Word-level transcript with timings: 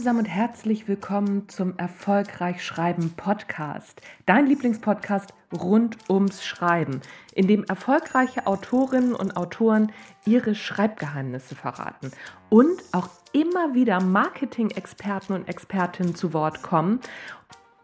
Zusammen 0.00 0.20
und 0.20 0.30
herzlich 0.30 0.88
willkommen 0.88 1.46
zum 1.50 1.76
Erfolgreich 1.76 2.64
Schreiben 2.64 3.10
Podcast. 3.18 4.00
Dein 4.24 4.46
Lieblingspodcast 4.46 5.34
rund 5.52 5.98
ums 6.08 6.42
Schreiben, 6.42 7.02
in 7.34 7.46
dem 7.46 7.64
erfolgreiche 7.64 8.46
Autorinnen 8.46 9.14
und 9.14 9.36
Autoren 9.36 9.92
ihre 10.24 10.54
Schreibgeheimnisse 10.54 11.54
verraten 11.54 12.12
und 12.48 12.82
auch 12.92 13.10
immer 13.34 13.74
wieder 13.74 14.00
Marketing-Experten 14.00 15.34
und 15.34 15.46
Expertinnen 15.50 16.14
zu 16.14 16.32
Wort 16.32 16.62
kommen, 16.62 17.00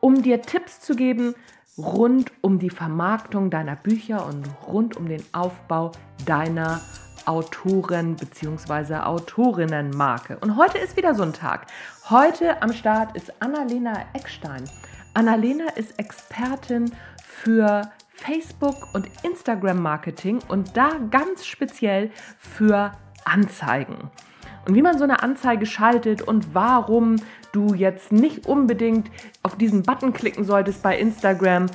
um 0.01 0.23
dir 0.23 0.41
Tipps 0.41 0.81
zu 0.81 0.97
geben 0.97 1.35
rund 1.77 2.33
um 2.41 2.59
die 2.59 2.71
Vermarktung 2.71 3.51
deiner 3.51 3.77
Bücher 3.77 4.27
und 4.27 4.43
rund 4.67 4.97
um 4.97 5.07
den 5.07 5.23
Aufbau 5.33 5.93
deiner 6.25 6.81
Autoren- 7.27 8.17
bzw. 8.17 8.95
Autorinnenmarke. 8.97 10.39
Und 10.39 10.57
heute 10.57 10.79
ist 10.79 10.97
wieder 10.97 11.15
so 11.15 11.23
ein 11.23 11.33
Tag. 11.33 11.67
Heute 12.09 12.63
am 12.63 12.73
Start 12.73 13.17
ist 13.17 13.33
Annalena 13.43 14.05
Eckstein. 14.15 14.65
Annalena 15.15 15.69
ist 15.77 15.99
Expertin 15.99 16.93
für 17.19 17.91
Facebook 18.13 18.95
und 18.95 19.09
Instagram 19.23 19.83
Marketing 19.83 20.39
und 20.49 20.77
da 20.77 20.91
ganz 21.11 21.47
speziell 21.47 22.11
für 22.39 22.93
Anzeigen. 23.25 24.11
Und 24.67 24.75
wie 24.75 24.83
man 24.83 24.99
so 24.99 25.05
eine 25.05 25.23
Anzeige 25.23 25.67
schaltet 25.67 26.23
und 26.23 26.55
warum 26.55 27.17
du 27.53 27.75
jetzt 27.75 28.13
nicht 28.13 28.47
unbedingt 28.47 29.11
auf 29.43 29.57
diesen 29.57 29.83
Button 29.83 30.13
klicken 30.13 30.45
solltest 30.45 30.83
bei 30.83 30.99
Instagram, 30.99 31.67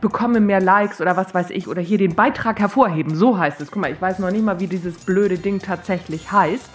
bekomme 0.00 0.40
mehr 0.40 0.60
Likes 0.60 1.00
oder 1.00 1.16
was 1.16 1.34
weiß 1.34 1.50
ich, 1.50 1.68
oder 1.68 1.82
hier 1.82 1.98
den 1.98 2.14
Beitrag 2.14 2.60
hervorheben. 2.60 3.14
So 3.14 3.38
heißt 3.38 3.60
es. 3.60 3.70
Guck 3.70 3.82
mal, 3.82 3.92
ich 3.92 4.00
weiß 4.00 4.18
noch 4.18 4.30
nicht 4.30 4.44
mal, 4.44 4.60
wie 4.60 4.66
dieses 4.66 4.98
blöde 5.04 5.38
Ding 5.38 5.60
tatsächlich 5.60 6.30
heißt. 6.30 6.70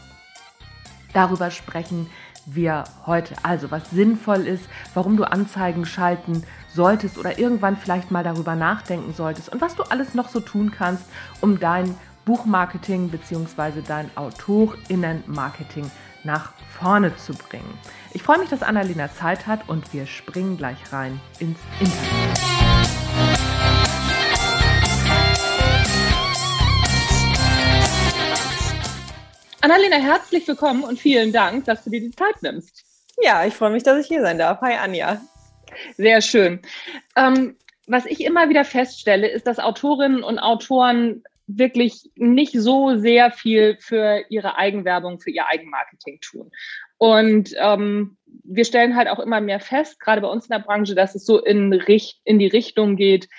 Darüber 1.13 1.51
sprechen 1.51 2.09
wir 2.45 2.83
heute. 3.05 3.35
Also, 3.43 3.71
was 3.71 3.89
sinnvoll 3.91 4.47
ist, 4.47 4.65
warum 4.93 5.17
du 5.17 5.23
Anzeigen 5.23 5.85
schalten 5.85 6.43
solltest 6.67 7.17
oder 7.17 7.39
irgendwann 7.39 7.77
vielleicht 7.77 8.11
mal 8.11 8.23
darüber 8.23 8.55
nachdenken 8.55 9.13
solltest 9.13 9.49
und 9.49 9.61
was 9.61 9.75
du 9.75 9.83
alles 9.83 10.13
noch 10.13 10.29
so 10.29 10.39
tun 10.39 10.71
kannst, 10.75 11.05
um 11.39 11.59
dein 11.59 11.95
Buchmarketing 12.25 13.09
bzw. 13.09 13.81
dein 13.87 14.09
Autorinnenmarketing 14.15 15.89
nach 16.23 16.53
vorne 16.79 17.15
zu 17.17 17.33
bringen. 17.33 17.77
Ich 18.13 18.23
freue 18.23 18.39
mich, 18.39 18.49
dass 18.49 18.63
Annalena 18.63 19.11
Zeit 19.11 19.45
hat 19.45 19.67
und 19.67 19.93
wir 19.93 20.05
springen 20.05 20.57
gleich 20.57 20.91
rein 20.91 21.19
ins 21.39 21.59
Internet. 21.79 22.62
Annalena, 29.63 29.95
herzlich 29.95 30.45
willkommen 30.45 30.83
und 30.83 30.99
vielen 30.99 31.31
Dank, 31.31 31.63
dass 31.63 31.85
du 31.85 31.89
dir 31.89 32.01
die 32.01 32.11
Zeit 32.11 32.35
nimmst. 32.41 32.83
Ja, 33.21 33.45
ich 33.45 33.53
freue 33.53 33.69
mich, 33.69 33.83
dass 33.83 33.97
ich 33.97 34.07
hier 34.07 34.19
sein 34.19 34.37
darf. 34.37 34.59
Hi, 34.59 34.73
Anja. 34.73 35.21
Sehr 35.95 36.21
schön. 36.21 36.59
Ähm, 37.15 37.55
was 37.87 38.05
ich 38.05 38.25
immer 38.25 38.49
wieder 38.49 38.65
feststelle, 38.65 39.25
ist, 39.25 39.47
dass 39.47 39.59
Autorinnen 39.59 40.21
und 40.21 40.37
Autoren 40.37 41.23
wirklich 41.47 42.11
nicht 42.15 42.51
so 42.51 42.97
sehr 42.97 43.31
viel 43.31 43.77
für 43.79 44.25
ihre 44.27 44.57
Eigenwerbung, 44.57 45.21
für 45.21 45.31
ihr 45.31 45.47
Eigenmarketing 45.47 46.19
tun. 46.19 46.51
Und 46.97 47.55
ähm, 47.57 48.17
wir 48.43 48.65
stellen 48.65 48.97
halt 48.97 49.07
auch 49.07 49.19
immer 49.19 49.39
mehr 49.39 49.61
fest, 49.61 49.97
gerade 50.01 50.19
bei 50.19 50.27
uns 50.27 50.47
in 50.47 50.51
der 50.57 50.59
Branche, 50.59 50.93
dass 50.93 51.15
es 51.15 51.25
so 51.25 51.41
in, 51.41 51.71
Richt 51.71 52.19
in 52.25 52.37
die 52.37 52.47
Richtung 52.47 52.97
geht, 52.97 53.29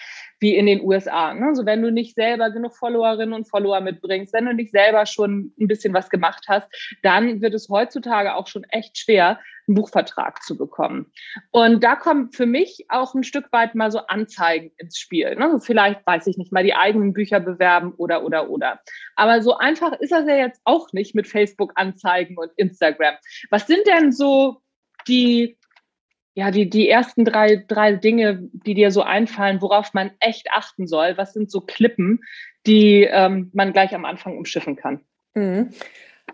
wie 0.44 0.56
in 0.56 0.66
den 0.66 0.82
USA. 0.82 1.32
Ne? 1.32 1.46
Also 1.46 1.64
wenn 1.64 1.80
du 1.80 1.90
nicht 1.90 2.14
selber 2.16 2.50
genug 2.50 2.76
Followerinnen 2.76 3.32
und 3.32 3.48
Follower 3.48 3.80
mitbringst, 3.80 4.34
wenn 4.34 4.44
du 4.44 4.52
nicht 4.52 4.72
selber 4.72 5.06
schon 5.06 5.54
ein 5.58 5.68
bisschen 5.68 5.94
was 5.94 6.10
gemacht 6.10 6.44
hast, 6.48 6.68
dann 7.02 7.40
wird 7.40 7.54
es 7.54 7.70
heutzutage 7.70 8.34
auch 8.34 8.46
schon 8.46 8.64
echt 8.64 8.98
schwer, 8.98 9.40
einen 9.66 9.76
Buchvertrag 9.76 10.42
zu 10.42 10.58
bekommen. 10.58 11.10
Und 11.50 11.82
da 11.82 11.96
kommen 11.96 12.30
für 12.30 12.44
mich 12.44 12.84
auch 12.90 13.14
ein 13.14 13.24
Stück 13.24 13.50
weit 13.52 13.74
mal 13.74 13.90
so 13.90 14.00
Anzeigen 14.00 14.70
ins 14.76 14.98
Spiel. 14.98 15.34
Ne? 15.36 15.58
Vielleicht, 15.62 16.06
weiß 16.06 16.26
ich 16.26 16.36
nicht, 16.36 16.52
mal 16.52 16.62
die 16.62 16.74
eigenen 16.74 17.14
Bücher 17.14 17.40
bewerben 17.40 17.94
oder, 17.96 18.22
oder, 18.22 18.50
oder. 18.50 18.80
Aber 19.16 19.40
so 19.40 19.56
einfach 19.56 19.98
ist 19.98 20.12
das 20.12 20.28
ja 20.28 20.36
jetzt 20.36 20.60
auch 20.64 20.92
nicht 20.92 21.14
mit 21.14 21.26
Facebook-Anzeigen 21.26 22.36
und 22.36 22.50
Instagram. 22.56 23.14
Was 23.48 23.66
sind 23.66 23.86
denn 23.86 24.12
so 24.12 24.60
die 25.08 25.56
ja, 26.34 26.50
die, 26.50 26.68
die 26.68 26.88
ersten 26.88 27.24
drei, 27.24 27.64
drei 27.68 27.92
Dinge, 27.92 28.48
die 28.52 28.74
dir 28.74 28.90
so 28.90 29.02
einfallen, 29.02 29.62
worauf 29.62 29.94
man 29.94 30.10
echt 30.18 30.48
achten 30.52 30.86
soll, 30.86 31.16
was 31.16 31.32
sind 31.32 31.50
so 31.50 31.60
Klippen, 31.60 32.20
die 32.66 33.02
ähm, 33.04 33.50
man 33.54 33.72
gleich 33.72 33.94
am 33.94 34.04
Anfang 34.04 34.36
umschiffen 34.36 34.76
kann? 34.76 35.00
Mhm. 35.34 35.70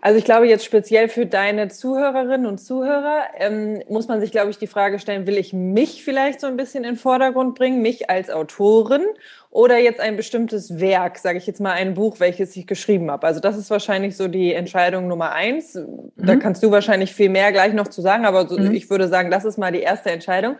Also 0.03 0.17
ich 0.17 0.25
glaube 0.25 0.47
jetzt 0.47 0.65
speziell 0.65 1.09
für 1.09 1.27
deine 1.27 1.67
Zuhörerinnen 1.67 2.47
und 2.47 2.57
Zuhörer 2.57 3.21
ähm, 3.37 3.83
muss 3.87 4.07
man 4.07 4.19
sich, 4.19 4.31
glaube 4.31 4.49
ich, 4.49 4.57
die 4.57 4.65
Frage 4.65 4.97
stellen, 4.97 5.27
will 5.27 5.37
ich 5.37 5.53
mich 5.53 6.03
vielleicht 6.03 6.41
so 6.41 6.47
ein 6.47 6.57
bisschen 6.57 6.83
in 6.83 6.95
den 6.95 6.97
Vordergrund 6.97 7.53
bringen, 7.53 7.83
mich 7.83 8.09
als 8.09 8.31
Autorin 8.31 9.03
oder 9.51 9.77
jetzt 9.77 9.99
ein 9.99 10.17
bestimmtes 10.17 10.79
Werk, 10.79 11.19
sage 11.19 11.37
ich 11.37 11.45
jetzt 11.45 11.61
mal 11.61 11.73
ein 11.73 11.93
Buch, 11.93 12.19
welches 12.19 12.55
ich 12.55 12.65
geschrieben 12.65 13.11
habe. 13.11 13.27
Also 13.27 13.39
das 13.39 13.55
ist 13.57 13.69
wahrscheinlich 13.69 14.17
so 14.17 14.27
die 14.27 14.55
Entscheidung 14.55 15.07
Nummer 15.07 15.33
eins. 15.33 15.75
Mhm. 15.75 16.11
Da 16.15 16.35
kannst 16.35 16.63
du 16.63 16.71
wahrscheinlich 16.71 17.13
viel 17.13 17.29
mehr 17.29 17.51
gleich 17.51 17.73
noch 17.73 17.87
zu 17.87 18.01
sagen, 18.01 18.25
aber 18.25 18.47
so, 18.47 18.57
mhm. 18.57 18.73
ich 18.73 18.89
würde 18.89 19.07
sagen, 19.07 19.29
das 19.29 19.45
ist 19.45 19.59
mal 19.59 19.71
die 19.71 19.81
erste 19.81 20.09
Entscheidung. 20.09 20.55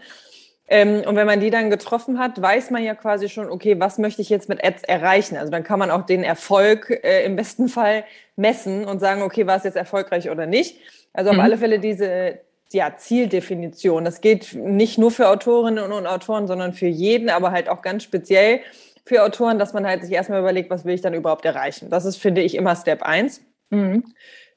Ähm, 0.72 1.04
und 1.06 1.18
wenn 1.18 1.28
man 1.28 1.42
die 1.42 1.50
dann 1.50 1.70
getroffen 1.70 2.18
hat, 2.18 2.42
weiß 2.42 2.72
man 2.72 2.82
ja 2.82 2.96
quasi 2.96 3.28
schon, 3.28 3.50
okay, 3.50 3.78
was 3.78 3.98
möchte 3.98 4.22
ich 4.22 4.30
jetzt 4.30 4.48
mit 4.48 4.64
Ads 4.64 4.84
erreichen? 4.84 5.36
Also 5.36 5.52
dann 5.52 5.66
kann 5.66 5.78
man 5.78 5.92
auch 5.92 6.06
den 6.06 6.24
Erfolg 6.24 6.90
äh, 7.04 7.26
im 7.26 7.36
besten 7.36 7.68
Fall 7.68 8.06
messen 8.38 8.86
und 8.86 9.02
sagen, 9.02 9.22
okay, 9.22 9.46
war 9.46 9.58
es 9.58 9.66
jetzt 9.66 9.76
erfolgreich 9.76 10.30
oder 10.30 10.46
nicht? 10.46 10.78
Also 11.12 11.32
auf 11.32 11.36
mhm. 11.36 11.42
alle 11.42 11.58
Fälle 11.58 11.80
diese 11.80 12.40
ja, 12.72 12.96
Zieldefinition. 12.96 14.06
Das 14.06 14.22
geht 14.22 14.56
nicht 14.56 14.98
nur 14.98 15.12
für 15.12 15.28
Autorinnen 15.28 15.92
und 15.92 16.08
Autoren, 16.08 16.48
sondern 16.48 16.72
für 16.72 16.88
jeden, 16.88 17.30
aber 17.30 17.52
halt 17.52 17.68
auch 17.68 17.82
ganz 17.82 18.04
speziell 18.04 18.62
für 19.04 19.24
Autoren, 19.24 19.60
dass 19.60 19.74
man 19.74 19.86
halt 19.86 20.04
sich 20.04 20.14
erstmal 20.14 20.40
überlegt, 20.40 20.70
was 20.70 20.86
will 20.86 20.96
ich 20.96 21.02
dann 21.02 21.14
überhaupt 21.14 21.44
erreichen. 21.44 21.90
Das 21.90 22.06
ist, 22.06 22.16
finde 22.16 22.40
ich, 22.44 22.56
immer 22.56 22.78
Step 22.78 23.04
1. 23.04 23.42
Mhm. 23.72 24.06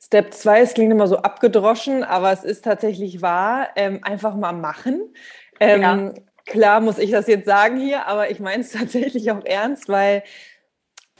Step 0.01 0.35
2, 0.35 0.61
es 0.61 0.75
klingt 0.75 0.93
immer 0.93 1.09
so 1.09 1.17
abgedroschen, 1.17 2.05
aber 2.05 2.31
es 2.31 2.45
ist 2.45 2.63
tatsächlich 2.63 3.23
wahr, 3.23 3.71
ähm, 3.75 4.01
einfach 4.03 4.37
mal 4.37 4.53
machen. 4.53 5.01
Ähm, 5.65 5.83
ja. 5.83 6.13
Klar 6.47 6.81
muss 6.81 6.99
ich 6.99 7.11
das 7.11 7.27
jetzt 7.27 7.47
sagen 7.47 7.79
hier, 7.79 8.07
aber 8.07 8.31
ich 8.31 8.41
meine 8.41 8.63
es 8.63 8.73
tatsächlich 8.73 9.31
auch 9.31 9.45
ernst, 9.45 9.89
weil 9.89 10.23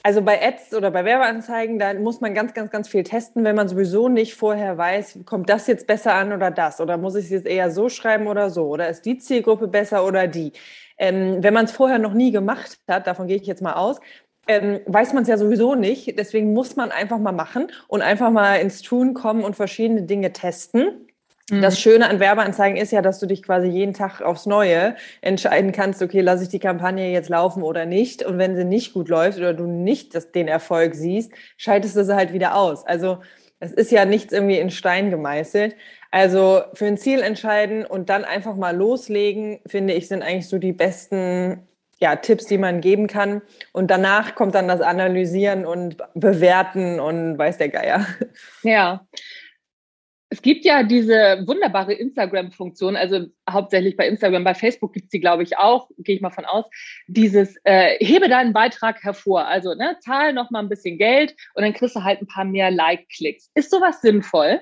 also 0.03 0.21
bei 0.21 0.39
Ads 0.39 0.75
oder 0.75 0.91
bei 0.91 1.03
Werbeanzeigen, 1.03 1.79
da 1.79 1.95
muss 1.95 2.21
man 2.21 2.35
ganz, 2.35 2.53
ganz, 2.53 2.69
ganz 2.69 2.87
viel 2.87 3.01
testen, 3.01 3.43
wenn 3.43 3.55
man 3.55 3.67
sowieso 3.67 4.07
nicht 4.07 4.35
vorher 4.35 4.77
weiß, 4.77 5.21
kommt 5.25 5.49
das 5.49 5.65
jetzt 5.65 5.87
besser 5.87 6.13
an 6.13 6.31
oder 6.31 6.51
das? 6.51 6.79
Oder 6.79 6.97
muss 6.97 7.15
ich 7.15 7.25
es 7.25 7.31
jetzt 7.31 7.47
eher 7.47 7.71
so 7.71 7.89
schreiben 7.89 8.27
oder 8.27 8.51
so? 8.51 8.67
Oder 8.67 8.87
ist 8.87 9.03
die 9.07 9.17
Zielgruppe 9.17 9.67
besser 9.67 10.05
oder 10.05 10.27
die? 10.27 10.53
Ähm, 10.99 11.37
wenn 11.41 11.55
man 11.55 11.65
es 11.65 11.71
vorher 11.71 11.97
noch 11.97 12.13
nie 12.13 12.31
gemacht 12.31 12.77
hat, 12.87 13.07
davon 13.07 13.25
gehe 13.25 13.37
ich 13.37 13.47
jetzt 13.47 13.63
mal 13.63 13.73
aus, 13.73 13.99
ähm, 14.47 14.79
weiß 14.85 15.13
man 15.13 15.23
es 15.23 15.29
ja 15.29 15.39
sowieso 15.39 15.73
nicht. 15.73 16.19
Deswegen 16.19 16.53
muss 16.53 16.75
man 16.75 16.91
einfach 16.91 17.17
mal 17.17 17.31
machen 17.31 17.71
und 17.87 18.03
einfach 18.03 18.29
mal 18.29 18.57
ins 18.57 18.83
Tun 18.83 19.15
kommen 19.15 19.43
und 19.43 19.55
verschiedene 19.55 20.03
Dinge 20.03 20.31
testen. 20.33 21.04
Das 21.49 21.75
mhm. 21.75 21.79
Schöne 21.79 22.09
an 22.09 22.19
Werbeanzeigen 22.19 22.75
ist 22.75 22.91
ja, 22.91 23.03
dass 23.03 23.19
du 23.19 23.27
dich 23.27 23.43
quasi 23.43 23.67
jeden 23.67 23.93
Tag 23.93 24.21
aufs 24.21 24.47
Neue 24.47 24.95
entscheiden 25.21 25.71
kannst, 25.71 26.01
okay, 26.01 26.21
lasse 26.21 26.43
ich 26.43 26.49
die 26.49 26.59
Kampagne 26.59 27.11
jetzt 27.11 27.29
laufen 27.29 27.61
oder 27.61 27.85
nicht. 27.85 28.23
Und 28.23 28.39
wenn 28.39 28.55
sie 28.55 28.65
nicht 28.65 28.93
gut 28.93 29.09
läuft 29.09 29.37
oder 29.37 29.53
du 29.53 29.67
nicht 29.67 30.15
das, 30.15 30.31
den 30.31 30.47
Erfolg 30.47 30.95
siehst, 30.95 31.31
schaltest 31.57 31.95
du 31.95 32.03
sie 32.03 32.15
halt 32.15 32.33
wieder 32.33 32.55
aus. 32.55 32.85
Also 32.87 33.19
es 33.59 33.71
ist 33.71 33.91
ja 33.91 34.05
nichts 34.05 34.33
irgendwie 34.33 34.57
in 34.57 34.71
Stein 34.71 35.11
gemeißelt. 35.11 35.75
Also 36.09 36.63
für 36.73 36.87
ein 36.87 36.97
Ziel 36.97 37.21
entscheiden 37.21 37.85
und 37.85 38.09
dann 38.09 38.25
einfach 38.25 38.55
mal 38.55 38.75
loslegen, 38.75 39.59
finde 39.67 39.93
ich, 39.93 40.07
sind 40.07 40.23
eigentlich 40.23 40.47
so 40.47 40.57
die 40.57 40.73
besten 40.73 41.67
ja, 41.99 42.15
Tipps, 42.15 42.45
die 42.45 42.57
man 42.57 42.81
geben 42.81 43.07
kann. 43.07 43.41
Und 43.71 43.91
danach 43.91 44.35
kommt 44.35 44.55
dann 44.55 44.67
das 44.67 44.81
Analysieren 44.81 45.65
und 45.65 45.97
Bewerten 46.13 46.99
und 46.99 47.37
weiß 47.37 47.57
der 47.57 47.69
Geier. 47.69 48.05
Ja, 48.63 49.05
es 50.35 50.41
gibt 50.41 50.65
ja 50.65 50.83
diese 50.83 51.43
wunderbare 51.47 51.93
Instagram-Funktion, 51.93 52.97
also 52.97 53.27
hauptsächlich 53.49 53.95
bei 53.95 54.05
Instagram, 54.05 54.43
bei 54.43 54.53
Facebook 54.53 54.91
gibt 54.91 55.05
es 55.05 55.09
die, 55.11 55.21
glaube 55.21 55.43
ich, 55.43 55.57
auch, 55.57 55.89
gehe 55.97 56.13
ich 56.13 56.21
mal 56.21 56.29
von 56.29 56.43
aus, 56.43 56.65
dieses 57.07 57.55
äh, 57.63 57.95
hebe 58.05 58.27
deinen 58.27 58.51
Beitrag 58.51 59.01
hervor. 59.01 59.47
Also 59.47 59.73
ne, 59.75 59.95
zahl 60.01 60.33
noch 60.33 60.51
mal 60.51 60.59
ein 60.59 60.67
bisschen 60.67 60.97
Geld 60.97 61.33
und 61.53 61.63
dann 61.63 61.71
kriegst 61.71 61.95
du 61.95 62.03
halt 62.03 62.21
ein 62.21 62.27
paar 62.27 62.43
mehr 62.43 62.69
Like-Klicks. 62.69 63.49
Ist 63.55 63.71
sowas 63.71 64.01
sinnvoll? 64.01 64.59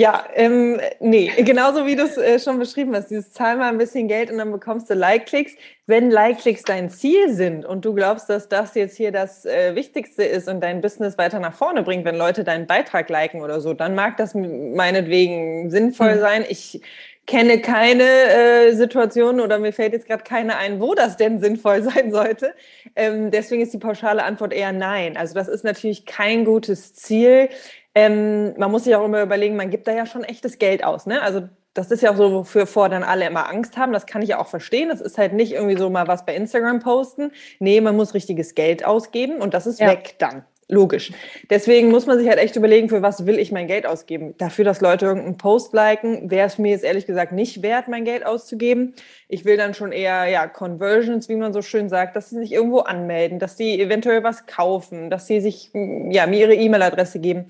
Ja, 0.00 0.24
ähm, 0.34 0.80
nee, 0.98 1.30
genauso 1.42 1.84
wie 1.84 1.94
du 1.94 2.04
es 2.04 2.16
äh, 2.16 2.38
schon 2.38 2.58
beschrieben 2.58 2.96
hast, 2.96 3.10
dieses 3.10 3.34
zahl 3.34 3.58
mal 3.58 3.68
ein 3.68 3.76
bisschen 3.76 4.08
Geld 4.08 4.30
und 4.30 4.38
dann 4.38 4.50
bekommst 4.50 4.88
du 4.88 4.94
Like-Klicks. 4.94 5.52
wenn 5.84 6.10
Like-Klicks 6.10 6.62
dein 6.62 6.88
Ziel 6.88 7.34
sind 7.34 7.66
und 7.66 7.84
du 7.84 7.92
glaubst, 7.92 8.30
dass 8.30 8.48
das 8.48 8.74
jetzt 8.76 8.96
hier 8.96 9.12
das 9.12 9.44
äh, 9.44 9.74
Wichtigste 9.74 10.22
ist 10.22 10.48
und 10.48 10.62
dein 10.62 10.80
Business 10.80 11.18
weiter 11.18 11.38
nach 11.38 11.52
vorne 11.52 11.82
bringt, 11.82 12.06
wenn 12.06 12.16
Leute 12.16 12.44
deinen 12.44 12.66
Beitrag 12.66 13.10
liken 13.10 13.42
oder 13.42 13.60
so, 13.60 13.74
dann 13.74 13.94
mag 13.94 14.16
das 14.16 14.34
meinetwegen 14.34 15.70
sinnvoll 15.70 16.14
mhm. 16.14 16.20
sein. 16.20 16.44
Ich 16.48 16.80
kenne 17.26 17.60
keine 17.60 18.02
äh, 18.04 18.72
Situation 18.72 19.38
oder 19.38 19.58
mir 19.58 19.72
fällt 19.72 19.92
jetzt 19.92 20.06
gerade 20.06 20.24
keine 20.24 20.56
ein, 20.56 20.80
wo 20.80 20.94
das 20.94 21.16
denn 21.16 21.40
sinnvoll 21.40 21.82
sein 21.94 22.10
sollte. 22.10 22.54
Ähm, 22.96 23.30
deswegen 23.30 23.62
ist 23.62 23.74
die 23.74 23.78
pauschale 23.78 24.24
Antwort 24.24 24.52
eher 24.52 24.72
nein. 24.72 25.16
Also 25.18 25.34
das 25.34 25.46
ist 25.46 25.62
natürlich 25.62 26.06
kein 26.06 26.44
gutes 26.44 26.94
Ziel. 26.94 27.50
Ähm, 27.94 28.56
man 28.58 28.70
muss 28.70 28.84
sich 28.84 28.94
auch 28.94 29.04
immer 29.04 29.22
überlegen, 29.22 29.56
man 29.56 29.70
gibt 29.70 29.86
da 29.86 29.92
ja 29.92 30.06
schon 30.06 30.24
echtes 30.24 30.58
Geld 30.58 30.84
aus. 30.84 31.06
Ne? 31.06 31.20
Also 31.22 31.42
das 31.74 31.90
ist 31.90 32.02
ja 32.02 32.12
auch 32.12 32.16
so, 32.16 32.32
wofür 32.32 32.66
vor 32.66 32.88
dann 32.88 33.02
alle 33.02 33.26
immer 33.26 33.48
Angst 33.48 33.76
haben. 33.76 33.92
Das 33.92 34.06
kann 34.06 34.22
ich 34.22 34.30
ja 34.30 34.38
auch 34.38 34.48
verstehen. 34.48 34.88
Das 34.88 35.00
ist 35.00 35.18
halt 35.18 35.32
nicht 35.32 35.52
irgendwie 35.52 35.76
so 35.76 35.90
mal 35.90 36.08
was 36.08 36.26
bei 36.26 36.34
Instagram 36.34 36.80
posten. 36.80 37.32
Nee, 37.58 37.80
man 37.80 37.96
muss 37.96 38.14
richtiges 38.14 38.54
Geld 38.54 38.84
ausgeben 38.84 39.36
und 39.36 39.54
das 39.54 39.66
ist 39.66 39.80
ja. 39.80 39.88
weg 39.88 40.16
dann. 40.18 40.44
Logisch. 40.70 41.12
Deswegen 41.50 41.90
muss 41.90 42.06
man 42.06 42.16
sich 42.16 42.28
halt 42.28 42.38
echt 42.38 42.54
überlegen, 42.54 42.88
für 42.88 43.02
was 43.02 43.26
will 43.26 43.40
ich 43.40 43.50
mein 43.50 43.66
Geld 43.66 43.86
ausgeben. 43.86 44.36
Dafür, 44.38 44.64
dass 44.64 44.80
Leute 44.80 45.06
irgendeinen 45.06 45.36
Post 45.36 45.72
liken, 45.72 46.30
wäre 46.30 46.46
es 46.46 46.58
mir 46.58 46.70
jetzt 46.70 46.84
ehrlich 46.84 47.06
gesagt 47.06 47.32
nicht 47.32 47.62
wert, 47.62 47.88
mein 47.88 48.04
Geld 48.04 48.24
auszugeben. 48.24 48.94
Ich 49.26 49.44
will 49.44 49.56
dann 49.56 49.74
schon 49.74 49.90
eher, 49.90 50.26
ja, 50.26 50.46
Conversions, 50.46 51.28
wie 51.28 51.34
man 51.34 51.52
so 51.52 51.60
schön 51.60 51.88
sagt, 51.88 52.14
dass 52.14 52.30
sie 52.30 52.36
sich 52.36 52.52
irgendwo 52.52 52.80
anmelden, 52.80 53.40
dass 53.40 53.56
sie 53.56 53.80
eventuell 53.80 54.22
was 54.22 54.46
kaufen, 54.46 55.10
dass 55.10 55.26
sie 55.26 55.40
sich, 55.40 55.72
ja, 55.74 56.28
mir 56.28 56.38
ihre 56.38 56.54
E-Mail-Adresse 56.54 57.18
geben. 57.18 57.46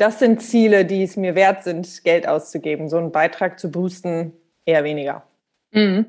Das 0.00 0.18
sind 0.18 0.40
Ziele, 0.40 0.86
die 0.86 1.02
es 1.02 1.18
mir 1.18 1.34
wert 1.34 1.62
sind, 1.62 2.04
Geld 2.04 2.26
auszugeben. 2.26 2.88
So 2.88 2.96
einen 2.96 3.12
Beitrag 3.12 3.60
zu 3.60 3.70
boosten, 3.70 4.32
eher 4.64 4.82
weniger. 4.82 5.28
Mhm. 5.72 6.06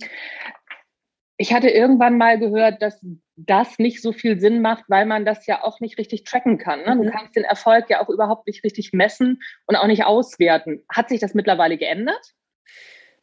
Ich 1.35 1.53
hatte 1.53 1.69
irgendwann 1.69 2.17
mal 2.17 2.39
gehört, 2.39 2.81
dass 2.81 3.05
das 3.35 3.79
nicht 3.79 4.01
so 4.01 4.13
viel 4.13 4.39
Sinn 4.39 4.61
macht, 4.61 4.85
weil 4.87 5.05
man 5.05 5.25
das 5.25 5.45
ja 5.45 5.61
auch 5.61 5.81
nicht 5.81 5.97
richtig 5.97 6.23
tracken 6.23 6.57
kann. 6.57 6.85
Ne? 6.85 6.95
Du 6.95 7.03
mhm. 7.03 7.11
kannst 7.11 7.35
den 7.35 7.43
Erfolg 7.43 7.89
ja 7.89 8.01
auch 8.01 8.07
überhaupt 8.07 8.47
nicht 8.47 8.63
richtig 8.63 8.93
messen 8.93 9.41
und 9.65 9.75
auch 9.75 9.87
nicht 9.87 10.05
auswerten. 10.05 10.85
Hat 10.87 11.09
sich 11.09 11.19
das 11.19 11.33
mittlerweile 11.33 11.77
geändert? 11.77 12.31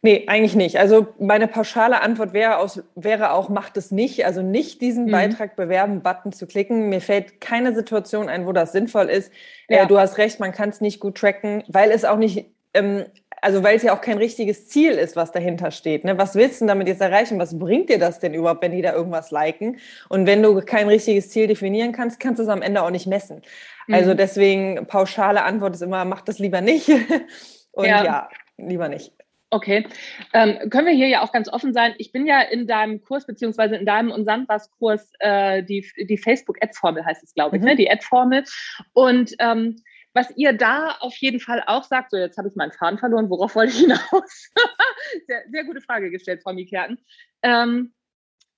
Nee, 0.01 0.25
eigentlich 0.29 0.55
nicht. 0.55 0.79
Also 0.79 1.09
meine 1.19 1.49
pauschale 1.49 2.01
Antwort 2.03 2.33
wäre, 2.33 2.59
aus, 2.59 2.83
wäre 2.95 3.33
auch, 3.33 3.49
macht 3.49 3.77
es 3.77 3.91
nicht. 3.91 4.25
Also 4.25 4.43
nicht 4.43 4.81
diesen 4.81 5.07
mhm. 5.07 5.11
Beitrag 5.11 5.57
bewerben, 5.57 6.03
Button 6.03 6.33
zu 6.33 6.47
klicken. 6.47 6.89
Mir 6.89 7.01
fällt 7.01 7.41
keine 7.41 7.75
Situation 7.75 8.29
ein, 8.29 8.47
wo 8.47 8.53
das 8.53 8.73
sinnvoll 8.73 9.07
ist. 9.07 9.33
Äh, 9.67 9.77
ja. 9.77 9.83
Äh, 9.83 9.87
du 9.89 9.99
hast 9.99 10.19
recht, 10.19 10.39
man 10.39 10.53
kann 10.53 10.69
es 10.69 10.81
nicht 10.81 11.01
gut 11.01 11.19
tracken, 11.19 11.65
weil 11.69 11.91
es 11.91 12.05
auch 12.05 12.17
nicht 12.17 12.47
ähm, 12.75 13.07
also 13.43 13.63
weil 13.63 13.77
es 13.77 13.83
ja 13.83 13.95
auch 13.95 14.01
kein 14.01 14.19
richtiges 14.19 14.69
Ziel 14.69 14.93
ist, 14.93 15.17
was 15.17 15.33
dahinter 15.33 15.71
steht. 15.71 16.05
Ne? 16.05 16.19
Was 16.19 16.35
willst 16.35 16.61
du 16.61 16.67
damit 16.67 16.89
jetzt 16.89 17.01
erreichen? 17.01 17.39
Was 17.39 17.59
bringt 17.59 17.89
dir 17.89 17.99
das 17.99 18.19
denn 18.19 18.35
überhaupt, 18.35 18.63
wenn 18.63 18.73
die 18.73 18.83
da 18.83 18.93
irgendwas 18.93 19.31
liken? 19.31 19.79
Und 20.09 20.27
wenn 20.27 20.43
du 20.43 20.61
kein 20.63 20.89
richtiges 20.89 21.31
Ziel 21.31 21.47
definieren 21.47 21.93
kannst, 21.93 22.21
kannst 22.21 22.39
du 22.39 22.43
es 22.43 22.49
am 22.49 22.63
Ende 22.63 22.83
auch 22.83 22.91
nicht 22.91 23.07
messen. 23.07 23.43
Mhm. 23.87 23.95
Also 23.95 24.15
deswegen 24.15 24.87
pauschale 24.87 25.43
Antwort 25.43 25.75
ist 25.75 25.83
immer, 25.83 26.05
mach 26.05 26.23
das 26.23 26.39
lieber 26.39 26.61
nicht. 26.61 26.89
Und 27.73 27.87
ja, 27.87 28.05
ja 28.05 28.29
lieber 28.57 28.89
nicht. 28.89 29.13
Okay. 29.51 29.87
Ähm, 30.35 30.69
können 30.69 30.87
wir 30.87 30.95
hier 30.95 31.09
ja 31.09 31.23
auch 31.23 31.33
ganz 31.33 31.49
offen 31.49 31.73
sein. 31.73 31.95
Ich 31.97 32.13
bin 32.13 32.27
ja 32.27 32.43
in 32.43 32.67
deinem 32.67 33.01
Kurs, 33.01 33.27
beziehungsweise 33.27 33.77
in 33.77 33.87
deinem 33.87 34.11
und 34.11 34.27
Sandras 34.27 34.71
Kurs, 34.73 35.11
äh, 35.21 35.63
die, 35.63 35.89
die 35.97 36.19
Facebook-Ad-Formel 36.19 37.05
heißt 37.05 37.23
es, 37.23 37.33
glaube 37.33 37.57
ich, 37.57 37.63
ne? 37.63 37.71
mhm. 37.71 37.77
ne? 37.77 37.77
die 37.77 37.91
Ad-Formel. 37.91 38.45
Und 38.93 39.35
ähm, 39.39 39.77
was 40.13 40.31
ihr 40.37 40.53
da 40.53 40.97
auf 41.01 41.17
jeden 41.17 41.41
Fall 41.41 41.63
auch 41.67 41.85
sagt, 41.85 42.11
so 42.11 42.19
jetzt 42.19 42.37
habe 42.37 42.49
ich 42.49 42.57
meinen 42.57 42.73
Faden 42.73 42.99
verloren, 42.99 43.31
worauf 43.31 43.55
wollte 43.55 43.73
ich 43.73 43.81
hinaus? 43.81 44.03
sehr, 45.27 45.45
sehr 45.51 45.65
gute 45.65 45.81
Frage 45.81 46.11
gestellt, 46.11 46.43
Frau 46.43 46.53
Mikerten. 46.53 46.99
Ähm, 47.43 47.95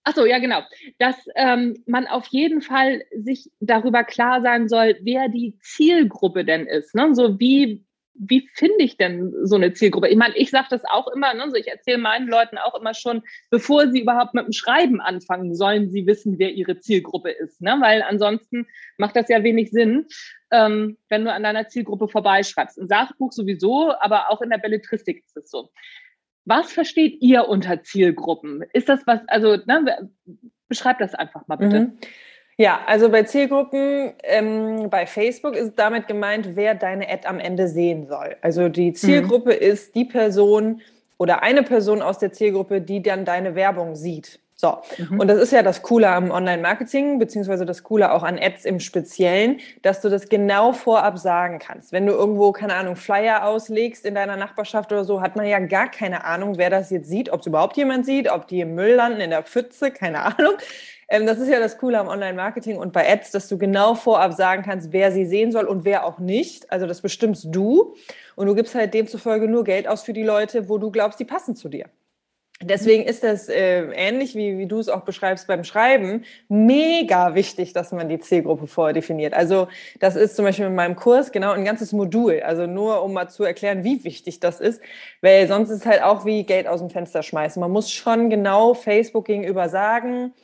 Ach 0.03 0.15
so, 0.15 0.25
ja, 0.25 0.39
genau. 0.39 0.63
Dass 0.99 1.17
ähm, 1.35 1.83
man 1.87 2.07
auf 2.07 2.27
jeden 2.29 2.63
Fall 2.63 3.03
sich 3.15 3.51
darüber 3.61 4.03
klar 4.03 4.41
sein 4.41 4.67
soll, 4.67 4.97
wer 5.03 5.29
die 5.29 5.59
Zielgruppe 5.61 6.45
denn 6.45 6.67
ist. 6.67 6.95
Ne? 6.95 7.15
So 7.15 7.39
wie, 7.39 7.85
wie 8.15 8.49
finde 8.55 8.83
ich 8.85 8.97
denn 8.97 9.33
so 9.45 9.57
eine 9.57 9.73
Zielgruppe? 9.73 10.09
Ich 10.09 10.17
meine, 10.17 10.37
ich 10.37 10.51
sage 10.51 10.69
das 10.71 10.85
auch 10.85 11.09
immer, 11.09 11.33
ne? 11.35 11.51
so 11.51 11.57
ich 11.57 11.69
erzähle 11.69 11.99
meinen 11.99 12.29
Leuten 12.29 12.59
auch 12.59 12.79
immer 12.79 12.95
schon, 12.95 13.23
bevor 13.51 13.91
sie 13.91 14.01
überhaupt 14.01 14.35
mit 14.35 14.47
dem 14.47 14.53
Schreiben 14.53 15.01
anfangen, 15.01 15.55
sollen 15.55 15.91
sie 15.91 16.07
wissen, 16.07 16.39
wer 16.39 16.53
ihre 16.53 16.79
Zielgruppe 16.79 17.31
ist. 17.31 17.61
Ne? 17.61 17.77
Weil 17.81 18.03
ansonsten 18.03 18.67
macht 18.99 19.17
das 19.17 19.29
ja 19.29 19.43
wenig 19.43 19.71
Sinn 19.71 20.07
ähm, 20.51 20.99
wenn 21.09 21.25
du 21.25 21.33
an 21.33 21.43
deiner 21.43 21.69
Zielgruppe 21.69 22.09
vorbeischreibst. 22.09 22.79
Im 22.79 22.89
Sachbuch 22.89 23.33
sowieso, 23.33 23.93
aber 24.01 24.31
auch 24.31 24.41
in 24.43 24.51
der 24.51 24.59
Belletristik 24.59 25.25
ist 25.25 25.37
es 25.37 25.51
so. 25.51 25.71
Was 26.45 26.73
versteht 26.73 27.21
ihr 27.21 27.49
unter 27.49 27.83
Zielgruppen? 27.83 28.65
Ist 28.73 28.89
das 28.89 29.07
was, 29.07 29.21
also 29.29 29.57
ne, 29.67 30.11
beschreib 30.69 30.99
das 30.99 31.15
einfach 31.15 31.47
mal 31.49 31.57
bitte. 31.57 31.81
Mhm. 31.81 31.99
Ja, 32.61 32.81
also 32.85 33.09
bei 33.09 33.23
Zielgruppen 33.23 34.13
ähm, 34.23 34.91
bei 34.91 35.07
Facebook 35.07 35.57
ist 35.57 35.79
damit 35.79 36.07
gemeint, 36.09 36.57
wer 36.57 36.75
deine 36.75 37.09
Ad 37.09 37.27
am 37.27 37.41
Ende 37.41 37.69
sehen 37.69 38.07
soll. 38.07 38.37
Also 38.43 38.69
die 38.69 38.93
Zielgruppe 38.93 39.55
mhm. 39.55 39.63
ist 39.63 39.95
die 39.95 40.05
Person 40.05 40.83
oder 41.17 41.43
eine 41.43 41.63
Person 41.63 42.03
aus 42.03 42.19
der 42.19 42.33
Zielgruppe, 42.33 42.83
die 42.83 43.01
dann 43.01 43.25
deine 43.25 43.55
Werbung 43.55 43.97
sieht. 43.97 44.41
So, 44.57 44.77
mhm. 44.99 45.21
und 45.21 45.29
das 45.29 45.39
ist 45.39 45.53
ja 45.53 45.63
das 45.63 45.81
Coole 45.81 46.11
am 46.11 46.31
Online-Marketing, 46.31 47.19
beziehungsweise 47.19 47.65
das 47.65 47.83
Coole 47.83 48.13
auch 48.13 48.23
an 48.23 48.39
Ads 48.39 48.67
im 48.67 48.79
Speziellen, 48.79 49.61
dass 49.81 50.03
du 50.03 50.11
das 50.11 50.29
genau 50.29 50.75
vorab 50.75 51.17
sagen 51.17 51.61
kannst. 51.61 51.93
Wenn 51.93 52.05
du 52.05 52.13
irgendwo, 52.13 52.53
keine 52.53 52.75
Ahnung, 52.75 52.95
Flyer 52.95 53.47
auslegst 53.47 54.05
in 54.05 54.15
deiner 54.15 54.37
Nachbarschaft 54.37 54.93
oder 54.93 55.05
so, 55.05 55.23
hat 55.23 55.35
man 55.35 55.47
ja 55.47 55.61
gar 55.61 55.91
keine 55.91 56.27
Ahnung, 56.27 56.59
wer 56.59 56.69
das 56.69 56.91
jetzt 56.91 57.09
sieht, 57.09 57.33
ob 57.33 57.41
es 57.41 57.47
überhaupt 57.47 57.79
jemand 57.79 58.05
sieht, 58.05 58.31
ob 58.31 58.49
die 58.49 58.61
im 58.61 58.75
Müll 58.75 58.97
landen, 58.97 59.23
in 59.23 59.31
der 59.31 59.45
Pfütze, 59.45 59.91
keine 59.91 60.21
Ahnung. 60.39 60.59
Ähm, 61.11 61.27
das 61.27 61.39
ist 61.39 61.49
ja 61.49 61.59
das 61.59 61.77
Coole 61.77 61.99
am 61.99 62.09
Online-Marketing 62.09 62.79
und 62.79 62.93
bei 62.93 63.11
Ads, 63.13 63.33
dass 63.33 63.49
du 63.49 63.59
genau 63.59 63.95
vorab 63.97 64.33
sagen 64.33 64.63
kannst, 64.63 64.93
wer 64.93 65.11
sie 65.11 65.27
sehen 65.27 65.51
soll 65.51 65.67
und 65.67 65.85
wer 65.85 66.07
auch 66.07 66.21
nicht. 66.21 66.71
Also 66.71 66.87
das 66.87 67.03
bestimmst 67.03 67.49
du. 67.51 67.97
Und 68.37 68.47
du 68.47 68.55
gibst 68.55 68.75
halt 68.75 68.95
demzufolge 68.95 69.49
nur 69.49 69.65
Geld 69.65 69.89
aus 69.89 70.03
für 70.03 70.13
die 70.13 70.23
Leute, 70.23 70.69
wo 70.69 70.79
du 70.79 70.91
glaubst, 70.91 71.19
die 71.19 71.25
passen 71.25 71.57
zu 71.57 71.69
dir. 71.69 71.87
Deswegen 72.63 73.05
ist 73.05 73.25
das 73.25 73.49
äh, 73.49 73.85
ähnlich, 73.95 74.35
wie, 74.35 74.59
wie 74.59 74.67
du 74.67 74.79
es 74.79 74.91
auch 74.91 75.01
beschreibst 75.01 75.47
beim 75.47 75.65
Schreiben, 75.65 76.25
mega 76.49 77.35
wichtig, 77.35 77.73
dass 77.73 77.91
man 77.91 78.11
die 78.11 78.21
Zielgruppe 78.21 78.67
vorher 78.67 78.93
definiert. 78.93 79.33
Also 79.33 79.69
das 79.99 80.15
ist 80.15 80.37
zum 80.37 80.45
Beispiel 80.45 80.67
in 80.67 80.75
meinem 80.75 80.95
Kurs 80.95 81.33
genau 81.33 81.53
ein 81.53 81.65
ganzes 81.65 81.93
Modul. 81.93 82.41
Also 82.41 82.67
nur, 82.67 83.03
um 83.03 83.15
mal 83.15 83.29
zu 83.29 83.45
erklären, 83.45 83.83
wie 83.83 84.05
wichtig 84.05 84.41
das 84.41 84.61
ist. 84.61 84.83
Weil 85.23 85.49
sonst 85.49 85.71
ist 85.71 85.81
es 85.81 85.87
halt 85.87 86.03
auch 86.03 86.27
wie 86.27 86.45
Geld 86.45 86.67
aus 86.67 86.81
dem 86.81 86.91
Fenster 86.91 87.23
schmeißen. 87.23 87.59
Man 87.59 87.71
muss 87.71 87.91
schon 87.91 88.29
genau 88.29 88.75
Facebook 88.75 89.25
gegenüber 89.25 89.71
sagen, 89.71 90.35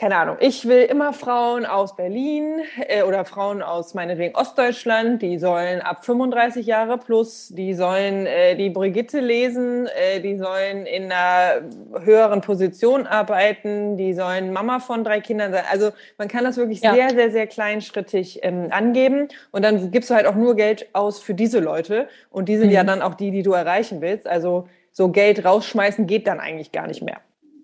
keine 0.00 0.16
Ahnung, 0.16 0.38
ich 0.40 0.66
will 0.66 0.84
immer 0.84 1.12
Frauen 1.12 1.66
aus 1.66 1.94
Berlin 1.94 2.62
äh, 2.88 3.02
oder 3.02 3.26
Frauen 3.26 3.60
aus 3.60 3.92
meinetwegen 3.92 4.34
Ostdeutschland, 4.34 5.20
die 5.20 5.38
sollen 5.38 5.82
ab 5.82 6.06
35 6.06 6.64
Jahre 6.64 6.96
plus, 6.96 7.48
die 7.48 7.74
sollen 7.74 8.24
äh, 8.24 8.56
die 8.56 8.70
Brigitte 8.70 9.20
lesen, 9.20 9.86
äh, 9.88 10.20
die 10.20 10.38
sollen 10.38 10.86
in 10.86 11.12
einer 11.12 11.60
höheren 12.02 12.40
Position 12.40 13.06
arbeiten, 13.06 13.98
die 13.98 14.14
sollen 14.14 14.54
Mama 14.54 14.78
von 14.78 15.04
drei 15.04 15.20
Kindern 15.20 15.52
sein. 15.52 15.64
Also 15.70 15.90
man 16.16 16.28
kann 16.28 16.44
das 16.44 16.56
wirklich 16.56 16.80
ja. 16.80 16.94
sehr, 16.94 17.10
sehr, 17.10 17.30
sehr 17.30 17.46
kleinschrittig 17.46 18.40
ähm, 18.42 18.68
angeben 18.70 19.28
und 19.52 19.62
dann 19.62 19.90
gibst 19.90 20.08
du 20.08 20.14
halt 20.14 20.24
auch 20.24 20.34
nur 20.34 20.56
Geld 20.56 20.88
aus 20.94 21.20
für 21.20 21.34
diese 21.34 21.60
Leute 21.60 22.08
und 22.30 22.48
die 22.48 22.56
sind 22.56 22.68
mhm. 22.68 22.74
ja 22.74 22.84
dann 22.84 23.02
auch 23.02 23.16
die, 23.16 23.30
die 23.30 23.42
du 23.42 23.52
erreichen 23.52 24.00
willst. 24.00 24.26
Also 24.26 24.66
so 24.92 25.10
Geld 25.10 25.44
rausschmeißen 25.44 26.06
geht 26.06 26.26
dann 26.26 26.40
eigentlich 26.40 26.72
gar 26.72 26.86
nicht 26.86 27.02
mehr. 27.02 27.20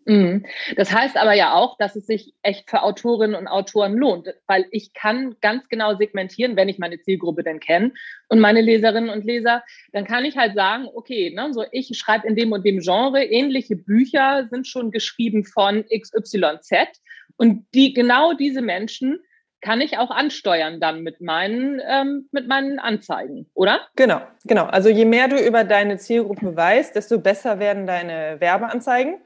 Mhm. 0.06 0.46
Das 0.76 0.92
heißt 0.92 1.16
aber 1.16 1.34
ja 1.34 1.54
auch, 1.54 1.76
dass 1.78 1.96
es 1.96 2.06
sich 2.06 2.32
echt 2.42 2.70
für 2.70 2.82
Autorinnen 2.82 3.34
und 3.34 3.48
Autoren 3.48 3.94
lohnt, 3.94 4.32
weil 4.46 4.64
ich 4.70 4.94
kann 4.94 5.34
ganz 5.40 5.68
genau 5.68 5.96
segmentieren, 5.96 6.54
wenn 6.54 6.68
ich 6.68 6.78
meine 6.78 7.00
Zielgruppe 7.00 7.42
denn 7.42 7.58
kenne 7.58 7.92
und 8.28 8.38
meine 8.38 8.60
Leserinnen 8.60 9.10
und 9.10 9.25
Leser, 9.25 9.64
dann 9.92 10.04
kann 10.04 10.25
ich 10.25 10.36
halt 10.36 10.54
sagen, 10.54 10.86
okay, 10.94 11.32
ne, 11.34 11.52
so 11.52 11.64
ich 11.72 11.90
schreibe 11.98 12.28
in 12.28 12.36
dem 12.36 12.52
und 12.52 12.64
dem 12.64 12.78
Genre, 12.78 13.25
ähnliche 13.25 13.75
Bücher 13.75 14.46
sind 14.48 14.68
schon 14.68 14.92
geschrieben 14.92 15.44
von 15.44 15.84
XYZ 15.86 17.00
und 17.36 17.66
die 17.75 17.92
genau 17.92 18.32
diese 18.32 18.62
Menschen 18.62 19.18
kann 19.60 19.80
ich 19.80 19.98
auch 19.98 20.10
ansteuern 20.10 20.78
dann 20.78 21.02
mit 21.02 21.20
meinen, 21.20 21.80
ähm, 21.84 22.28
mit 22.30 22.46
meinen 22.46 22.78
Anzeigen, 22.78 23.50
oder? 23.54 23.80
Genau, 23.96 24.20
genau. 24.44 24.66
Also 24.66 24.88
je 24.88 25.04
mehr 25.04 25.26
du 25.26 25.36
über 25.36 25.64
deine 25.64 25.96
Zielgruppe 25.96 26.54
weißt, 26.54 26.94
desto 26.94 27.18
besser 27.18 27.58
werden 27.58 27.86
deine 27.86 28.36
Werbeanzeigen 28.38 29.16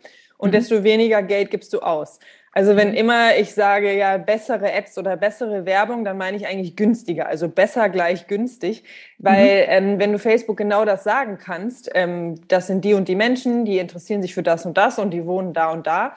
und 0.40 0.48
mhm. 0.48 0.52
desto 0.52 0.82
weniger 0.82 1.22
Geld 1.22 1.50
gibst 1.50 1.72
du 1.72 1.80
aus. 1.80 2.18
Also 2.52 2.74
wenn 2.74 2.90
mhm. 2.90 2.96
immer 2.96 3.36
ich 3.36 3.54
sage, 3.54 3.96
ja, 3.96 4.16
bessere 4.16 4.72
Apps 4.72 4.98
oder 4.98 5.16
bessere 5.16 5.66
Werbung, 5.66 6.04
dann 6.04 6.18
meine 6.18 6.36
ich 6.36 6.46
eigentlich 6.46 6.74
günstiger, 6.74 7.26
also 7.26 7.48
besser 7.48 7.88
gleich 7.88 8.26
günstig, 8.26 8.82
weil 9.18 9.66
mhm. 9.66 9.68
ähm, 9.68 9.98
wenn 10.00 10.12
du 10.12 10.18
Facebook 10.18 10.56
genau 10.56 10.84
das 10.84 11.04
sagen 11.04 11.38
kannst, 11.38 11.90
ähm, 11.94 12.40
das 12.48 12.66
sind 12.66 12.84
die 12.84 12.94
und 12.94 13.06
die 13.06 13.14
Menschen, 13.14 13.64
die 13.64 13.78
interessieren 13.78 14.22
sich 14.22 14.34
für 14.34 14.42
das 14.42 14.66
und 14.66 14.76
das 14.76 14.98
und 14.98 15.12
die 15.12 15.26
wohnen 15.26 15.52
da 15.52 15.70
und 15.70 15.86
da, 15.86 16.16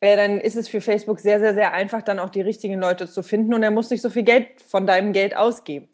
äh, 0.00 0.16
dann 0.16 0.38
ist 0.38 0.56
es 0.56 0.68
für 0.68 0.80
Facebook 0.80 1.18
sehr, 1.18 1.40
sehr, 1.40 1.54
sehr 1.54 1.72
einfach, 1.72 2.02
dann 2.02 2.20
auch 2.20 2.30
die 2.30 2.42
richtigen 2.42 2.78
Leute 2.78 3.08
zu 3.08 3.22
finden 3.22 3.52
und 3.52 3.62
er 3.64 3.72
muss 3.72 3.90
nicht 3.90 4.02
so 4.02 4.10
viel 4.10 4.24
Geld 4.24 4.48
von 4.68 4.86
deinem 4.86 5.12
Geld 5.12 5.36
ausgeben. 5.36 5.88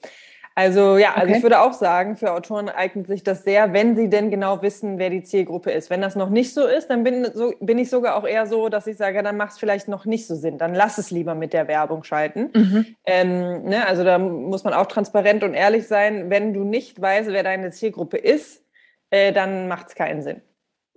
Also 0.59 0.99
ja, 0.99 1.15
also 1.15 1.29
okay. 1.29 1.37
ich 1.37 1.43
würde 1.45 1.61
auch 1.61 1.73
sagen, 1.73 2.17
für 2.17 2.33
Autoren 2.33 2.69
eignet 2.69 3.07
sich 3.07 3.23
das 3.23 3.45
sehr, 3.45 3.73
wenn 3.73 3.95
sie 3.95 4.11
denn 4.11 4.29
genau 4.29 4.61
wissen, 4.61 4.99
wer 4.99 5.09
die 5.09 5.23
Zielgruppe 5.23 5.71
ist. 5.71 5.89
Wenn 5.89 6.01
das 6.01 6.17
noch 6.17 6.31
nicht 6.31 6.53
so 6.53 6.67
ist, 6.67 6.89
dann 6.89 7.05
bin, 7.05 7.29
so, 7.33 7.53
bin 7.61 7.79
ich 7.79 7.89
sogar 7.91 8.17
auch 8.17 8.27
eher 8.27 8.45
so, 8.49 8.69
dass 8.69 8.89
ich 8.89 8.97
sage, 8.97 9.23
dann 9.23 9.37
macht 9.37 9.53
es 9.53 9.59
vielleicht 9.59 9.87
noch 9.87 10.05
nicht 10.05 10.27
so 10.27 10.35
Sinn. 10.35 10.59
Dann 10.59 10.75
lass 10.75 10.99
es 10.99 11.13
lieber 11.13 11.37
mit 11.37 11.53
der 11.53 11.69
Werbung 11.69 12.03
schalten. 12.03 12.51
Mhm. 12.53 12.87
Ähm, 13.07 13.63
ne, 13.67 13.87
also 13.87 14.03
da 14.03 14.19
muss 14.19 14.65
man 14.65 14.75
auch 14.75 14.87
transparent 14.87 15.45
und 15.45 15.55
ehrlich 15.55 15.87
sein. 15.87 16.29
Wenn 16.29 16.53
du 16.53 16.65
nicht 16.65 17.01
weißt, 17.01 17.29
wer 17.29 17.45
deine 17.45 17.71
Zielgruppe 17.71 18.17
ist, 18.17 18.65
äh, 19.11 19.33
dann 19.33 19.69
macht 19.69 19.91
es 19.91 19.95
keinen 19.95 20.23
Sinn. 20.23 20.43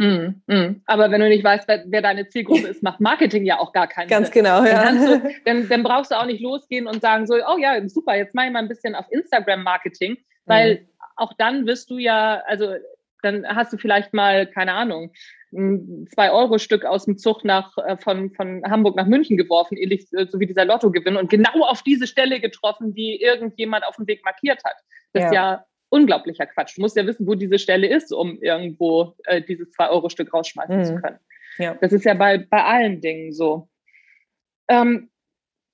Mm, 0.01 0.41
mm. 0.47 0.81
Aber 0.87 1.11
wenn 1.11 1.21
du 1.21 1.29
nicht 1.29 1.43
weißt, 1.43 1.67
wer, 1.67 1.83
wer, 1.85 2.01
deine 2.01 2.27
Zielgruppe 2.27 2.67
ist, 2.67 2.81
macht 2.81 2.99
Marketing 2.99 3.45
ja 3.45 3.59
auch 3.59 3.71
gar 3.71 3.85
keinen 3.85 4.09
Ganz 4.09 4.33
Sinn. 4.33 4.43
Ganz 4.43 4.63
genau, 4.63 4.67
ja. 4.67 4.83
Dann, 4.83 5.05
du, 5.05 5.33
dann, 5.45 5.69
dann, 5.69 5.83
brauchst 5.83 6.09
du 6.09 6.15
auch 6.15 6.25
nicht 6.25 6.41
losgehen 6.41 6.87
und 6.87 7.01
sagen 7.01 7.27
so, 7.27 7.35
oh 7.35 7.57
ja, 7.59 7.87
super, 7.87 8.15
jetzt 8.15 8.33
mache 8.33 8.47
ich 8.47 8.51
mal 8.51 8.59
ein 8.59 8.67
bisschen 8.67 8.95
auf 8.95 9.05
Instagram-Marketing, 9.11 10.17
weil 10.45 10.79
mhm. 10.79 10.87
auch 11.17 11.33
dann 11.37 11.67
wirst 11.67 11.91
du 11.91 11.99
ja, 11.99 12.41
also 12.47 12.73
dann 13.21 13.45
hast 13.47 13.73
du 13.73 13.77
vielleicht 13.77 14.11
mal, 14.11 14.47
keine 14.47 14.73
Ahnung, 14.73 15.11
ein 15.53 16.07
2-Euro-Stück 16.17 16.83
aus 16.83 17.05
dem 17.05 17.19
Zug 17.19 17.45
nach, 17.45 17.77
äh, 17.77 17.95
von, 17.97 18.31
von 18.31 18.63
Hamburg 18.63 18.95
nach 18.95 19.05
München 19.05 19.37
geworfen, 19.37 19.77
ähnlich 19.77 20.07
äh, 20.13 20.25
so 20.25 20.39
wie 20.39 20.47
dieser 20.47 20.65
Lottogewinn 20.65 21.15
und 21.15 21.29
genau 21.29 21.63
auf 21.67 21.83
diese 21.83 22.07
Stelle 22.07 22.39
getroffen, 22.39 22.95
die 22.95 23.21
irgendjemand 23.21 23.85
auf 23.85 23.97
dem 23.97 24.07
Weg 24.07 24.25
markiert 24.25 24.63
hat. 24.63 24.77
Das 25.13 25.21
ja. 25.23 25.27
ist 25.27 25.35
ja 25.35 25.65
unglaublicher 25.91 26.45
Quatsch. 26.47 26.77
Du 26.77 26.81
musst 26.81 26.95
ja 26.95 27.05
wissen, 27.05 27.27
wo 27.27 27.35
diese 27.35 27.59
Stelle 27.59 27.87
ist, 27.87 28.11
um 28.11 28.41
irgendwo 28.41 29.15
äh, 29.25 29.41
dieses 29.41 29.71
2-Euro-Stück 29.73 30.33
rausschmeißen 30.33 30.77
mhm. 30.77 30.83
zu 30.85 30.95
können. 30.95 31.19
Ja. 31.57 31.75
Das 31.75 31.91
ist 31.91 32.05
ja 32.05 32.13
bei, 32.13 32.37
bei 32.37 32.63
allen 32.63 33.01
Dingen 33.01 33.33
so. 33.33 33.69
Ähm, 34.69 35.09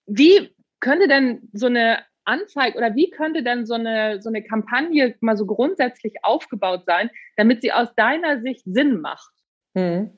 wie 0.07 0.49
könnte 0.79 1.07
denn 1.07 1.49
so 1.53 1.67
eine 1.67 1.99
Anzeige 2.25 2.77
oder 2.77 2.95
wie 2.95 3.09
könnte 3.09 3.43
denn 3.43 3.65
so 3.65 3.75
eine, 3.75 4.21
so 4.21 4.29
eine 4.29 4.43
Kampagne 4.43 5.15
mal 5.21 5.37
so 5.37 5.45
grundsätzlich 5.45 6.15
aufgebaut 6.23 6.83
sein, 6.85 7.09
damit 7.35 7.61
sie 7.61 7.71
aus 7.71 7.93
deiner 7.95 8.41
Sicht 8.41 8.63
Sinn 8.65 8.99
macht? 8.99 9.31
Mhm. 9.75 10.17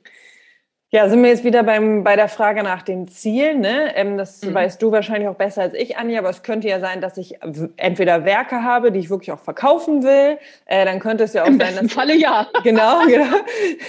Ja, 0.91 1.07
sind 1.07 1.21
wir 1.21 1.29
jetzt 1.29 1.43
wieder 1.43 1.61
beim, 1.61 2.03
bei 2.03 2.15
der 2.15 2.27
Frage 2.27 2.63
nach 2.63 2.81
den 2.81 3.07
Zielen. 3.07 3.59
Ne? 3.59 3.95
Ähm, 3.95 4.17
das 4.17 4.41
mhm. 4.41 4.55
weißt 4.55 4.81
du 4.81 4.91
wahrscheinlich 4.91 5.29
auch 5.29 5.35
besser 5.35 5.61
als 5.61 5.75
ich, 5.75 5.97
Anja, 5.97 6.17
aber 6.17 6.31
es 6.31 6.41
könnte 6.41 6.67
ja 6.67 6.79
sein, 6.79 6.99
dass 6.99 7.15
ich 7.17 7.37
entweder 7.77 8.25
Werke 8.25 8.63
habe, 8.63 8.91
die 8.91 8.97
ich 8.97 9.11
wirklich 9.11 9.31
auch 9.31 9.39
verkaufen 9.39 10.01
will. 10.01 10.39
Äh, 10.65 10.85
dann 10.85 10.99
könnte 10.99 11.25
es 11.25 11.33
ja 11.33 11.43
auch 11.43 11.47
Im 11.47 11.59
sein, 11.59 11.75
dass. 11.75 11.93
Falle 11.93 12.15
ja. 12.15 12.47
Genau, 12.63 13.05
genau. 13.05 13.37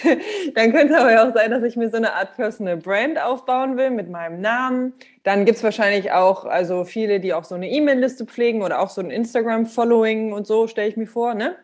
dann 0.54 0.72
könnte 0.72 0.98
aber 0.98 1.10
ja 1.10 1.26
auch 1.26 1.32
sein, 1.32 1.50
dass 1.50 1.62
ich 1.62 1.74
mir 1.74 1.88
so 1.88 1.96
eine 1.96 2.12
Art 2.12 2.36
Personal 2.36 2.76
Brand 2.76 3.18
aufbauen 3.18 3.78
will 3.78 3.90
mit 3.90 4.10
meinem 4.10 4.42
Namen. 4.42 4.92
Dann 5.22 5.46
gibt's 5.46 5.64
wahrscheinlich 5.64 6.12
auch 6.12 6.44
also 6.44 6.84
viele, 6.84 7.18
die 7.18 7.32
auch 7.32 7.44
so 7.44 7.54
eine 7.54 7.70
E-Mail-Liste 7.70 8.26
pflegen 8.26 8.60
oder 8.62 8.78
auch 8.78 8.90
so 8.90 9.00
ein 9.00 9.10
Instagram-Following 9.10 10.34
und 10.34 10.46
so, 10.46 10.66
stelle 10.66 10.88
ich 10.88 10.98
mir 10.98 11.06
vor, 11.06 11.32
ne? 11.32 11.56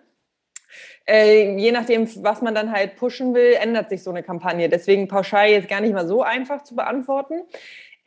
Äh, 1.09 1.57
je 1.57 1.73
nachdem, 1.73 2.09
was 2.25 2.43
man 2.43 2.55
dann 2.55 2.73
halt 2.73 2.97
pushen 2.97 3.35
will, 3.35 3.55
ändert 3.61 3.89
sich 3.89 4.03
so 4.03 4.11
eine 4.11 4.23
Kampagne. 4.23 4.69
Deswegen 4.69 5.09
pauschal 5.09 5.49
jetzt 5.49 5.69
gar 5.69 5.81
nicht 5.81 5.95
mal 5.95 6.07
so 6.07 6.23
einfach 6.23 6.63
zu 6.65 6.75
beantworten. 6.75 7.43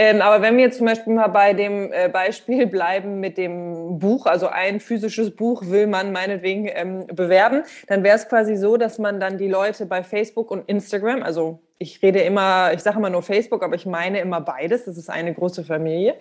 Ähm, 0.01 0.21
aber 0.21 0.41
wenn 0.41 0.55
wir 0.55 0.63
jetzt 0.63 0.77
zum 0.77 0.87
Beispiel 0.87 1.13
mal 1.13 1.27
bei 1.27 1.53
dem 1.53 1.91
äh, 1.91 2.07
Beispiel 2.07 2.67
bleiben 2.67 3.19
mit 3.19 3.37
dem 3.37 3.99
Buch, 3.99 4.25
also 4.25 4.47
ein 4.47 4.79
physisches 4.79 5.35
Buch 5.35 5.63
will 5.65 5.87
man 5.87 6.13
meinetwegen 6.13 6.69
ähm, 6.73 7.05
bewerben, 7.07 7.63
dann 7.87 8.03
wäre 8.03 8.15
es 8.15 8.29
quasi 8.29 8.55
so, 8.55 8.77
dass 8.77 8.97
man 8.97 9.19
dann 9.19 9.37
die 9.37 9.49
Leute 9.49 9.85
bei 9.85 10.03
Facebook 10.03 10.51
und 10.51 10.69
Instagram, 10.69 11.21
also 11.21 11.59
ich 11.79 12.01
rede 12.03 12.19
immer, 12.19 12.71
ich 12.73 12.81
sage 12.81 12.97
immer 12.97 13.09
nur 13.09 13.23
Facebook, 13.23 13.63
aber 13.63 13.75
ich 13.75 13.85
meine 13.85 14.19
immer 14.19 14.41
beides, 14.41 14.85
das 14.85 14.97
ist 14.97 15.09
eine 15.09 15.33
große 15.33 15.63
Familie, 15.63 16.15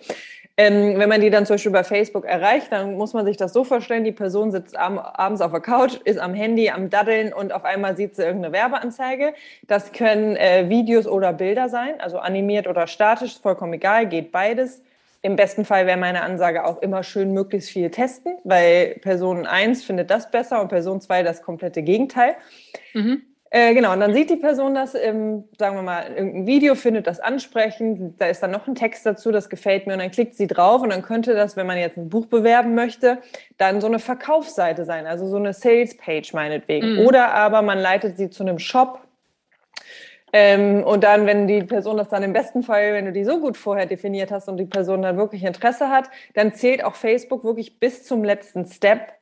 ähm, 0.55 0.99
wenn 0.99 1.07
man 1.07 1.21
die 1.21 1.29
dann 1.29 1.45
zum 1.45 1.53
Beispiel 1.53 1.71
bei 1.71 1.85
Facebook 1.85 2.25
erreicht, 2.25 2.67
dann 2.71 2.95
muss 2.95 3.13
man 3.13 3.25
sich 3.25 3.37
das 3.37 3.53
so 3.53 3.63
vorstellen, 3.63 4.03
die 4.03 4.11
Person 4.11 4.51
sitzt 4.51 4.77
am, 4.77 4.97
abends 4.97 5.39
auf 5.41 5.51
der 5.51 5.61
Couch, 5.61 5.95
ist 6.03 6.19
am 6.19 6.33
Handy, 6.33 6.69
am 6.69 6.89
Daddeln 6.89 7.31
und 7.31 7.53
auf 7.53 7.63
einmal 7.63 7.95
sieht 7.95 8.17
sie 8.17 8.23
irgendeine 8.23 8.53
Werbeanzeige. 8.53 9.33
Das 9.67 9.93
können 9.93 10.35
äh, 10.35 10.67
Videos 10.67 11.07
oder 11.07 11.31
Bilder 11.31 11.69
sein, 11.69 12.01
also 12.01 12.19
animiert 12.19 12.67
oder 12.67 12.87
statisch, 12.87 13.39
vollkommen 13.39 13.71
egal, 13.71 14.07
geht 14.07 14.33
beides. 14.33 14.81
Im 15.21 15.35
besten 15.35 15.63
Fall 15.63 15.85
wäre 15.85 15.97
meine 15.97 16.23
Ansage 16.23 16.65
auch 16.65 16.81
immer 16.81 17.03
schön 17.03 17.33
möglichst 17.33 17.69
viel 17.69 17.89
testen, 17.89 18.37
weil 18.43 18.95
Person 19.01 19.45
1 19.45 19.83
findet 19.83 20.09
das 20.09 20.31
besser 20.31 20.61
und 20.61 20.67
Person 20.67 20.99
2 20.99 21.23
das 21.23 21.41
komplette 21.41 21.83
Gegenteil. 21.83 22.35
Mhm. 22.93 23.21
Äh, 23.51 23.73
genau, 23.73 23.93
und 23.93 23.99
dann 23.99 24.13
sieht 24.13 24.29
die 24.29 24.35
Person 24.35 24.75
das, 24.75 24.93
im, 24.93 25.45
sagen 25.57 25.75
wir 25.75 25.81
mal, 25.81 26.05
irgendein 26.07 26.45
Video, 26.45 26.75
findet 26.75 27.07
das 27.07 27.19
ansprechend, 27.19 28.21
da 28.21 28.27
ist 28.27 28.43
dann 28.43 28.51
noch 28.51 28.67
ein 28.67 28.75
Text 28.75 29.05
dazu, 29.07 29.31
das 29.31 29.49
gefällt 29.49 29.87
mir 29.87 29.93
und 29.93 29.99
dann 29.99 30.11
klickt 30.11 30.35
sie 30.35 30.45
drauf 30.45 30.83
und 30.83 30.91
dann 30.91 31.01
könnte 31.01 31.33
das, 31.33 31.57
wenn 31.57 31.65
man 31.65 31.79
jetzt 31.79 31.97
ein 31.97 32.09
Buch 32.09 32.27
bewerben 32.27 32.75
möchte, 32.75 33.17
dann 33.57 33.81
so 33.81 33.87
eine 33.87 33.97
Verkaufsseite 33.97 34.85
sein, 34.85 35.07
also 35.07 35.27
so 35.27 35.37
eine 35.37 35.53
Sales-Page 35.53 36.33
meinetwegen. 36.33 36.93
Mhm. 36.93 37.07
Oder 37.07 37.33
aber 37.33 37.63
man 37.63 37.79
leitet 37.79 38.17
sie 38.17 38.29
zu 38.29 38.43
einem 38.43 38.59
Shop, 38.59 38.99
ähm, 40.31 40.83
und 40.83 41.03
dann, 41.03 41.25
wenn 41.25 41.47
die 41.47 41.63
Person 41.63 41.97
das 41.97 42.09
dann 42.09 42.23
im 42.23 42.33
besten 42.33 42.61
Fall, 42.61 42.93
wenn 42.93 43.05
du 43.05 43.11
die 43.11 43.23
so 43.23 43.39
gut 43.39 43.57
vorher 43.57 43.85
definiert 43.85 44.31
hast 44.31 44.47
und 44.47 44.57
die 44.57 44.65
Person 44.65 45.01
dann 45.01 45.17
wirklich 45.17 45.43
Interesse 45.43 45.89
hat, 45.89 46.09
dann 46.35 46.53
zählt 46.53 46.83
auch 46.83 46.95
Facebook 46.95 47.43
wirklich 47.43 47.79
bis 47.79 48.03
zum 48.03 48.23
letzten 48.23 48.65
Step 48.65 49.13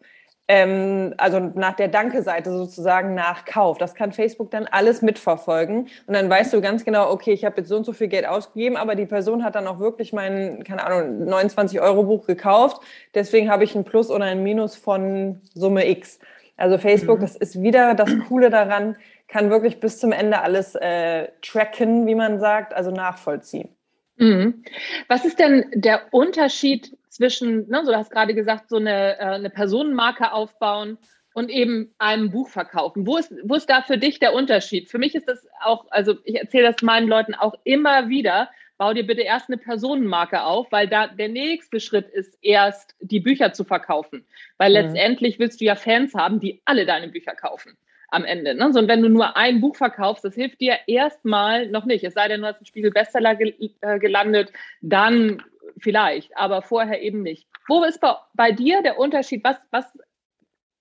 ähm, 0.47 1.13
also 1.17 1.39
nach 1.39 1.75
der 1.75 1.89
Danke-Seite 1.89 2.51
sozusagen 2.51 3.13
nach 3.13 3.45
Kauf. 3.45 3.77
Das 3.77 3.95
kann 3.95 4.13
Facebook 4.13 4.49
dann 4.51 4.65
alles 4.65 5.01
mitverfolgen. 5.01 5.87
Und 6.07 6.13
dann 6.13 6.29
weißt 6.29 6.53
du 6.53 6.61
ganz 6.61 6.85
genau, 6.85 7.11
okay, 7.11 7.33
ich 7.33 7.43
habe 7.43 7.57
jetzt 7.57 7.67
so 7.67 7.75
und 7.75 7.85
so 7.85 7.93
viel 7.93 8.07
Geld 8.07 8.25
ausgegeben, 8.25 8.77
aber 8.77 8.95
die 8.95 9.05
Person 9.05 9.43
hat 9.43 9.55
dann 9.55 9.67
auch 9.67 9.79
wirklich 9.79 10.13
mein, 10.13 10.63
keine 10.63 10.85
Ahnung, 10.85 11.25
29 11.25 11.81
Euro 11.81 12.03
Buch 12.03 12.25
gekauft. 12.25 12.81
Deswegen 13.13 13.49
habe 13.49 13.65
ich 13.65 13.75
ein 13.75 13.83
Plus 13.83 14.09
oder 14.09 14.25
ein 14.25 14.43
Minus 14.43 14.75
von 14.75 15.41
Summe 15.53 15.87
X. 15.89 16.19
Also 16.55 16.77
Facebook, 16.77 17.19
mhm. 17.19 17.21
das 17.21 17.35
ist 17.35 17.61
wieder 17.61 17.93
das 17.93 18.09
Coole 18.27 18.49
daran, 18.49 18.95
kann 19.27 19.49
wirklich 19.49 19.79
bis 19.79 19.99
zum 19.99 20.11
Ende 20.11 20.41
alles 20.41 20.75
äh, 20.75 21.27
tracken, 21.41 22.07
wie 22.07 22.15
man 22.15 22.39
sagt, 22.39 22.73
also 22.73 22.89
nachvollziehen. 22.91 23.69
Mhm. 24.15 24.63
Was 25.07 25.25
ist 25.25 25.39
denn 25.39 25.65
der 25.73 26.01
Unterschied 26.11 26.96
zwischen, 27.09 27.67
ne, 27.69 27.81
so 27.83 27.91
du 27.91 27.97
hast 27.97 28.11
gerade 28.11 28.33
gesagt, 28.33 28.69
so 28.69 28.77
eine, 28.77 29.17
äh, 29.19 29.23
eine 29.23 29.49
Personenmarke 29.49 30.31
aufbauen 30.31 30.97
und 31.33 31.49
eben 31.49 31.93
einem 31.99 32.31
Buch 32.31 32.49
verkaufen. 32.49 33.05
Wo 33.05 33.17
ist, 33.17 33.31
wo 33.43 33.55
ist 33.55 33.69
da 33.69 33.81
für 33.81 33.97
dich 33.97 34.19
der 34.19 34.33
Unterschied? 34.33 34.89
Für 34.89 34.97
mich 34.97 35.13
ist 35.13 35.27
das 35.27 35.47
auch, 35.63 35.85
also 35.91 36.15
ich 36.23 36.35
erzähle 36.35 36.71
das 36.71 36.81
meinen 36.81 37.07
Leuten 37.07 37.35
auch 37.35 37.53
immer 37.63 38.09
wieder, 38.09 38.49
bau 38.77 38.93
dir 38.93 39.05
bitte 39.05 39.21
erst 39.21 39.49
eine 39.49 39.57
Personenmarke 39.57 40.43
auf, 40.43 40.71
weil 40.71 40.87
da 40.87 41.07
der 41.07 41.29
nächste 41.29 41.79
Schritt 41.79 42.09
ist 42.09 42.37
erst 42.41 42.95
die 43.01 43.19
Bücher 43.19 43.53
zu 43.53 43.63
verkaufen. 43.63 44.25
Weil 44.57 44.69
mhm. 44.69 44.75
letztendlich 44.75 45.39
willst 45.39 45.61
du 45.61 45.65
ja 45.65 45.75
Fans 45.75 46.13
haben, 46.13 46.39
die 46.39 46.61
alle 46.65 46.85
deine 46.85 47.07
Bücher 47.07 47.33
kaufen 47.33 47.77
am 48.09 48.23
Ende. 48.23 48.55
Ne? 48.55 48.71
So, 48.71 48.79
und 48.79 48.87
wenn 48.87 49.01
du 49.01 49.09
nur 49.09 49.35
ein 49.35 49.59
Buch 49.61 49.75
verkaufst, 49.75 50.23
das 50.23 50.35
hilft 50.35 50.61
dir 50.61 50.77
erstmal 50.87 51.67
noch 51.67 51.85
nicht. 51.85 52.03
Es 52.03 52.13
sei 52.13 52.27
denn, 52.27 52.41
du 52.41 52.47
hast 52.47 52.57
einen 52.57 52.65
Spiegel 52.65 52.91
Bestseller 52.91 53.35
gel 53.35 53.53
äh, 53.81 53.99
gelandet, 53.99 54.53
dann 54.81 55.43
vielleicht, 55.77 56.35
aber 56.37 56.61
vorher 56.61 57.01
eben 57.01 57.21
nicht. 57.21 57.47
Wo 57.67 57.83
ist 57.83 57.99
bei, 57.99 58.15
bei 58.33 58.51
dir 58.51 58.81
der 58.81 58.97
Unterschied? 58.99 59.43
Was, 59.43 59.57
was 59.71 59.85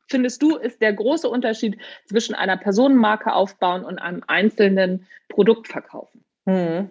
findest 0.08 0.42
du, 0.42 0.56
ist 0.56 0.80
der 0.80 0.92
große 0.92 1.28
Unterschied 1.28 1.78
zwischen 2.06 2.34
einer 2.34 2.56
Personenmarke 2.56 3.32
aufbauen 3.32 3.84
und 3.84 3.98
einem 3.98 4.22
einzelnen 4.26 5.06
Produkt 5.28 5.68
verkaufen? 5.68 6.24
Hm. 6.46 6.90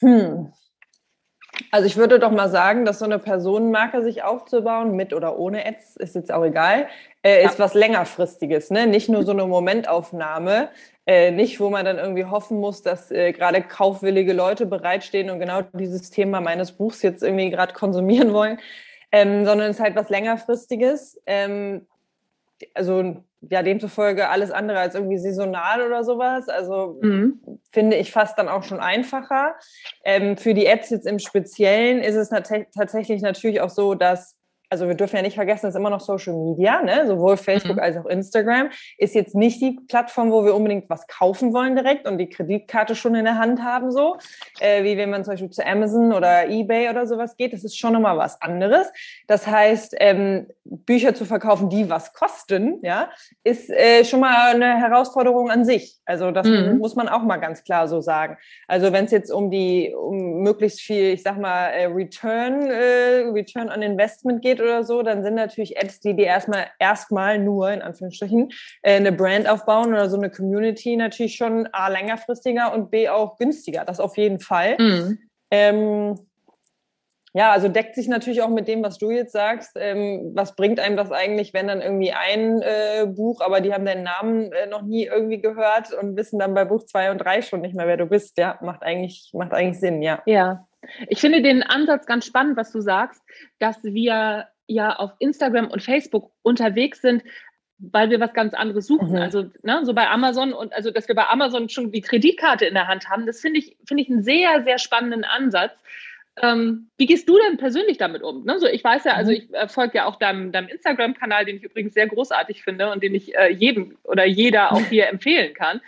Hm. 0.00 0.52
Also 1.70 1.86
ich 1.86 1.96
würde 1.96 2.18
doch 2.18 2.30
mal 2.30 2.50
sagen, 2.50 2.84
dass 2.84 2.98
so 2.98 3.06
eine 3.06 3.18
Personenmarke 3.18 4.02
sich 4.02 4.22
aufzubauen, 4.22 4.94
mit 4.94 5.14
oder 5.14 5.38
ohne 5.38 5.64
Ads, 5.64 5.96
ist 5.96 6.14
jetzt 6.14 6.30
auch 6.30 6.44
egal, 6.44 6.88
äh, 7.22 7.44
ist 7.44 7.58
ja. 7.58 7.64
was 7.64 7.74
längerfristiges, 7.74 8.70
ne? 8.70 8.86
Nicht 8.86 9.08
nur 9.08 9.24
so 9.24 9.32
eine 9.32 9.46
Momentaufnahme, 9.46 10.68
äh, 11.06 11.30
nicht, 11.30 11.60
wo 11.60 11.70
man 11.70 11.84
dann 11.84 11.98
irgendwie 11.98 12.24
hoffen 12.24 12.58
muss, 12.58 12.82
dass 12.82 13.10
äh, 13.12 13.32
gerade 13.32 13.62
kaufwillige 13.62 14.32
Leute 14.32 14.66
bereitstehen 14.66 15.30
und 15.30 15.38
genau 15.38 15.62
dieses 15.72 16.10
Thema 16.10 16.40
meines 16.40 16.72
Buchs 16.72 17.02
jetzt 17.02 17.22
irgendwie 17.22 17.50
gerade 17.50 17.72
konsumieren 17.72 18.32
wollen, 18.32 18.58
ähm, 19.12 19.44
sondern 19.44 19.70
es 19.70 19.76
ist 19.76 19.82
halt 19.82 19.94
was 19.94 20.08
längerfristiges. 20.10 21.20
Ähm, 21.26 21.86
also 22.74 23.22
ja, 23.50 23.62
demzufolge 23.62 24.28
alles 24.28 24.50
andere 24.50 24.78
als 24.78 24.94
irgendwie 24.94 25.18
saisonal 25.18 25.82
oder 25.82 26.04
sowas. 26.04 26.48
Also 26.48 26.98
mhm. 27.02 27.40
finde 27.70 27.96
ich 27.96 28.10
fast 28.10 28.38
dann 28.38 28.48
auch 28.48 28.64
schon 28.64 28.80
einfacher. 28.80 29.54
Ähm, 30.04 30.36
für 30.36 30.54
die 30.54 30.66
Apps 30.66 30.90
jetzt 30.90 31.06
im 31.06 31.18
Speziellen 31.18 32.00
ist 32.00 32.16
es 32.16 32.30
tatsächlich 32.30 33.22
natürlich 33.22 33.60
auch 33.60 33.70
so, 33.70 33.94
dass 33.94 34.35
also 34.68 34.88
wir 34.88 34.94
dürfen 34.94 35.16
ja 35.16 35.22
nicht 35.22 35.36
vergessen, 35.36 35.66
es 35.66 35.74
ist 35.74 35.78
immer 35.78 35.90
noch 35.90 36.00
Social 36.00 36.34
Media, 36.34 36.82
ne? 36.82 37.06
sowohl 37.06 37.36
Facebook 37.36 37.76
mhm. 37.76 37.82
als 37.82 37.96
auch 37.96 38.06
Instagram, 38.06 38.70
ist 38.98 39.14
jetzt 39.14 39.34
nicht 39.34 39.60
die 39.60 39.78
Plattform, 39.88 40.32
wo 40.32 40.44
wir 40.44 40.54
unbedingt 40.54 40.90
was 40.90 41.06
kaufen 41.06 41.52
wollen 41.52 41.76
direkt 41.76 42.06
und 42.06 42.18
die 42.18 42.28
Kreditkarte 42.28 42.94
schon 42.94 43.14
in 43.14 43.24
der 43.24 43.38
Hand 43.38 43.62
haben, 43.62 43.90
so 43.90 44.16
äh, 44.60 44.82
wie 44.84 44.96
wenn 44.96 45.10
man 45.10 45.24
zum 45.24 45.34
Beispiel 45.34 45.50
zu 45.50 45.64
Amazon 45.64 46.12
oder 46.12 46.48
eBay 46.48 46.88
oder 46.90 47.06
sowas 47.06 47.36
geht. 47.36 47.52
Das 47.52 47.64
ist 47.64 47.78
schon 47.78 47.92
nochmal 47.92 48.18
was 48.18 48.40
anderes. 48.42 48.88
Das 49.26 49.46
heißt, 49.46 49.96
ähm, 49.98 50.46
Bücher 50.64 51.14
zu 51.14 51.24
verkaufen, 51.24 51.68
die 51.68 51.88
was 51.88 52.12
kosten, 52.12 52.80
ja, 52.82 53.10
ist 53.44 53.70
äh, 53.70 54.04
schon 54.04 54.20
mal 54.20 54.54
eine 54.54 54.76
Herausforderung 54.78 55.50
an 55.50 55.64
sich. 55.64 55.96
Also 56.04 56.30
das 56.30 56.46
mhm. 56.46 56.78
muss 56.78 56.96
man 56.96 57.08
auch 57.08 57.22
mal 57.22 57.36
ganz 57.36 57.64
klar 57.64 57.88
so 57.88 58.00
sagen. 58.00 58.36
Also 58.66 58.92
wenn 58.92 59.04
es 59.04 59.10
jetzt 59.10 59.30
um 59.30 59.50
die 59.50 59.94
um 59.94 60.42
möglichst 60.42 60.80
viel, 60.80 61.12
ich 61.12 61.22
sag 61.22 61.38
mal, 61.38 61.68
äh, 61.68 61.86
Return, 61.86 62.66
äh, 62.66 63.28
Return 63.32 63.70
on 63.70 63.82
Investment 63.82 64.42
geht, 64.42 64.55
geht 64.56 64.64
oder 64.64 64.84
so, 64.84 65.02
dann 65.02 65.22
sind 65.22 65.34
natürlich 65.34 65.78
Ads, 65.78 66.00
die 66.00 66.14
dir 66.14 66.26
erstmal 66.26 66.66
erstmal 66.78 67.38
nur 67.38 67.70
in 67.70 67.82
Anführungsstrichen 67.82 68.50
äh, 68.82 68.96
eine 68.96 69.12
Brand 69.12 69.48
aufbauen 69.48 69.88
oder 69.88 70.08
so 70.08 70.16
eine 70.16 70.30
Community 70.30 70.96
natürlich 70.96 71.36
schon 71.36 71.68
A 71.72 71.88
längerfristiger 71.88 72.72
und 72.72 72.90
B 72.90 73.08
auch 73.08 73.36
günstiger. 73.36 73.84
Das 73.84 74.00
auf 74.00 74.16
jeden 74.16 74.40
Fall. 74.40 74.76
Mhm. 74.78 75.18
Ähm, 75.50 76.14
ja, 77.32 77.52
also 77.52 77.68
deckt 77.68 77.94
sich 77.94 78.08
natürlich 78.08 78.40
auch 78.40 78.48
mit 78.48 78.66
dem, 78.66 78.82
was 78.82 78.96
du 78.96 79.10
jetzt 79.10 79.32
sagst. 79.32 79.72
Ähm, 79.76 80.32
was 80.34 80.56
bringt 80.56 80.80
einem 80.80 80.96
das 80.96 81.12
eigentlich, 81.12 81.52
wenn 81.52 81.68
dann 81.68 81.82
irgendwie 81.82 82.12
ein 82.12 82.62
äh, 82.62 83.06
Buch, 83.06 83.42
aber 83.42 83.60
die 83.60 83.74
haben 83.74 83.84
deinen 83.84 84.04
Namen 84.04 84.52
äh, 84.52 84.66
noch 84.66 84.80
nie 84.80 85.04
irgendwie 85.04 85.42
gehört 85.42 85.92
und 85.92 86.16
wissen 86.16 86.38
dann 86.38 86.54
bei 86.54 86.64
Buch 86.64 86.84
zwei 86.84 87.10
und 87.10 87.18
drei 87.18 87.42
schon 87.42 87.60
nicht 87.60 87.74
mehr, 87.74 87.86
wer 87.86 87.98
du 87.98 88.06
bist? 88.06 88.38
Ja, 88.38 88.58
macht 88.62 88.82
eigentlich, 88.82 89.32
macht 89.34 89.52
eigentlich 89.52 89.78
Sinn, 89.78 90.00
ja. 90.00 90.22
Ja. 90.24 90.66
Ich 91.08 91.20
finde 91.20 91.42
den 91.42 91.62
Ansatz 91.62 92.06
ganz 92.06 92.26
spannend, 92.26 92.56
was 92.56 92.72
du 92.72 92.80
sagst, 92.80 93.22
dass 93.58 93.82
wir 93.82 94.48
ja 94.66 94.96
auf 94.96 95.12
Instagram 95.18 95.68
und 95.68 95.82
Facebook 95.82 96.32
unterwegs 96.42 97.00
sind, 97.00 97.22
weil 97.78 98.10
wir 98.10 98.20
was 98.20 98.32
ganz 98.32 98.54
anderes 98.54 98.86
suchen. 98.86 99.10
Mhm. 99.10 99.16
Also 99.16 99.50
ne, 99.62 99.80
so 99.84 99.94
bei 99.94 100.08
Amazon 100.08 100.52
und 100.52 100.72
also 100.72 100.90
dass 100.90 101.08
wir 101.08 101.14
bei 101.14 101.26
Amazon 101.26 101.68
schon 101.68 101.92
die 101.92 102.00
Kreditkarte 102.00 102.64
in 102.64 102.74
der 102.74 102.88
Hand 102.88 103.08
haben, 103.08 103.26
das 103.26 103.40
finde 103.40 103.60
ich 103.60 103.76
finde 103.86 104.02
ich 104.02 104.10
einen 104.10 104.22
sehr 104.22 104.64
sehr 104.64 104.78
spannenden 104.78 105.24
Ansatz, 105.24 105.72
ähm, 106.42 106.90
wie 106.98 107.06
gehst 107.06 107.28
du 107.28 107.38
denn 107.38 107.56
persönlich 107.56 107.96
damit 107.96 108.22
um? 108.22 108.44
Ne? 108.44 108.58
So, 108.58 108.66
ich 108.66 108.84
weiß 108.84 109.04
ja, 109.04 109.12
also 109.12 109.30
mhm. 109.30 109.38
ich 109.38 109.54
äh, 109.54 109.68
folge 109.68 109.98
ja 109.98 110.04
auch 110.04 110.16
deinem, 110.16 110.52
deinem 110.52 110.68
Instagram-Kanal, 110.68 111.46
den 111.46 111.56
ich 111.56 111.62
übrigens 111.62 111.94
sehr 111.94 112.06
großartig 112.06 112.62
finde 112.62 112.90
und 112.92 113.02
den 113.02 113.14
ich 113.14 113.34
äh, 113.34 113.50
jedem 113.50 113.96
oder 114.02 114.26
jeder 114.26 114.72
auch 114.72 114.80
hier 114.90 115.08
empfehlen 115.08 115.54
kann. 115.54 115.80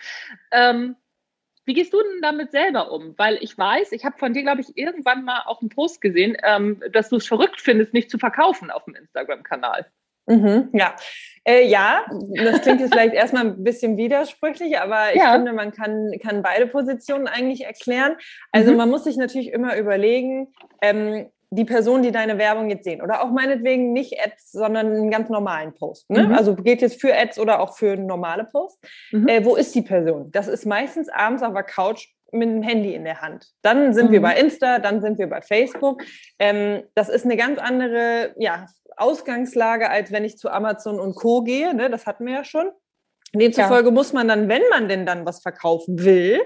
Ähm, 0.50 0.96
wie 1.68 1.74
gehst 1.74 1.92
du 1.92 1.98
denn 1.98 2.22
damit 2.22 2.50
selber 2.50 2.90
um? 2.90 3.14
Weil 3.18 3.38
ich 3.42 3.56
weiß, 3.56 3.92
ich 3.92 4.04
habe 4.06 4.16
von 4.18 4.32
dir, 4.32 4.42
glaube 4.42 4.62
ich, 4.62 4.76
irgendwann 4.76 5.24
mal 5.24 5.42
auch 5.44 5.60
einen 5.60 5.68
Post 5.68 6.00
gesehen, 6.00 6.34
ähm, 6.42 6.82
dass 6.92 7.10
du 7.10 7.16
es 7.16 7.26
verrückt 7.26 7.60
findest, 7.60 7.92
nicht 7.92 8.10
zu 8.10 8.18
verkaufen 8.18 8.70
auf 8.70 8.86
dem 8.86 8.94
Instagram-Kanal. 8.94 9.86
Mhm, 10.26 10.70
ja. 10.72 10.96
Äh, 11.44 11.66
ja, 11.66 12.04
das 12.34 12.62
klingt 12.62 12.80
jetzt 12.80 12.92
vielleicht 12.92 13.14
erstmal 13.14 13.46
ein 13.46 13.64
bisschen 13.64 13.98
widersprüchlich, 13.98 14.78
aber 14.78 15.14
ich 15.14 15.20
ja. 15.20 15.32
finde, 15.32 15.52
man 15.52 15.72
kann, 15.72 16.10
kann 16.22 16.42
beide 16.42 16.66
Positionen 16.66 17.26
eigentlich 17.26 17.64
erklären. 17.64 18.16
Also 18.50 18.72
mhm. 18.72 18.78
man 18.78 18.90
muss 18.90 19.04
sich 19.04 19.16
natürlich 19.16 19.52
immer 19.52 19.76
überlegen, 19.76 20.52
ähm, 20.80 21.30
die 21.50 21.64
Person, 21.64 22.02
die 22.02 22.12
deine 22.12 22.38
Werbung 22.38 22.68
jetzt 22.68 22.84
sehen, 22.84 23.00
oder 23.00 23.22
auch 23.22 23.30
meinetwegen 23.30 23.92
nicht 23.92 24.20
Ads, 24.22 24.52
sondern 24.52 24.88
einen 24.88 25.10
ganz 25.10 25.30
normalen 25.30 25.74
Post. 25.74 26.10
Ne? 26.10 26.24
Mhm. 26.24 26.34
Also 26.34 26.54
geht 26.54 26.82
jetzt 26.82 27.00
für 27.00 27.16
Ads 27.16 27.38
oder 27.38 27.60
auch 27.60 27.76
für 27.76 27.96
normale 27.96 28.44
Posts. 28.44 28.80
Mhm. 29.12 29.28
Äh, 29.28 29.44
wo 29.44 29.56
ist 29.56 29.74
die 29.74 29.82
Person? 29.82 30.30
Das 30.30 30.48
ist 30.48 30.66
meistens 30.66 31.08
abends 31.08 31.42
auf 31.42 31.54
der 31.54 31.62
Couch 31.62 32.08
mit 32.30 32.48
dem 32.48 32.62
Handy 32.62 32.94
in 32.94 33.04
der 33.04 33.22
Hand. 33.22 33.46
Dann 33.62 33.94
sind 33.94 34.08
mhm. 34.08 34.12
wir 34.12 34.22
bei 34.22 34.38
Insta, 34.38 34.78
dann 34.78 35.00
sind 35.00 35.18
wir 35.18 35.28
bei 35.28 35.40
Facebook. 35.40 36.02
Ähm, 36.38 36.82
das 36.94 37.08
ist 37.08 37.24
eine 37.24 37.36
ganz 37.36 37.58
andere 37.58 38.34
ja, 38.36 38.66
Ausgangslage, 38.96 39.88
als 39.88 40.12
wenn 40.12 40.24
ich 40.24 40.36
zu 40.36 40.50
Amazon 40.50 41.00
und 41.00 41.14
Co. 41.14 41.42
gehe. 41.42 41.74
Ne? 41.74 41.88
Das 41.88 42.06
hatten 42.06 42.26
wir 42.26 42.34
ja 42.34 42.44
schon. 42.44 42.70
Demzufolge 43.34 43.88
ja. 43.88 43.94
muss 43.94 44.12
man 44.12 44.28
dann, 44.28 44.48
wenn 44.48 44.62
man 44.70 44.88
denn 44.88 45.06
dann 45.06 45.26
was 45.26 45.42
verkaufen 45.42 46.04
will, 46.04 46.40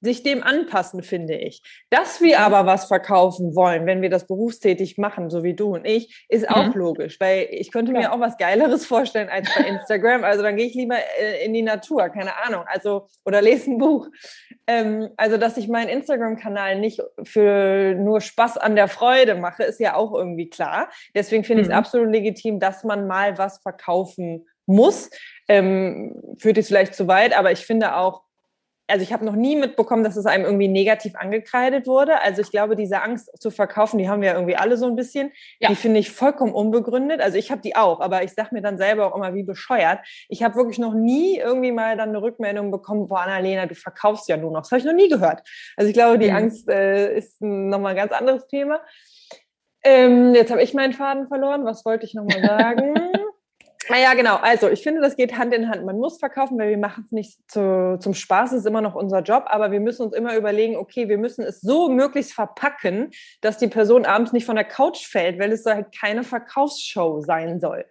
sich 0.00 0.22
dem 0.22 0.42
anpassen, 0.42 1.02
finde 1.02 1.34
ich. 1.34 1.62
Dass 1.90 2.20
wir 2.20 2.40
aber 2.40 2.66
was 2.66 2.86
verkaufen 2.86 3.54
wollen, 3.54 3.86
wenn 3.86 4.02
wir 4.02 4.10
das 4.10 4.26
berufstätig 4.26 4.98
machen, 4.98 5.30
so 5.30 5.42
wie 5.42 5.54
du 5.54 5.74
und 5.74 5.84
ich, 5.84 6.26
ist 6.28 6.48
auch 6.48 6.66
mhm. 6.66 6.72
logisch, 6.72 7.18
weil 7.20 7.48
ich 7.50 7.70
könnte 7.70 7.92
mir 7.92 8.02
ja. 8.02 8.12
auch 8.12 8.20
was 8.20 8.38
Geileres 8.38 8.86
vorstellen 8.86 9.28
als 9.28 9.48
bei 9.54 9.64
Instagram. 9.64 10.24
Also 10.24 10.42
dann 10.42 10.56
gehe 10.56 10.66
ich 10.66 10.74
lieber 10.74 10.96
äh, 10.96 11.44
in 11.44 11.52
die 11.52 11.62
Natur, 11.62 12.08
keine 12.08 12.36
Ahnung, 12.44 12.64
also 12.66 13.08
oder 13.24 13.42
lese 13.42 13.70
ein 13.70 13.78
Buch. 13.78 14.08
Ähm, 14.66 15.10
also 15.16 15.36
dass 15.36 15.56
ich 15.56 15.68
meinen 15.68 15.88
Instagram-Kanal 15.88 16.78
nicht 16.78 17.02
für 17.24 17.94
nur 17.94 18.20
Spaß 18.20 18.56
an 18.56 18.76
der 18.76 18.88
Freude 18.88 19.34
mache, 19.34 19.64
ist 19.64 19.80
ja 19.80 19.94
auch 19.94 20.14
irgendwie 20.14 20.48
klar. 20.48 20.90
Deswegen 21.14 21.44
finde 21.44 21.62
mhm. 21.62 21.68
ich 21.68 21.72
es 21.72 21.76
absolut 21.76 22.10
legitim, 22.10 22.58
dass 22.58 22.84
man 22.84 23.06
mal 23.06 23.36
was 23.38 23.58
verkaufen 23.58 24.46
muss. 24.66 25.10
Ähm, 25.48 26.36
führt 26.38 26.56
jetzt 26.56 26.68
vielleicht 26.68 26.94
zu 26.94 27.08
weit, 27.08 27.36
aber 27.36 27.52
ich 27.52 27.66
finde 27.66 27.96
auch, 27.96 28.22
also 28.90 29.02
ich 29.02 29.12
habe 29.12 29.24
noch 29.24 29.36
nie 29.36 29.56
mitbekommen, 29.56 30.04
dass 30.04 30.16
es 30.16 30.26
einem 30.26 30.44
irgendwie 30.44 30.68
negativ 30.68 31.14
angekreidet 31.16 31.86
wurde. 31.86 32.20
Also 32.20 32.42
ich 32.42 32.50
glaube, 32.50 32.76
diese 32.76 33.02
Angst 33.02 33.30
zu 33.40 33.50
verkaufen, 33.50 33.98
die 33.98 34.08
haben 34.08 34.22
wir 34.22 34.34
irgendwie 34.34 34.56
alle 34.56 34.76
so 34.76 34.86
ein 34.86 34.96
bisschen. 34.96 35.32
Ja. 35.58 35.68
Die 35.68 35.76
finde 35.76 36.00
ich 36.00 36.10
vollkommen 36.10 36.52
unbegründet. 36.52 37.20
Also 37.20 37.38
ich 37.38 37.50
habe 37.50 37.60
die 37.62 37.76
auch, 37.76 38.00
aber 38.00 38.22
ich 38.22 38.32
sage 38.32 38.50
mir 38.52 38.62
dann 38.62 38.78
selber 38.78 39.06
auch 39.06 39.16
immer, 39.16 39.34
wie 39.34 39.42
bescheuert. 39.42 40.00
Ich 40.28 40.42
habe 40.42 40.56
wirklich 40.56 40.78
noch 40.78 40.94
nie 40.94 41.38
irgendwie 41.38 41.72
mal 41.72 41.96
dann 41.96 42.10
eine 42.10 42.22
Rückmeldung 42.22 42.70
bekommen, 42.70 43.08
boah, 43.08 43.20
Annalena, 43.20 43.66
du 43.66 43.74
verkaufst 43.74 44.28
ja 44.28 44.36
nur 44.36 44.50
noch. 44.50 44.62
Das 44.62 44.70
habe 44.70 44.80
ich 44.80 44.86
noch 44.86 44.92
nie 44.92 45.08
gehört. 45.08 45.42
Also 45.76 45.88
ich 45.88 45.94
glaube, 45.94 46.18
die 46.18 46.30
mhm. 46.30 46.36
Angst 46.36 46.68
äh, 46.68 47.16
ist 47.16 47.40
nochmal 47.40 47.92
ein 47.92 47.96
ganz 47.96 48.12
anderes 48.12 48.46
Thema. 48.48 48.80
Ähm, 49.82 50.34
jetzt 50.34 50.50
habe 50.50 50.62
ich 50.62 50.74
meinen 50.74 50.92
Faden 50.92 51.28
verloren. 51.28 51.64
Was 51.64 51.84
wollte 51.84 52.04
ich 52.04 52.14
nochmal 52.14 52.42
sagen? 52.42 52.94
Naja, 53.90 54.14
genau. 54.14 54.36
Also 54.36 54.68
ich 54.68 54.82
finde, 54.82 55.00
das 55.00 55.16
geht 55.16 55.36
Hand 55.36 55.52
in 55.52 55.68
Hand. 55.68 55.84
Man 55.84 55.98
muss 55.98 56.18
verkaufen, 56.18 56.58
weil 56.58 56.70
wir 56.70 56.78
machen 56.78 57.04
es 57.04 57.12
nicht 57.12 57.50
zu, 57.50 57.98
zum 58.00 58.14
Spaß, 58.14 58.52
es 58.52 58.60
ist 58.60 58.66
immer 58.66 58.80
noch 58.80 58.94
unser 58.94 59.20
Job, 59.20 59.44
aber 59.46 59.72
wir 59.72 59.80
müssen 59.80 60.02
uns 60.02 60.14
immer 60.14 60.36
überlegen, 60.36 60.76
okay, 60.76 61.08
wir 61.08 61.18
müssen 61.18 61.42
es 61.42 61.60
so 61.60 61.88
möglichst 61.88 62.32
verpacken, 62.32 63.10
dass 63.40 63.58
die 63.58 63.68
Person 63.68 64.06
abends 64.06 64.32
nicht 64.32 64.46
von 64.46 64.56
der 64.56 64.64
Couch 64.64 65.06
fällt, 65.06 65.38
weil 65.38 65.52
es 65.52 65.66
halt 65.66 65.88
keine 65.98 66.22
Verkaufsshow 66.22 67.20
sein 67.20 67.60
soll. 67.60 67.84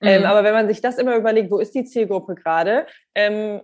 Ähm, 0.00 0.20
mhm. 0.20 0.24
Ähm, 0.24 0.30
aber 0.30 0.44
wenn 0.44 0.54
man 0.54 0.68
sich 0.68 0.80
das 0.80 0.98
immer 0.98 1.16
überlegt, 1.16 1.50
wo 1.50 1.58
ist 1.58 1.74
die 1.74 1.84
Zielgruppe 1.84 2.34
gerade, 2.34 2.86
ähm, 3.14 3.60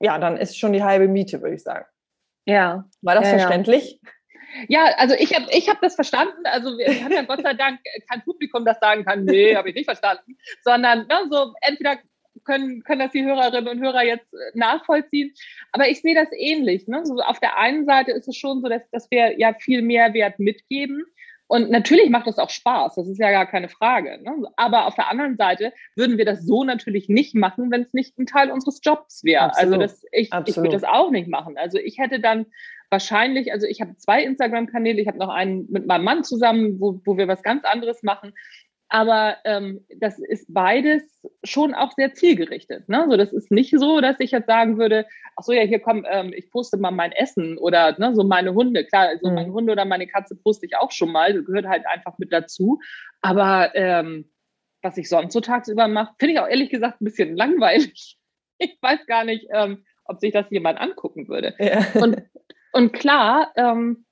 ja, 0.00 0.18
dann 0.18 0.36
ist 0.36 0.58
schon 0.58 0.72
die 0.72 0.84
halbe 0.84 1.08
Miete, 1.08 1.42
würde 1.42 1.56
ich 1.56 1.62
sagen. 1.62 1.86
Ja. 2.46 2.84
War 3.02 3.14
das 3.14 3.30
ja, 3.30 3.38
verständlich? 3.38 4.00
Ja. 4.02 4.10
Ja, 4.68 4.94
also 4.96 5.14
ich 5.14 5.34
habe 5.34 5.46
ich 5.50 5.68
hab 5.68 5.80
das 5.80 5.94
verstanden. 5.94 6.44
Also 6.44 6.76
wir 6.78 7.04
haben 7.04 7.12
ja 7.12 7.22
Gott 7.22 7.42
sei 7.42 7.54
Dank 7.54 7.80
kein 8.10 8.22
Publikum, 8.22 8.64
das 8.64 8.78
sagen 8.80 9.04
kann, 9.04 9.24
nee, 9.24 9.54
habe 9.54 9.68
ich 9.68 9.74
nicht 9.74 9.86
verstanden, 9.86 10.38
sondern 10.62 11.06
ne, 11.06 11.28
so 11.30 11.52
entweder 11.60 11.98
können, 12.44 12.82
können 12.82 13.00
das 13.00 13.12
die 13.12 13.24
Hörerinnen 13.24 13.68
und 13.68 13.80
Hörer 13.80 14.02
jetzt 14.04 14.32
äh, 14.32 14.58
nachvollziehen. 14.58 15.32
Aber 15.72 15.88
ich 15.88 16.00
sehe 16.00 16.14
das 16.14 16.28
ähnlich. 16.32 16.88
Ne? 16.88 17.04
So 17.04 17.20
auf 17.20 17.40
der 17.40 17.58
einen 17.58 17.84
Seite 17.84 18.12
ist 18.12 18.28
es 18.28 18.36
schon 18.36 18.62
so, 18.62 18.68
dass, 18.68 18.88
dass 18.90 19.10
wir 19.10 19.38
ja 19.38 19.54
viel 19.54 19.82
Mehrwert 19.82 20.38
mitgeben. 20.38 21.04
Und 21.46 21.70
natürlich 21.70 22.10
macht 22.10 22.26
das 22.26 22.38
auch 22.38 22.50
Spaß, 22.50 22.96
das 22.96 23.08
ist 23.08 23.18
ja 23.18 23.30
gar 23.30 23.46
keine 23.46 23.70
Frage. 23.70 24.20
Ne? 24.22 24.50
Aber 24.56 24.86
auf 24.86 24.94
der 24.96 25.10
anderen 25.10 25.38
Seite 25.38 25.72
würden 25.96 26.18
wir 26.18 26.26
das 26.26 26.44
so 26.44 26.62
natürlich 26.62 27.08
nicht 27.08 27.34
machen, 27.34 27.70
wenn 27.70 27.82
es 27.82 27.94
nicht 27.94 28.18
ein 28.18 28.26
Teil 28.26 28.50
unseres 28.50 28.80
Jobs 28.82 29.24
wäre. 29.24 29.56
Also 29.56 29.78
das, 29.78 30.04
ich, 30.12 30.30
ich 30.44 30.56
würde 30.58 30.72
das 30.72 30.84
auch 30.84 31.10
nicht 31.10 31.26
machen. 31.26 31.56
Also 31.56 31.78
ich 31.78 31.96
hätte 31.96 32.20
dann 32.20 32.44
wahrscheinlich, 32.90 33.52
also 33.52 33.66
ich 33.66 33.80
habe 33.80 33.96
zwei 33.96 34.22
Instagram-Kanäle, 34.22 35.00
ich 35.00 35.08
habe 35.08 35.18
noch 35.18 35.28
einen 35.28 35.70
mit 35.70 35.86
meinem 35.86 36.04
Mann 36.04 36.24
zusammen, 36.24 36.80
wo, 36.80 37.00
wo 37.04 37.16
wir 37.16 37.28
was 37.28 37.42
ganz 37.42 37.64
anderes 37.64 38.02
machen. 38.02 38.32
Aber 38.90 39.36
ähm, 39.44 39.84
das 39.98 40.18
ist 40.18 40.46
beides 40.48 41.02
schon 41.44 41.74
auch 41.74 41.92
sehr 41.92 42.14
zielgerichtet. 42.14 42.88
Ne? 42.88 43.02
Also 43.02 43.18
das 43.18 43.34
ist 43.34 43.50
nicht 43.50 43.74
so, 43.78 44.00
dass 44.00 44.18
ich 44.18 44.30
jetzt 44.30 44.46
sagen 44.46 44.78
würde, 44.78 45.06
ach 45.36 45.44
so, 45.44 45.52
ja, 45.52 45.62
hier 45.62 45.80
komm, 45.80 46.06
ähm, 46.08 46.32
ich 46.34 46.50
poste 46.50 46.78
mal 46.78 46.90
mein 46.90 47.12
Essen 47.12 47.58
oder 47.58 47.98
ne, 47.98 48.14
so 48.14 48.24
meine 48.24 48.54
Hunde. 48.54 48.86
Klar, 48.86 49.08
also 49.08 49.28
mhm. 49.28 49.34
meine 49.34 49.52
Hunde 49.52 49.72
oder 49.72 49.84
meine 49.84 50.06
Katze 50.06 50.36
poste 50.36 50.64
ich 50.64 50.76
auch 50.76 50.90
schon 50.90 51.12
mal, 51.12 51.34
das 51.34 51.44
gehört 51.44 51.66
halt 51.66 51.86
einfach 51.86 52.16
mit 52.18 52.32
dazu. 52.32 52.80
Aber 53.20 53.74
ähm, 53.74 54.30
was 54.80 54.96
ich 54.96 55.08
sonst 55.10 55.34
so 55.34 55.40
tagsüber 55.40 55.86
mache, 55.86 56.14
finde 56.18 56.34
ich 56.34 56.40
auch 56.40 56.48
ehrlich 56.48 56.70
gesagt 56.70 57.00
ein 57.00 57.04
bisschen 57.04 57.36
langweilig. 57.36 58.16
Ich 58.60 58.76
weiß 58.82 59.06
gar 59.06 59.22
nicht, 59.22 59.46
ähm, 59.52 59.84
ob 60.04 60.18
sich 60.18 60.32
das 60.32 60.50
jemand 60.50 60.80
angucken 60.80 61.28
würde. 61.28 61.54
Ja. 61.60 61.86
Und 62.02 62.24
und 62.72 62.92
klar, 62.92 63.52
ähm, 63.56 64.04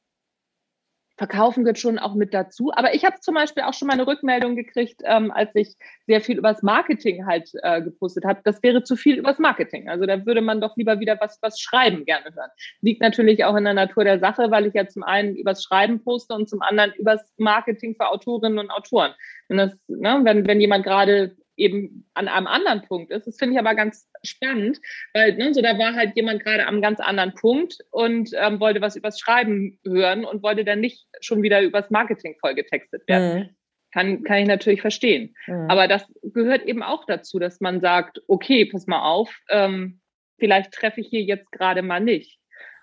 Verkaufen 1.18 1.64
gehört 1.64 1.78
schon 1.78 1.98
auch 1.98 2.14
mit 2.14 2.34
dazu. 2.34 2.72
Aber 2.74 2.94
ich 2.94 3.04
habe 3.04 3.18
zum 3.20 3.34
Beispiel 3.34 3.62
auch 3.62 3.72
schon 3.72 3.88
mal 3.88 3.94
eine 3.94 4.06
Rückmeldung 4.06 4.54
gekriegt, 4.54 5.00
ähm, 5.04 5.30
als 5.30 5.50
ich 5.54 5.74
sehr 6.06 6.20
viel 6.20 6.36
übers 6.36 6.62
Marketing 6.62 7.24
halt 7.26 7.50
äh, 7.62 7.80
gepostet 7.80 8.24
habe. 8.24 8.40
Das 8.44 8.62
wäre 8.62 8.82
zu 8.82 8.96
viel 8.96 9.16
übers 9.16 9.38
Marketing. 9.38 9.88
Also 9.88 10.04
da 10.04 10.26
würde 10.26 10.42
man 10.42 10.60
doch 10.60 10.76
lieber 10.76 11.00
wieder 11.00 11.16
was, 11.20 11.38
was 11.40 11.58
Schreiben 11.58 12.04
gerne 12.04 12.34
hören. 12.34 12.50
Liegt 12.82 13.00
natürlich 13.00 13.44
auch 13.44 13.56
in 13.56 13.64
der 13.64 13.72
Natur 13.72 14.04
der 14.04 14.18
Sache, 14.18 14.50
weil 14.50 14.66
ich 14.66 14.74
ja 14.74 14.86
zum 14.88 15.02
einen 15.04 15.36
übers 15.36 15.62
Schreiben 15.62 16.02
poste 16.04 16.34
und 16.34 16.50
zum 16.50 16.60
anderen 16.60 16.92
übers 16.94 17.32
Marketing 17.38 17.94
für 17.94 18.08
Autorinnen 18.08 18.58
und 18.58 18.70
Autoren. 18.70 19.14
Wenn, 19.48 19.56
das, 19.56 19.72
ne, 19.88 20.20
wenn, 20.22 20.46
wenn 20.46 20.60
jemand 20.60 20.84
gerade 20.84 21.34
eben 21.56 22.08
an 22.14 22.28
einem 22.28 22.46
anderen 22.46 22.82
Punkt 22.82 23.10
ist. 23.10 23.26
Das 23.26 23.38
finde 23.38 23.54
ich 23.54 23.58
aber 23.58 23.74
ganz 23.74 24.08
spannend, 24.22 24.78
weil 25.14 25.36
ne, 25.36 25.52
so 25.54 25.62
da 25.62 25.78
war 25.78 25.94
halt 25.94 26.16
jemand 26.16 26.42
gerade 26.42 26.66
am 26.66 26.80
ganz 26.80 27.00
anderen 27.00 27.34
Punkt 27.34 27.78
und 27.90 28.30
ähm, 28.34 28.60
wollte 28.60 28.80
was 28.80 28.96
übers 28.96 29.18
Schreiben 29.18 29.78
hören 29.84 30.24
und 30.24 30.42
wollte 30.42 30.64
dann 30.64 30.80
nicht 30.80 31.06
schon 31.20 31.42
wieder 31.42 31.62
übers 31.62 31.90
Marketing 31.90 32.36
vollgetextet 32.40 33.06
werden. 33.08 33.38
Mhm. 33.38 33.48
Kann, 33.92 34.24
kann 34.24 34.38
ich 34.38 34.48
natürlich 34.48 34.82
verstehen. 34.82 35.34
Mhm. 35.46 35.70
Aber 35.70 35.88
das 35.88 36.04
gehört 36.22 36.64
eben 36.64 36.82
auch 36.82 37.04
dazu, 37.06 37.38
dass 37.38 37.60
man 37.60 37.80
sagt, 37.80 38.20
okay, 38.28 38.66
pass 38.66 38.86
mal 38.86 39.00
auf, 39.00 39.34
ähm, 39.48 40.00
vielleicht 40.38 40.72
treffe 40.72 41.00
ich 41.00 41.08
hier 41.08 41.22
jetzt 41.22 41.50
gerade 41.52 41.82
mal 41.82 42.00
nicht. 42.00 42.38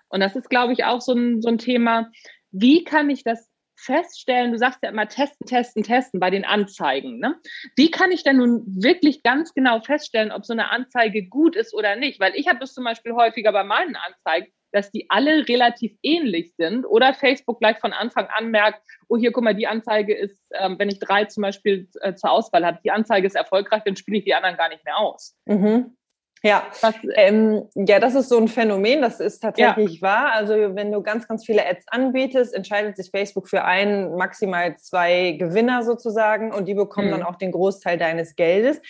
Und 0.08 0.20
das 0.20 0.36
ist, 0.36 0.50
glaube 0.50 0.72
ich, 0.72 0.84
auch 0.84 1.00
so 1.00 1.12
ein, 1.12 1.40
so 1.40 1.48
ein 1.48 1.58
Thema, 1.58 2.10
wie 2.50 2.84
kann 2.84 3.10
ich 3.10 3.24
das 3.24 3.50
feststellen, 3.76 4.52
du 4.52 4.58
sagst 4.58 4.80
ja 4.82 4.90
immer 4.90 5.08
testen, 5.08 5.46
testen, 5.46 5.82
testen 5.82 6.20
bei 6.20 6.30
den 6.30 6.44
Anzeigen. 6.44 7.18
Ne? 7.18 7.36
Wie 7.76 7.90
kann 7.90 8.12
ich 8.12 8.22
denn 8.22 8.36
nun 8.36 8.64
wirklich 8.66 9.22
ganz 9.22 9.54
genau 9.54 9.80
feststellen, 9.80 10.32
ob 10.32 10.44
so 10.44 10.52
eine 10.52 10.70
Anzeige 10.70 11.26
gut 11.26 11.56
ist 11.56 11.74
oder 11.74 11.96
nicht? 11.96 12.20
Weil 12.20 12.34
ich 12.34 12.48
habe 12.48 12.58
das 12.58 12.74
zum 12.74 12.84
Beispiel 12.84 13.12
häufiger 13.12 13.52
bei 13.52 13.64
meinen 13.64 13.96
Anzeigen, 13.96 14.52
dass 14.72 14.90
die 14.90 15.06
alle 15.08 15.48
relativ 15.48 15.96
ähnlich 16.02 16.52
sind 16.56 16.84
oder 16.84 17.14
Facebook 17.14 17.60
gleich 17.60 17.78
von 17.78 17.92
Anfang 17.92 18.26
an 18.26 18.50
merkt, 18.50 18.82
oh 19.08 19.16
hier, 19.16 19.30
guck 19.30 19.44
mal, 19.44 19.54
die 19.54 19.68
Anzeige 19.68 20.16
ist, 20.16 20.38
ähm, 20.52 20.78
wenn 20.78 20.88
ich 20.88 20.98
drei 20.98 21.26
zum 21.26 21.42
Beispiel 21.42 21.88
äh, 22.00 22.14
zur 22.14 22.32
Auswahl 22.32 22.66
habe, 22.66 22.80
die 22.84 22.90
Anzeige 22.90 23.26
ist 23.26 23.36
erfolgreich, 23.36 23.82
dann 23.84 23.96
spiele 23.96 24.18
ich 24.18 24.24
die 24.24 24.34
anderen 24.34 24.56
gar 24.56 24.68
nicht 24.68 24.84
mehr 24.84 24.98
aus. 24.98 25.36
Mhm. 25.46 25.96
Ja, 26.44 26.62
Was, 26.82 26.94
ähm, 27.14 27.62
ja, 27.74 27.98
das 27.98 28.14
ist 28.14 28.28
so 28.28 28.36
ein 28.36 28.48
Phänomen, 28.48 29.00
das 29.00 29.18
ist 29.18 29.40
tatsächlich 29.40 29.94
ja. 29.94 30.02
wahr. 30.02 30.32
Also 30.34 30.52
wenn 30.74 30.92
du 30.92 31.02
ganz, 31.02 31.26
ganz 31.26 31.46
viele 31.46 31.66
Ads 31.66 31.86
anbietest, 31.88 32.52
entscheidet 32.52 32.98
sich 32.98 33.10
Facebook 33.10 33.48
für 33.48 33.64
einen, 33.64 34.14
maximal 34.16 34.76
zwei 34.76 35.32
Gewinner 35.38 35.82
sozusagen 35.84 36.52
und 36.52 36.68
die 36.68 36.74
bekommen 36.74 37.06
mhm. 37.06 37.12
dann 37.12 37.22
auch 37.22 37.36
den 37.36 37.50
Großteil 37.50 37.96
deines 37.96 38.36
Geldes. 38.36 38.82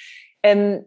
Ähm, 0.42 0.86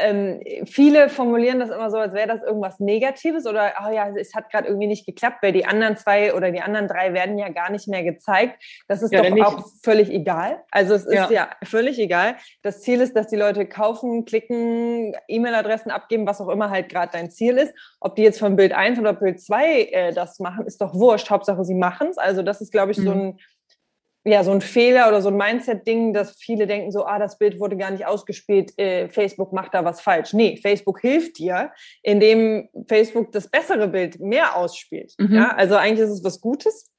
ähm, 0.00 0.40
viele 0.66 1.08
formulieren 1.08 1.60
das 1.60 1.70
immer 1.70 1.90
so, 1.90 1.98
als 1.98 2.14
wäre 2.14 2.28
das 2.28 2.42
irgendwas 2.42 2.80
Negatives 2.80 3.46
oder, 3.46 3.72
oh 3.84 3.92
ja, 3.92 4.08
es 4.16 4.34
hat 4.34 4.50
gerade 4.50 4.68
irgendwie 4.68 4.86
nicht 4.86 5.06
geklappt, 5.06 5.38
weil 5.42 5.52
die 5.52 5.64
anderen 5.64 5.96
zwei 5.96 6.34
oder 6.34 6.50
die 6.50 6.60
anderen 6.60 6.88
drei 6.88 7.12
werden 7.12 7.38
ja 7.38 7.48
gar 7.48 7.70
nicht 7.70 7.88
mehr 7.88 8.02
gezeigt. 8.02 8.62
Das 8.88 9.02
ist 9.02 9.12
ja, 9.12 9.22
doch 9.22 9.46
auch 9.46 9.66
völlig 9.82 10.10
egal. 10.10 10.62
Also 10.70 10.94
es 10.94 11.04
ist 11.04 11.14
ja. 11.14 11.30
ja 11.30 11.50
völlig 11.62 11.98
egal. 11.98 12.36
Das 12.62 12.80
Ziel 12.80 13.00
ist, 13.00 13.16
dass 13.16 13.28
die 13.28 13.36
Leute 13.36 13.66
kaufen, 13.66 14.24
klicken, 14.24 15.14
E-Mail-Adressen 15.28 15.90
abgeben, 15.90 16.26
was 16.26 16.40
auch 16.40 16.48
immer 16.48 16.70
halt 16.70 16.88
gerade 16.88 17.12
dein 17.12 17.30
Ziel 17.30 17.56
ist. 17.56 17.74
Ob 18.00 18.16
die 18.16 18.22
jetzt 18.22 18.38
von 18.38 18.56
Bild 18.56 18.72
1 18.72 18.98
oder 18.98 19.12
Bild 19.12 19.40
2 19.40 19.82
äh, 19.82 20.12
das 20.12 20.38
machen, 20.40 20.66
ist 20.66 20.80
doch 20.80 20.94
wurscht. 20.94 21.30
Hauptsache, 21.30 21.64
sie 21.64 21.74
machen 21.74 22.08
es. 22.08 22.18
Also 22.18 22.42
das 22.42 22.60
ist, 22.60 22.72
glaube 22.72 22.92
ich, 22.92 22.98
mhm. 22.98 23.04
so 23.04 23.10
ein 23.12 23.38
ja, 24.24 24.44
so 24.44 24.50
ein 24.50 24.60
Fehler 24.60 25.08
oder 25.08 25.22
so 25.22 25.28
ein 25.28 25.36
Mindset-Ding, 25.36 26.12
dass 26.12 26.36
viele 26.36 26.66
denken 26.66 26.92
so, 26.92 27.06
ah, 27.06 27.18
das 27.18 27.38
Bild 27.38 27.58
wurde 27.58 27.76
gar 27.76 27.90
nicht 27.90 28.06
ausgespielt, 28.06 28.78
äh, 28.78 29.08
Facebook 29.08 29.52
macht 29.52 29.72
da 29.72 29.84
was 29.84 30.00
falsch. 30.00 30.34
Nee, 30.34 30.58
Facebook 30.60 31.00
hilft 31.00 31.38
dir, 31.38 31.72
indem 32.02 32.68
Facebook 32.86 33.32
das 33.32 33.48
bessere 33.48 33.88
Bild 33.88 34.20
mehr 34.20 34.56
ausspielt. 34.56 35.14
Mhm. 35.18 35.34
Ja, 35.34 35.54
also 35.56 35.76
eigentlich 35.76 36.06
ist 36.06 36.14
es 36.14 36.24
was 36.24 36.40
Gutes. 36.40 36.90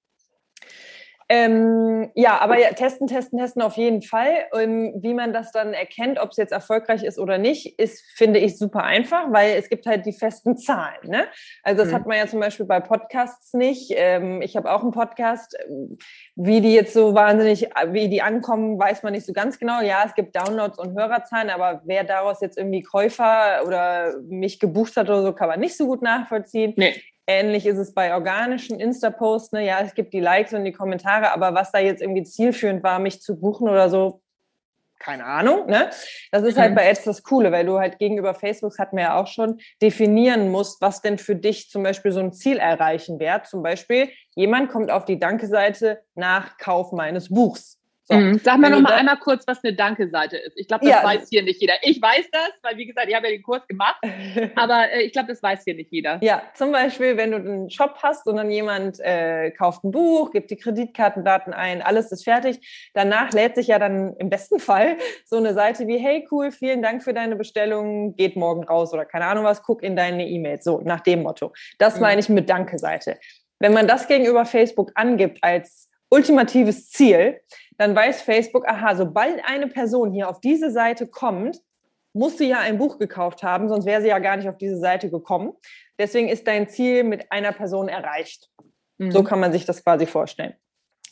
Ähm, 1.33 2.11
ja, 2.13 2.41
aber 2.41 2.59
ja, 2.59 2.73
testen, 2.73 3.07
testen, 3.07 3.39
testen 3.39 3.61
auf 3.61 3.77
jeden 3.77 4.01
Fall. 4.01 4.33
Ähm, 4.53 4.95
wie 4.97 5.13
man 5.13 5.31
das 5.31 5.53
dann 5.53 5.73
erkennt, 5.73 6.19
ob 6.19 6.31
es 6.31 6.37
jetzt 6.37 6.51
erfolgreich 6.51 7.03
ist 7.03 7.17
oder 7.17 7.37
nicht, 7.37 7.79
ist, 7.79 8.03
finde 8.17 8.39
ich, 8.39 8.57
super 8.57 8.83
einfach, 8.83 9.31
weil 9.31 9.55
es 9.57 9.69
gibt 9.69 9.85
halt 9.85 10.05
die 10.05 10.11
festen 10.11 10.57
Zahlen. 10.57 10.99
Ne? 11.05 11.27
Also 11.63 11.83
das 11.83 11.91
mhm. 11.91 11.95
hat 11.95 12.05
man 12.05 12.17
ja 12.17 12.27
zum 12.27 12.41
Beispiel 12.41 12.65
bei 12.65 12.81
Podcasts 12.81 13.53
nicht. 13.53 13.93
Ähm, 13.95 14.41
ich 14.41 14.57
habe 14.57 14.69
auch 14.69 14.81
einen 14.81 14.91
Podcast. 14.91 15.57
Wie 16.35 16.59
die 16.59 16.73
jetzt 16.73 16.91
so 16.91 17.15
wahnsinnig, 17.15 17.69
wie 17.87 18.09
die 18.09 18.21
ankommen, 18.21 18.77
weiß 18.77 19.03
man 19.03 19.13
nicht 19.13 19.25
so 19.25 19.31
ganz 19.31 19.57
genau. 19.57 19.81
Ja, 19.81 20.03
es 20.05 20.15
gibt 20.15 20.35
Downloads 20.35 20.79
und 20.79 20.97
Hörerzahlen, 20.99 21.49
aber 21.49 21.81
wer 21.85 22.03
daraus 22.03 22.41
jetzt 22.41 22.57
irgendwie 22.57 22.81
Käufer 22.81 23.65
oder 23.65 24.17
mich 24.27 24.59
gebucht 24.59 24.97
hat 24.97 25.07
oder 25.07 25.21
so, 25.21 25.31
kann 25.31 25.47
man 25.47 25.61
nicht 25.61 25.77
so 25.77 25.87
gut 25.87 26.01
nachvollziehen. 26.01 26.73
Nee. 26.75 27.01
Ähnlich 27.27 27.65
ist 27.65 27.77
es 27.77 27.93
bei 27.93 28.13
organischen 28.13 28.79
Insta-Posts. 28.79 29.53
Ne? 29.53 29.65
Ja, 29.65 29.79
es 29.81 29.93
gibt 29.93 30.13
die 30.13 30.19
Likes 30.19 30.53
und 30.53 30.65
die 30.65 30.71
Kommentare, 30.71 31.31
aber 31.33 31.53
was 31.53 31.71
da 31.71 31.79
jetzt 31.79 32.01
irgendwie 32.01 32.23
zielführend 32.23 32.83
war, 32.83 32.99
mich 32.99 33.21
zu 33.21 33.39
buchen 33.39 33.69
oder 33.69 33.89
so, 33.89 34.21
keine 35.01 35.25
Ahnung. 35.25 35.65
Ne? 35.65 35.89
Das 36.31 36.43
ist 36.43 36.57
halt 36.57 36.71
mhm. 36.71 36.75
bei 36.75 36.89
Ads 36.89 37.03
das 37.05 37.23
Coole, 37.23 37.51
weil 37.51 37.65
du 37.65 37.79
halt 37.79 37.97
gegenüber 37.97 38.33
Facebook, 38.35 38.77
hatten 38.77 38.97
wir 38.97 39.03
ja 39.03 39.19
auch 39.19 39.27
schon, 39.27 39.59
definieren 39.81 40.49
musst, 40.49 40.81
was 40.81 41.01
denn 41.01 41.17
für 41.17 41.35
dich 41.35 41.69
zum 41.69 41.83
Beispiel 41.83 42.11
so 42.11 42.19
ein 42.19 42.33
Ziel 42.33 42.57
erreichen 42.57 43.19
wird. 43.19 43.47
Zum 43.47 43.63
Beispiel, 43.63 44.09
jemand 44.35 44.69
kommt 44.69 44.91
auf 44.91 45.05
die 45.05 45.19
Danke-Seite 45.19 46.01
nach 46.13 46.57
Kauf 46.57 46.91
meines 46.91 47.29
Buchs. 47.29 47.80
So. 48.11 48.17
Mhm. 48.17 48.39
Sag 48.43 48.59
mal 48.59 48.69
noch 48.69 48.81
mal 48.81 48.93
einmal 48.93 49.17
kurz, 49.17 49.47
was 49.47 49.63
eine 49.63 49.73
Danke-Seite 49.73 50.35
ist. 50.37 50.57
Ich 50.57 50.67
glaube, 50.67 50.85
das 50.85 50.95
ja. 50.95 51.03
weiß 51.03 51.29
hier 51.29 51.43
nicht 51.43 51.61
jeder. 51.61 51.75
Ich 51.81 52.01
weiß 52.01 52.25
das, 52.31 52.51
weil 52.61 52.75
wie 52.77 52.85
gesagt, 52.85 53.07
ich 53.07 53.15
habe 53.15 53.27
ja 53.27 53.31
den 53.31 53.41
Kurs 53.41 53.65
gemacht, 53.67 54.01
aber 54.55 54.91
äh, 54.91 55.03
ich 55.03 55.13
glaube, 55.13 55.29
das 55.29 55.41
weiß 55.41 55.63
hier 55.63 55.75
nicht 55.75 55.91
jeder. 55.91 56.19
Ja, 56.21 56.43
zum 56.53 56.73
Beispiel, 56.73 57.15
wenn 57.15 57.31
du 57.31 57.37
einen 57.37 57.69
Shop 57.69 57.95
hast 58.03 58.27
und 58.27 58.35
dann 58.35 58.51
jemand 58.51 58.99
äh, 58.99 59.51
kauft 59.51 59.85
ein 59.85 59.91
Buch, 59.91 60.31
gibt 60.31 60.51
die 60.51 60.57
Kreditkartendaten 60.57 61.53
ein, 61.53 61.81
alles 61.81 62.11
ist 62.11 62.25
fertig. 62.25 62.91
Danach 62.93 63.31
lädt 63.31 63.55
sich 63.55 63.67
ja 63.67 63.79
dann 63.79 64.15
im 64.17 64.29
besten 64.29 64.59
Fall 64.59 64.97
so 65.25 65.37
eine 65.37 65.53
Seite 65.53 65.87
wie, 65.87 65.97
hey 65.97 66.27
cool, 66.31 66.51
vielen 66.51 66.81
Dank 66.81 67.03
für 67.03 67.13
deine 67.13 67.37
Bestellung, 67.37 68.15
geht 68.17 68.35
morgen 68.35 68.65
raus 68.65 68.93
oder 68.93 69.05
keine 69.05 69.25
Ahnung 69.25 69.45
was, 69.45 69.63
guck 69.63 69.83
in 69.83 69.95
deine 69.95 70.27
E-Mails. 70.27 70.65
So, 70.65 70.81
nach 70.83 70.99
dem 70.99 71.23
Motto. 71.23 71.53
Das 71.77 71.95
mhm. 71.95 72.01
meine 72.01 72.19
ich 72.19 72.27
mit 72.27 72.49
Danke-Seite. 72.49 73.17
Wenn 73.59 73.73
man 73.73 73.87
das 73.87 74.07
gegenüber 74.07 74.45
Facebook 74.45 74.91
angibt 74.95 75.37
als 75.41 75.89
ultimatives 76.09 76.89
Ziel, 76.89 77.39
dann 77.81 77.95
weiß 77.95 78.21
Facebook, 78.21 78.67
aha, 78.67 78.95
sobald 78.95 79.43
eine 79.43 79.65
Person 79.65 80.11
hier 80.11 80.29
auf 80.29 80.39
diese 80.39 80.69
Seite 80.69 81.07
kommt, 81.07 81.57
muss 82.13 82.37
sie 82.37 82.47
ja 82.47 82.59
ein 82.59 82.77
Buch 82.77 82.99
gekauft 82.99 83.41
haben, 83.41 83.69
sonst 83.69 83.87
wäre 83.87 84.03
sie 84.03 84.09
ja 84.09 84.19
gar 84.19 84.37
nicht 84.37 84.47
auf 84.47 84.57
diese 84.57 84.77
Seite 84.77 85.09
gekommen. 85.09 85.53
Deswegen 85.97 86.29
ist 86.29 86.45
dein 86.45 86.69
Ziel 86.69 87.03
mit 87.03 87.31
einer 87.31 87.51
Person 87.53 87.89
erreicht. 87.89 88.51
Mhm. 88.99 89.11
So 89.11 89.23
kann 89.23 89.39
man 89.39 89.51
sich 89.51 89.65
das 89.65 89.83
quasi 89.83 90.05
vorstellen. 90.05 90.53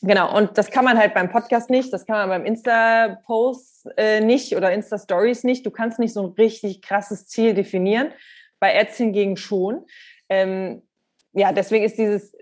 Genau, 0.03 0.37
und 0.37 0.59
das 0.59 0.69
kann 0.69 0.85
man 0.85 0.99
halt 0.99 1.15
beim 1.15 1.31
Podcast 1.31 1.71
nicht, 1.71 1.91
das 1.91 2.05
kann 2.05 2.17
man 2.17 2.29
beim 2.29 2.45
Insta-Post 2.45 3.87
äh, 3.97 4.21
nicht 4.21 4.55
oder 4.55 4.71
Insta-Stories 4.71 5.45
nicht. 5.45 5.65
Du 5.65 5.71
kannst 5.71 5.97
nicht 5.97 6.13
so 6.13 6.21
ein 6.21 6.33
richtig 6.33 6.83
krasses 6.83 7.27
Ziel 7.27 7.55
definieren. 7.55 8.13
Bei 8.59 8.79
Ads 8.79 8.97
hingegen 8.97 9.37
schon. 9.37 9.87
Ähm, 10.29 10.83
ja, 11.33 11.51
deswegen 11.51 11.83
ist 11.83 11.97
dieses 11.97 12.35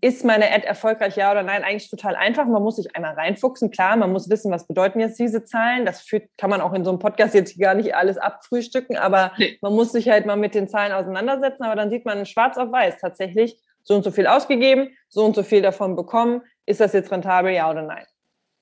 ist 0.00 0.24
meine 0.24 0.52
Ad 0.52 0.66
erfolgreich, 0.66 1.16
ja 1.16 1.30
oder 1.30 1.42
nein? 1.42 1.62
Eigentlich 1.62 1.88
total 1.88 2.16
einfach. 2.16 2.46
Man 2.46 2.62
muss 2.62 2.76
sich 2.76 2.94
einmal 2.96 3.14
reinfuchsen. 3.14 3.70
Klar, 3.70 3.96
man 3.96 4.10
muss 4.10 4.28
wissen, 4.28 4.50
was 4.50 4.66
bedeuten 4.66 4.98
jetzt 4.98 5.18
diese 5.18 5.44
Zahlen. 5.44 5.86
Das 5.86 6.00
führt, 6.00 6.28
kann 6.36 6.50
man 6.50 6.60
auch 6.60 6.72
in 6.72 6.84
so 6.84 6.90
einem 6.90 6.98
Podcast 6.98 7.34
jetzt 7.34 7.58
gar 7.58 7.74
nicht 7.74 7.94
alles 7.94 8.18
abfrühstücken, 8.18 8.96
aber 8.96 9.32
nee. 9.38 9.56
man 9.62 9.74
muss 9.74 9.92
sich 9.92 10.08
halt 10.08 10.26
mal 10.26 10.36
mit 10.36 10.54
den 10.54 10.68
Zahlen 10.68 10.92
auseinandersetzen. 10.92 11.62
Aber 11.62 11.76
dann 11.76 11.90
sieht 11.90 12.04
man 12.04 12.26
schwarz 12.26 12.56
auf 12.56 12.72
weiß 12.72 12.98
tatsächlich 13.00 13.60
so 13.84 13.94
und 13.94 14.02
so 14.02 14.10
viel 14.10 14.26
ausgegeben, 14.26 14.90
so 15.08 15.24
und 15.24 15.36
so 15.36 15.42
viel 15.42 15.62
davon 15.62 15.94
bekommen. 15.94 16.42
Ist 16.66 16.80
das 16.80 16.92
jetzt 16.92 17.12
rentabel, 17.12 17.52
ja 17.52 17.70
oder 17.70 17.82
nein? 17.82 18.04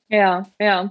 Ja, 0.08 0.44
ja 0.60 0.90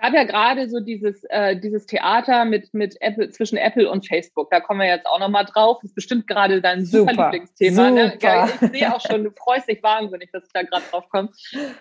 gab 0.00 0.14
ja 0.14 0.24
gerade 0.24 0.68
so 0.68 0.80
dieses, 0.80 1.24
äh, 1.24 1.56
dieses 1.56 1.86
Theater 1.86 2.44
mit, 2.44 2.72
mit 2.74 2.96
Apple, 3.00 3.30
zwischen 3.30 3.56
Apple 3.56 3.90
und 3.90 4.06
Facebook. 4.06 4.50
Da 4.50 4.60
kommen 4.60 4.80
wir 4.80 4.86
jetzt 4.86 5.06
auch 5.06 5.18
nochmal 5.18 5.44
drauf. 5.44 5.78
Das 5.80 5.90
ist 5.90 5.94
bestimmt 5.94 6.26
gerade 6.26 6.60
dein 6.60 6.84
super, 6.84 7.12
super 7.12 7.30
Lieblingsthema. 7.30 7.90
Ne? 7.90 8.18
Ja, 8.20 8.48
ich 8.48 8.70
sehe 8.70 8.94
auch 8.94 9.00
schon, 9.00 9.24
du 9.24 9.30
freust 9.30 9.68
dich 9.68 9.82
wahnsinnig, 9.82 10.30
dass 10.32 10.44
ich 10.44 10.52
da 10.52 10.62
gerade 10.62 10.84
drauf 10.90 11.08
komme. 11.08 11.30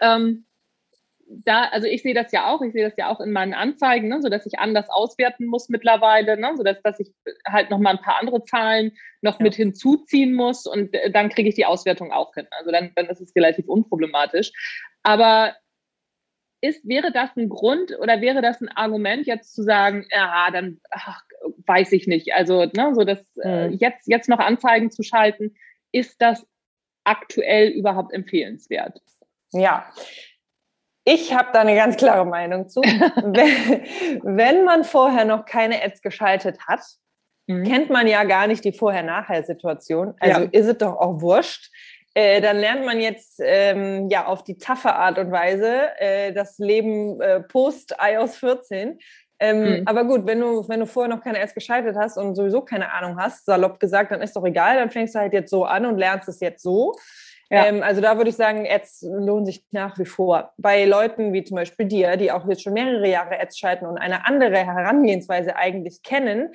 Ähm, 0.02 0.46
da, 1.30 1.66
also 1.66 1.88
ich 1.88 2.02
sehe 2.02 2.14
das 2.14 2.32
ja 2.32 2.48
auch, 2.48 2.62
ich 2.62 2.74
sehe 2.74 2.84
das 2.84 2.98
ja 2.98 3.10
auch 3.10 3.20
in 3.20 3.32
meinen 3.32 3.54
Anzeigen, 3.54 4.08
ne, 4.08 4.22
so 4.22 4.30
dass 4.30 4.46
ich 4.46 4.58
anders 4.58 4.90
auswerten 4.90 5.46
muss 5.46 5.70
mittlerweile, 5.70 6.38
ne, 6.38 6.54
so 6.58 6.64
dass, 6.64 6.82
dass 6.82 7.00
ich 7.00 7.12
halt 7.48 7.70
noch 7.70 7.78
mal 7.78 7.92
ein 7.92 8.02
paar 8.02 8.20
andere 8.20 8.44
Zahlen 8.44 8.94
noch 9.22 9.40
ja. 9.40 9.44
mit 9.44 9.56
hinzuziehen 9.56 10.34
muss 10.34 10.66
und 10.66 10.94
äh, 10.94 11.12
dann 11.12 11.30
kriege 11.30 11.50
ich 11.50 11.56
die 11.56 11.66
Auswertung 11.66 12.12
auch 12.12 12.34
hin. 12.34 12.48
Also 12.58 12.72
dann, 12.72 12.92
dann 12.96 13.08
ist 13.08 13.22
es 13.22 13.36
relativ 13.36 13.68
unproblematisch. 13.68 14.52
Aber 15.04 15.54
ist, 16.62 16.88
wäre 16.88 17.12
das 17.12 17.30
ein 17.38 17.50
Grund 17.50 17.98
oder 18.00 18.22
wäre 18.22 18.41
das 18.41 18.62
ein 18.62 18.69
Argument, 18.69 19.26
jetzt 19.26 19.54
zu 19.56 19.63
sagen, 19.63 20.06
ja, 20.12 20.50
dann 20.52 20.80
ach, 20.89 21.22
weiß 21.65 21.91
ich 21.93 22.08
nicht. 22.08 22.34
Also, 22.34 22.65
ne, 22.65 22.93
so 22.93 23.04
das 23.04 23.19
äh, 23.41 23.69
mhm. 23.69 23.78
jetzt, 23.78 24.08
jetzt 24.08 24.30
noch 24.30 24.39
Anzeigen 24.39 24.91
zu 24.91 25.04
schalten, 25.04 25.56
ist 25.91 26.22
das 26.22 26.45
aktuell 27.04 27.69
überhaupt 27.69 28.13
empfehlenswert? 28.13 29.02
Ja. 29.52 29.91
Ich 31.06 31.34
habe 31.34 31.50
da 31.54 31.62
eine 31.62 31.76
ganz 31.76 31.98
klare 31.98 32.26
Meinung 32.26 32.67
zu. 32.67 32.82
wenn, 32.82 33.84
wenn 34.38 34.63
man 34.63 34.84
vorher 34.84 35.26
noch 35.26 35.45
keine 35.45 35.82
Ads 35.82 36.02
geschaltet 36.02 36.60
hat, 36.67 36.82
mhm. 37.48 37.63
kennt 37.63 37.89
man 37.89 38.06
ja 38.06 38.26
gar 38.26 38.48
nicht 38.48 38.63
die 38.63 38.74
Vorher-Nachher-Situation. 38.74 40.13
Also 40.19 40.41
ja. 40.41 40.50
ist 40.52 40.67
es 40.67 40.78
doch 40.78 40.98
auch 40.98 41.22
wurscht 41.22 41.72
äh, 42.20 42.42
dann 42.42 42.58
lernt 42.58 42.86
man 42.86 43.00
jetzt 43.00 43.40
ähm, 43.42 44.10
ja 44.10 44.26
auf 44.26 44.44
die 44.44 44.58
taffe 44.58 44.94
Art 44.94 45.18
und 45.18 45.32
Weise 45.32 45.98
äh, 46.00 46.34
das 46.34 46.58
Leben 46.58 47.22
äh, 47.22 47.40
post 47.40 47.96
iOS 47.98 48.36
14. 48.36 49.00
Ähm, 49.40 49.62
mhm. 49.62 49.84
Aber 49.86 50.04
gut, 50.04 50.28
wenn 50.28 50.42
du, 50.42 50.68
wenn 50.68 50.82
du 50.82 50.86
vorher 50.86 51.16
noch 51.16 51.24
keine 51.24 51.40
Ads 51.40 51.54
geschaltet 51.54 51.96
hast 51.98 52.18
und 52.18 52.36
sowieso 52.36 52.60
keine 52.60 52.92
Ahnung 52.92 53.18
hast, 53.18 53.46
salopp 53.46 53.80
gesagt, 53.80 54.12
dann 54.12 54.22
ist 54.22 54.36
doch 54.36 54.44
egal, 54.44 54.76
dann 54.76 54.90
fängst 54.90 55.16
du 55.16 55.20
halt 55.20 55.32
jetzt 55.32 55.50
so 55.50 55.64
an 55.64 55.86
und 55.86 55.98
lernst 55.98 56.28
es 56.28 56.42
jetzt 56.42 56.62
so. 56.62 56.94
Ja. 57.50 57.68
Ähm, 57.68 57.84
also 57.84 58.02
da 58.02 58.18
würde 58.18 58.32
ich 58.32 58.36
sagen, 58.36 58.68
Ads 58.70 59.04
lohnen 59.04 59.46
sich 59.46 59.64
nach 59.72 59.98
wie 59.98 60.06
vor. 60.06 60.52
Bei 60.58 60.84
Leuten 60.84 61.32
wie 61.32 61.46
zum 61.46 61.56
Beispiel 61.56 61.86
dir, 61.86 62.18
die 62.18 62.34
auch 62.34 62.46
jetzt 62.50 62.64
schon 62.64 62.74
mehrere 62.74 63.08
Jahre 63.08 63.40
Ads 63.40 63.58
schalten 63.58 63.86
und 63.86 63.98
eine 63.98 64.26
andere 64.26 64.58
Herangehensweise 64.58 65.56
eigentlich 65.56 66.04
kennen, 66.04 66.54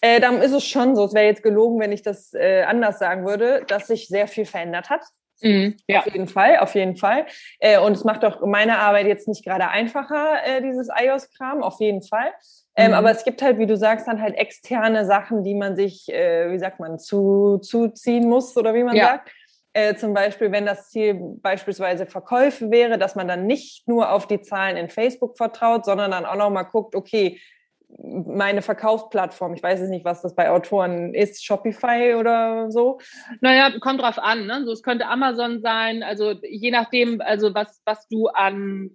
äh, 0.00 0.20
dann 0.20 0.40
ist 0.40 0.52
es 0.52 0.64
schon 0.64 0.96
so, 0.96 1.04
es 1.04 1.14
wäre 1.14 1.26
jetzt 1.26 1.42
gelogen, 1.42 1.80
wenn 1.80 1.92
ich 1.92 2.02
das 2.02 2.32
äh, 2.34 2.62
anders 2.62 2.98
sagen 2.98 3.26
würde, 3.26 3.64
dass 3.68 3.86
sich 3.86 4.08
sehr 4.08 4.26
viel 4.26 4.46
verändert 4.46 4.90
hat. 4.90 5.02
Mhm, 5.42 5.76
ja. 5.86 6.00
Auf 6.00 6.06
jeden 6.06 6.28
Fall, 6.28 6.58
auf 6.58 6.74
jeden 6.74 6.96
Fall. 6.96 7.26
Äh, 7.58 7.78
und 7.78 7.92
es 7.92 8.04
macht 8.04 8.24
auch 8.24 8.44
meine 8.44 8.78
Arbeit 8.78 9.06
jetzt 9.06 9.28
nicht 9.28 9.44
gerade 9.44 9.68
einfacher, 9.68 10.44
äh, 10.44 10.62
dieses 10.62 10.88
iOS-Kram, 10.88 11.62
auf 11.62 11.80
jeden 11.80 12.02
Fall. 12.02 12.32
Ähm, 12.76 12.88
mhm. 12.88 12.94
Aber 12.94 13.10
es 13.10 13.24
gibt 13.24 13.42
halt, 13.42 13.58
wie 13.58 13.66
du 13.66 13.76
sagst, 13.76 14.06
dann 14.06 14.20
halt 14.20 14.36
externe 14.36 15.04
Sachen, 15.04 15.42
die 15.42 15.54
man 15.54 15.76
sich, 15.76 16.08
äh, 16.12 16.50
wie 16.50 16.58
sagt 16.58 16.78
man, 16.78 16.98
zu, 16.98 17.58
zuziehen 17.58 18.28
muss 18.28 18.56
oder 18.56 18.74
wie 18.74 18.84
man 18.84 18.96
ja. 18.96 19.06
sagt. 19.06 19.30
Äh, 19.72 19.94
zum 19.94 20.14
Beispiel, 20.14 20.50
wenn 20.50 20.66
das 20.66 20.90
Ziel 20.90 21.14
beispielsweise 21.14 22.04
Verkäufe 22.04 22.70
wäre, 22.70 22.98
dass 22.98 23.14
man 23.14 23.28
dann 23.28 23.46
nicht 23.46 23.86
nur 23.86 24.10
auf 24.10 24.26
die 24.26 24.40
Zahlen 24.40 24.76
in 24.76 24.88
Facebook 24.88 25.36
vertraut, 25.36 25.84
sondern 25.84 26.10
dann 26.10 26.26
auch 26.26 26.36
nochmal 26.36 26.64
guckt, 26.64 26.94
okay, 26.96 27.38
meine 27.98 28.62
Verkaufsplattform. 28.62 29.54
Ich 29.54 29.62
weiß 29.62 29.80
es 29.80 29.88
nicht, 29.88 30.04
was 30.04 30.22
das 30.22 30.34
bei 30.34 30.50
Autoren 30.50 31.14
ist, 31.14 31.44
Shopify 31.44 32.14
oder 32.18 32.70
so. 32.70 32.98
Naja, 33.40 33.78
kommt 33.80 34.00
drauf 34.00 34.18
an. 34.18 34.46
Ne? 34.46 34.64
So, 34.64 34.72
es 34.72 34.82
könnte 34.82 35.06
Amazon 35.06 35.60
sein, 35.60 36.02
also 36.02 36.34
je 36.42 36.70
nachdem, 36.70 37.20
also 37.20 37.54
was, 37.54 37.80
was 37.84 38.08
du 38.08 38.28
an, 38.28 38.90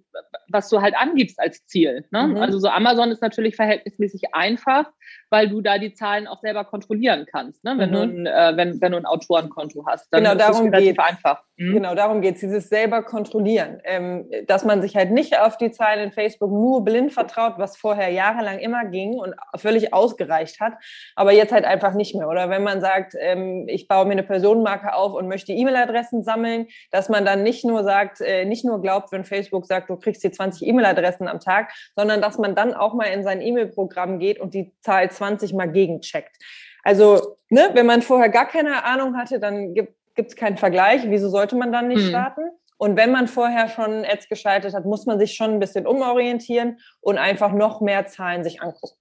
was 0.48 0.68
du 0.68 0.80
halt 0.80 0.96
angibst 0.96 1.38
als 1.40 1.66
Ziel. 1.66 2.04
Ne? 2.10 2.28
Mhm. 2.28 2.36
Also 2.36 2.58
so 2.58 2.68
Amazon 2.68 3.10
ist 3.10 3.22
natürlich 3.22 3.56
verhältnismäßig 3.56 4.34
einfach, 4.34 4.90
weil 5.30 5.48
du 5.48 5.60
da 5.60 5.78
die 5.78 5.92
Zahlen 5.92 6.26
auch 6.26 6.40
selber 6.40 6.64
kontrollieren 6.64 7.26
kannst, 7.30 7.64
ne? 7.64 7.74
wenn, 7.76 7.90
mhm. 7.90 7.94
du 7.94 8.00
ein, 8.02 8.26
äh, 8.26 8.56
wenn, 8.56 8.80
wenn 8.80 8.92
du 8.92 8.98
ein 8.98 9.06
Autorenkonto 9.06 9.84
hast. 9.86 10.12
Dann 10.12 10.24
genau, 10.24 10.34
darum 10.34 10.70
geht 10.70 10.98
einfach. 10.98 11.42
Mhm. 11.56 11.74
Genau, 11.74 11.94
darum 11.94 12.20
geht 12.20 12.34
es, 12.36 12.40
dieses 12.40 12.68
selber 12.68 13.02
kontrollieren. 13.02 13.80
Ähm, 13.84 14.28
dass 14.46 14.64
man 14.64 14.82
sich 14.82 14.94
halt 14.94 15.10
nicht 15.10 15.38
auf 15.38 15.56
die 15.56 15.70
Zahlen 15.70 16.00
in 16.00 16.12
Facebook 16.12 16.50
nur 16.50 16.84
blind 16.84 17.12
vertraut, 17.12 17.54
was 17.56 17.76
vorher 17.76 18.10
jahrelang 18.10 18.58
immer 18.58 18.84
ging 18.84 19.14
und 19.14 19.34
völlig 19.56 19.92
ausgereicht 19.92 20.60
hat, 20.60 20.74
aber 21.14 21.32
jetzt 21.32 21.52
halt 21.52 21.64
einfach 21.64 21.94
nicht 21.94 22.14
mehr. 22.14 22.28
Oder 22.28 22.50
wenn 22.50 22.62
man 22.62 22.80
sagt, 22.80 23.14
ähm, 23.18 23.66
ich 23.68 23.88
baue 23.88 24.04
mir 24.04 24.12
eine 24.12 24.22
Personenmarke 24.22 24.94
auf 24.94 25.14
und 25.14 25.28
möchte 25.28 25.52
E-Mail-Adressen 25.52 26.22
sammeln, 26.22 26.66
dass 26.90 27.08
man 27.08 27.24
dann 27.24 27.42
nicht 27.42 27.64
nur 27.64 27.84
sagt, 27.84 28.20
äh, 28.20 28.44
nicht 28.44 28.64
nur 28.64 28.80
glaubt, 28.80 29.12
wenn 29.12 29.24
Facebook 29.24 29.66
sagt, 29.66 29.90
du 29.90 29.96
kriegst 29.96 30.22
hier 30.22 30.32
20 30.32 30.66
E-Mail-Adressen 30.66 31.26
am 31.26 31.40
Tag, 31.40 31.72
sondern 31.96 32.20
dass 32.20 32.38
man 32.38 32.54
dann 32.54 32.74
auch 32.74 32.94
mal 32.94 33.06
in 33.06 33.22
sein 33.22 33.40
E-Mail-Programm 33.40 34.18
geht 34.18 34.38
und 34.38 34.54
die 34.54 34.72
Zahl 34.82 35.10
20 35.16 35.52
mal 35.54 35.70
gegencheckt. 35.70 36.36
Also, 36.82 37.36
ne, 37.50 37.70
wenn 37.74 37.86
man 37.86 38.02
vorher 38.02 38.28
gar 38.28 38.46
keine 38.46 38.84
Ahnung 38.84 39.16
hatte, 39.16 39.40
dann 39.40 39.74
gibt 39.74 39.96
es 40.16 40.36
keinen 40.36 40.56
Vergleich. 40.56 41.02
Wieso 41.08 41.28
sollte 41.28 41.56
man 41.56 41.72
dann 41.72 41.88
nicht 41.88 42.02
hm. 42.02 42.08
starten? 42.08 42.42
Und 42.78 42.96
wenn 42.96 43.10
man 43.10 43.26
vorher 43.26 43.68
schon 43.68 44.04
Ads 44.04 44.28
geschaltet 44.28 44.74
hat, 44.74 44.84
muss 44.84 45.06
man 45.06 45.18
sich 45.18 45.34
schon 45.34 45.52
ein 45.52 45.60
bisschen 45.60 45.86
umorientieren 45.86 46.78
und 47.00 47.18
einfach 47.18 47.52
noch 47.52 47.80
mehr 47.80 48.06
Zahlen 48.06 48.44
sich 48.44 48.60
angucken. 48.60 48.96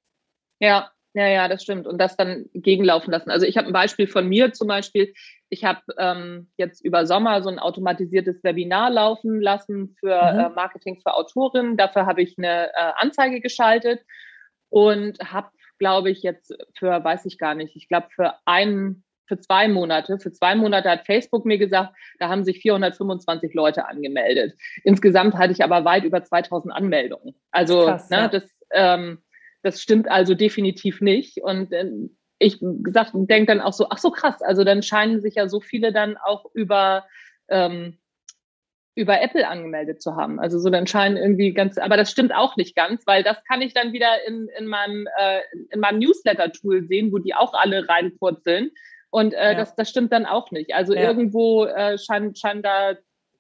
Ja, 0.60 0.91
ja, 1.13 1.28
ja, 1.28 1.47
das 1.47 1.63
stimmt. 1.63 1.88
Und 1.88 1.97
das 1.97 2.17
dann 2.17 2.45
gegenlaufen 2.54 3.12
lassen. 3.12 3.30
Also 3.32 3.45
ich 3.45 3.58
habe 3.58 3.67
ein 3.67 3.73
Beispiel 3.73 4.08
von 4.08 4.28
mir 4.28 4.51
zum 4.51 4.67
Beispiel. 4.67 5.13
Ich 5.49 5.63
habe 5.63 5.82
ähm, 5.97 6.49
jetzt 6.58 6.84
über 6.84 7.06
Sommer 7.06 7.41
so 7.41 7.49
ein 7.49 7.60
automatisiertes 7.60 8.43
Webinar 8.43 8.89
laufen 8.89 9.39
lassen 9.39 9.95
für 9.99 10.15
mhm. 10.34 10.39
äh, 10.39 10.49
Marketing 10.49 10.99
für 11.01 11.13
Autorinnen. 11.13 11.78
Dafür 11.78 12.06
habe 12.06 12.21
ich 12.21 12.38
eine 12.38 12.67
äh, 12.67 12.91
Anzeige 12.97 13.39
geschaltet 13.39 14.01
und 14.69 15.19
habe, 15.19 15.49
glaube 15.77 16.09
ich, 16.09 16.23
jetzt 16.23 16.55
für, 16.73 17.03
weiß 17.03 17.25
ich 17.25 17.38
gar 17.38 17.55
nicht, 17.55 17.75
ich 17.75 17.88
glaube 17.88 18.07
für 18.13 18.33
einen 18.45 19.05
für 19.27 19.39
zwei 19.39 19.67
Monate. 19.67 20.19
Für 20.19 20.31
zwei 20.31 20.55
Monate 20.55 20.89
hat 20.89 21.05
Facebook 21.05 21.45
mir 21.45 21.57
gesagt, 21.57 21.93
da 22.19 22.29
haben 22.29 22.43
sich 22.43 22.59
425 22.59 23.53
Leute 23.53 23.88
angemeldet. 23.88 24.53
Insgesamt 24.83 25.35
hatte 25.35 25.51
ich 25.51 25.63
aber 25.63 25.83
weit 25.85 26.03
über 26.03 26.23
2000 26.23 26.73
Anmeldungen. 26.73 27.35
Also 27.51 27.85
Krass, 27.85 28.09
ne, 28.09 28.17
ja. 28.17 28.27
das, 28.27 28.43
ähm, 28.71 29.23
das 29.63 29.81
stimmt 29.81 30.09
also 30.09 30.35
definitiv 30.35 31.01
nicht. 31.01 31.41
Und 31.41 31.71
äh, 31.71 31.89
ich 32.38 32.59
gesagt, 32.59 33.11
denke 33.13 33.47
dann 33.47 33.61
auch 33.61 33.73
so, 33.73 33.88
ach 33.89 33.97
so 33.97 34.11
krass, 34.11 34.41
also 34.41 34.63
dann 34.63 34.83
scheinen 34.83 35.21
sich 35.21 35.35
ja 35.35 35.47
so 35.47 35.59
viele 35.59 35.91
dann 35.91 36.17
auch 36.17 36.45
über 36.53 37.05
ähm, 37.47 37.97
über 38.95 39.21
Apple 39.21 39.47
angemeldet 39.47 40.01
zu 40.01 40.15
haben. 40.15 40.39
Also 40.39 40.58
so 40.58 40.69
dann 40.69 40.88
scheinen 40.88 41.17
irgendwie 41.17 41.53
ganz, 41.53 41.77
aber 41.77 41.97
das 41.97 42.10
stimmt 42.10 42.34
auch 42.34 42.55
nicht 42.55 42.75
ganz, 42.75 43.05
weil 43.05 43.23
das 43.23 43.43
kann 43.43 43.62
ich 43.62 43.73
dann 43.73 43.91
wieder 43.91 44.25
in, 44.25 44.47
in 44.58 44.67
meinem, 44.67 45.08
äh, 45.17 45.41
in 45.69 45.81
meinem 45.81 45.99
Newsletter-Tool 45.99 46.88
sehen, 46.88 47.12
wo 47.12 47.17
die 47.17 47.36
auch 47.36 47.53
alle 47.53 47.88
reinpurzeln. 47.88 48.71
Und 49.10 49.34
äh, 49.34 49.51
ja. 49.51 49.53
das, 49.55 49.75
das 49.75 49.89
stimmt 49.89 50.13
dann 50.13 50.25
auch 50.25 50.51
nicht. 50.51 50.73
Also 50.73 50.93
ja. 50.93 51.01
irgendwo 51.01 51.65
äh, 51.65 51.97
scheint, 51.97 52.39
scheint 52.39 52.65
da 52.65 52.95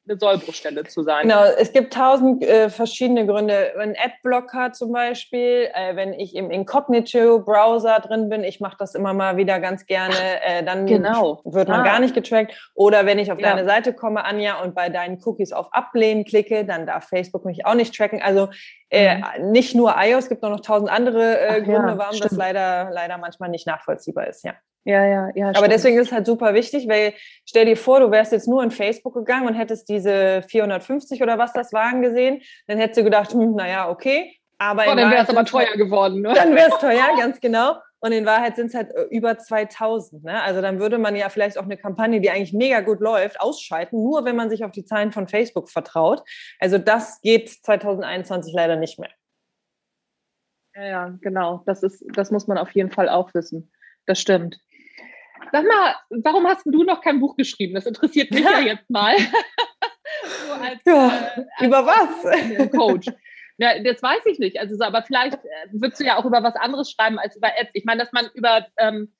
eine 0.07 0.19
Sollbruchstelle 0.19 0.83
zu 0.83 1.03
sein. 1.03 1.23
Genau, 1.23 1.43
es 1.43 1.73
gibt 1.73 1.93
tausend 1.93 2.43
äh, 2.43 2.69
verschiedene 2.69 3.25
Gründe. 3.25 3.73
Ein 3.79 3.95
Adblocker 3.97 4.71
zum 4.71 4.91
Beispiel, 4.91 5.69
äh, 5.73 5.95
wenn 5.95 6.13
ich 6.13 6.35
im 6.35 6.51
Incognito-Browser 6.51 7.99
drin 8.01 8.29
bin, 8.29 8.43
ich 8.43 8.59
mache 8.59 8.77
das 8.77 8.95
immer 8.95 9.13
mal 9.13 9.37
wieder 9.37 9.59
ganz 9.59 9.85
gerne, 9.85 10.15
äh, 10.43 10.63
dann 10.63 10.85
genau. 10.85 11.41
wird 11.43 11.67
man 11.67 11.81
ah. 11.81 11.83
gar 11.83 11.99
nicht 11.99 12.13
getrackt. 12.13 12.71
Oder 12.75 13.05
wenn 13.05 13.19
ich 13.19 13.31
auf 13.31 13.39
ja. 13.39 13.49
deine 13.49 13.67
Seite 13.67 13.93
komme, 13.93 14.23
Anja, 14.25 14.61
und 14.61 14.75
bei 14.75 14.89
deinen 14.89 15.21
Cookies 15.23 15.51
auf 15.51 15.67
Ablehnen 15.71 16.25
klicke, 16.25 16.65
dann 16.65 16.85
darf 16.85 17.07
Facebook 17.09 17.45
mich 17.45 17.65
auch 17.65 17.75
nicht 17.75 17.95
tracken. 17.95 18.21
Also 18.21 18.49
äh, 18.89 19.17
mhm. 19.17 19.51
nicht 19.51 19.75
nur 19.75 19.95
iOS, 19.97 20.25
es 20.25 20.29
gibt 20.29 20.43
auch 20.43 20.49
noch 20.49 20.61
tausend 20.61 20.89
andere 20.89 21.39
äh, 21.39 21.61
Gründe, 21.61 21.89
ja, 21.89 21.97
warum 21.97 22.15
stimmt. 22.15 22.31
das 22.31 22.37
leider, 22.37 22.89
leider 22.91 23.17
manchmal 23.17 23.49
nicht 23.49 23.67
nachvollziehbar 23.67 24.27
ist, 24.27 24.43
ja. 24.43 24.53
Ja, 24.85 25.03
ja, 25.03 25.29
ja. 25.33 25.51
Aber 25.55 25.67
deswegen 25.67 25.97
ist 25.97 26.07
es 26.07 26.13
halt 26.13 26.27
super 26.27 26.53
wichtig, 26.53 26.87
weil 26.87 27.13
stell 27.43 27.65
dir 27.65 27.75
vor, 27.75 27.99
du 27.99 28.11
wärst 28.11 28.31
jetzt 28.31 28.47
nur 28.47 28.63
in 28.63 28.69
Facebook 28.69 29.15
gegangen 29.15 29.47
und 29.47 29.55
hättest 29.55 29.89
diese 29.89 30.43
450 30.47 31.23
oder 31.23 31.39
was 31.39 31.53
das 31.53 31.73
waren 31.73 32.03
gesehen, 32.03 32.41
dann 32.67 32.77
hättest 32.77 32.99
du 32.99 33.03
gedacht, 33.03 33.33
hm, 33.33 33.55
naja, 33.55 33.89
okay. 33.89 34.37
Aber 34.59 34.83
oh, 34.83 34.95
dann 34.95 35.11
wäre 35.11 35.23
es 35.23 35.29
aber 35.29 35.43
teuer 35.43 35.67
halt, 35.67 35.77
geworden, 35.77 36.21
ne? 36.21 36.33
Dann 36.33 36.55
wäre 36.55 36.69
es 36.69 36.77
teuer, 36.77 37.07
ganz 37.17 37.41
genau. 37.41 37.77
Und 37.99 38.11
in 38.11 38.27
Wahrheit 38.27 38.55
sind 38.55 38.67
es 38.67 38.75
halt 38.75 38.93
äh, 38.93 39.05
über 39.09 39.39
2000. 39.39 40.23
Ne? 40.23 40.39
Also 40.43 40.61
dann 40.61 40.79
würde 40.79 40.99
man 40.99 41.15
ja 41.15 41.29
vielleicht 41.29 41.57
auch 41.57 41.63
eine 41.63 41.75
Kampagne, 41.75 42.21
die 42.21 42.29
eigentlich 42.29 42.53
mega 42.53 42.81
gut 42.81 42.99
läuft, 42.99 43.41
ausschalten, 43.41 44.03
nur 44.03 44.25
wenn 44.25 44.35
man 44.35 44.51
sich 44.51 44.63
auf 44.63 44.71
die 44.71 44.85
Zahlen 44.85 45.11
von 45.11 45.27
Facebook 45.27 45.71
vertraut. 45.71 46.21
Also 46.59 46.77
das 46.77 47.19
geht 47.21 47.49
2021 47.49 48.53
leider 48.53 48.75
nicht 48.75 48.99
mehr. 48.99 49.09
Ja, 50.75 50.83
ja, 50.83 51.17
genau. 51.21 51.63
Das 51.65 51.81
ist, 51.81 52.05
das 52.13 52.29
muss 52.29 52.45
man 52.45 52.59
auf 52.59 52.69
jeden 52.71 52.91
Fall 52.91 53.09
auch 53.09 53.33
wissen. 53.33 53.71
Das 54.05 54.19
stimmt. 54.19 54.59
Sag 55.51 55.65
mal, 55.65 55.95
warum 56.09 56.47
hast 56.47 56.65
du 56.65 56.83
noch 56.83 57.01
kein 57.01 57.19
Buch 57.19 57.35
geschrieben? 57.35 57.75
Das 57.75 57.85
interessiert 57.85 58.31
mich 58.31 58.43
ja 58.43 58.59
jetzt 58.65 58.89
mal. 58.89 59.15
so 60.47 60.53
als, 60.53 60.79
ja, 60.85 61.07
äh, 61.07 61.45
als 61.57 61.67
über 61.67 61.85
was? 61.85 62.71
Coach. 62.71 63.07
Ja, 63.57 63.79
das 63.81 64.01
weiß 64.03 64.25
ich 64.25 64.39
nicht. 64.39 64.59
Also, 64.59 64.81
aber 64.83 65.03
vielleicht 65.03 65.35
äh, 65.35 65.67
würdest 65.71 65.99
du 65.99 66.05
ja 66.05 66.17
auch 66.17 66.25
über 66.25 66.43
was 66.43 66.55
anderes 66.55 66.91
schreiben 66.91 67.19
als 67.19 67.37
über 67.37 67.47
Ads. 67.47 67.71
Ich 67.73 67.85
meine, 67.85 68.01
dass 68.01 68.11
man 68.11 68.29
über, 68.33 68.67
ähm, 68.77 69.13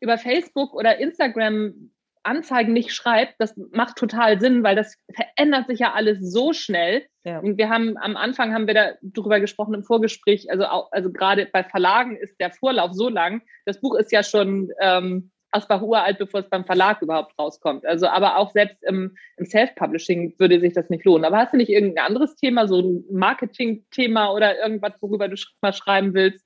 über 0.00 0.18
Facebook 0.18 0.74
oder 0.74 0.98
Instagram 0.98 1.90
Anzeigen 2.26 2.72
nicht 2.72 2.92
schreibt, 2.92 3.36
das 3.38 3.54
macht 3.70 3.96
total 3.96 4.40
Sinn, 4.40 4.64
weil 4.64 4.74
das 4.74 4.96
verändert 5.14 5.68
sich 5.68 5.78
ja 5.78 5.92
alles 5.92 6.18
so 6.20 6.52
schnell. 6.52 7.06
Ja. 7.24 7.38
Und 7.38 7.56
wir 7.56 7.70
haben 7.70 7.96
am 7.96 8.16
Anfang 8.16 8.52
haben 8.52 8.66
wir 8.66 8.74
da 8.74 8.92
drüber 9.00 9.40
gesprochen 9.40 9.74
im 9.74 9.84
Vorgespräch, 9.84 10.50
also 10.50 10.64
auch, 10.66 10.90
also 10.90 11.12
gerade 11.12 11.46
bei 11.46 11.62
Verlagen 11.62 12.16
ist 12.16 12.38
der 12.40 12.50
Vorlauf 12.50 12.92
so 12.94 13.08
lang. 13.08 13.42
Das 13.64 13.80
Buch 13.80 13.94
ist 13.94 14.10
ja 14.12 14.24
schon 14.24 14.70
ähm, 14.80 15.30
Asbach 15.56 15.82
uralt, 15.82 16.18
bevor 16.18 16.40
es 16.40 16.48
beim 16.48 16.64
Verlag 16.64 17.02
überhaupt 17.02 17.38
rauskommt. 17.38 17.86
Also 17.86 18.06
aber 18.06 18.36
auch 18.36 18.50
selbst 18.52 18.82
im, 18.84 19.16
im 19.36 19.46
Self-Publishing 19.46 20.34
würde 20.38 20.60
sich 20.60 20.74
das 20.74 20.90
nicht 20.90 21.04
lohnen. 21.04 21.24
Aber 21.24 21.38
hast 21.38 21.52
du 21.52 21.56
nicht 21.56 21.70
irgendein 21.70 22.06
anderes 22.06 22.36
Thema, 22.36 22.68
so 22.68 22.80
ein 22.80 23.04
Marketing-Thema 23.10 24.32
oder 24.32 24.58
irgendwas, 24.58 24.92
worüber 25.00 25.28
du 25.28 25.36
mal 25.62 25.72
schreiben 25.72 26.14
willst? 26.14 26.44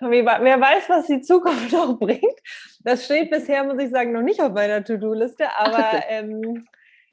Wer 0.00 0.60
weiß, 0.60 0.88
was 0.88 1.06
die 1.06 1.20
Zukunft 1.22 1.72
noch 1.72 1.98
bringt. 1.98 2.22
Das 2.84 3.04
steht 3.04 3.30
bisher, 3.30 3.64
muss 3.64 3.82
ich 3.82 3.90
sagen, 3.90 4.12
noch 4.12 4.22
nicht 4.22 4.40
auf 4.40 4.52
meiner 4.52 4.84
To-Do-Liste, 4.84 5.46
aber 5.56 6.02
ähm, 6.08 6.64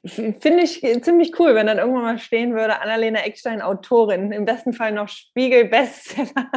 Finde 0.06 0.62
ich 0.62 0.82
ziemlich 1.02 1.38
cool, 1.38 1.54
wenn 1.54 1.66
dann 1.66 1.78
irgendwann 1.78 2.02
mal 2.02 2.18
stehen 2.18 2.54
würde, 2.54 2.80
Annalena 2.80 3.20
Eckstein, 3.20 3.62
Autorin, 3.62 4.32
im 4.32 4.44
besten 4.44 4.74
Fall 4.74 4.92
noch 4.92 5.08
Spiegel-Bestseller. 5.08 6.50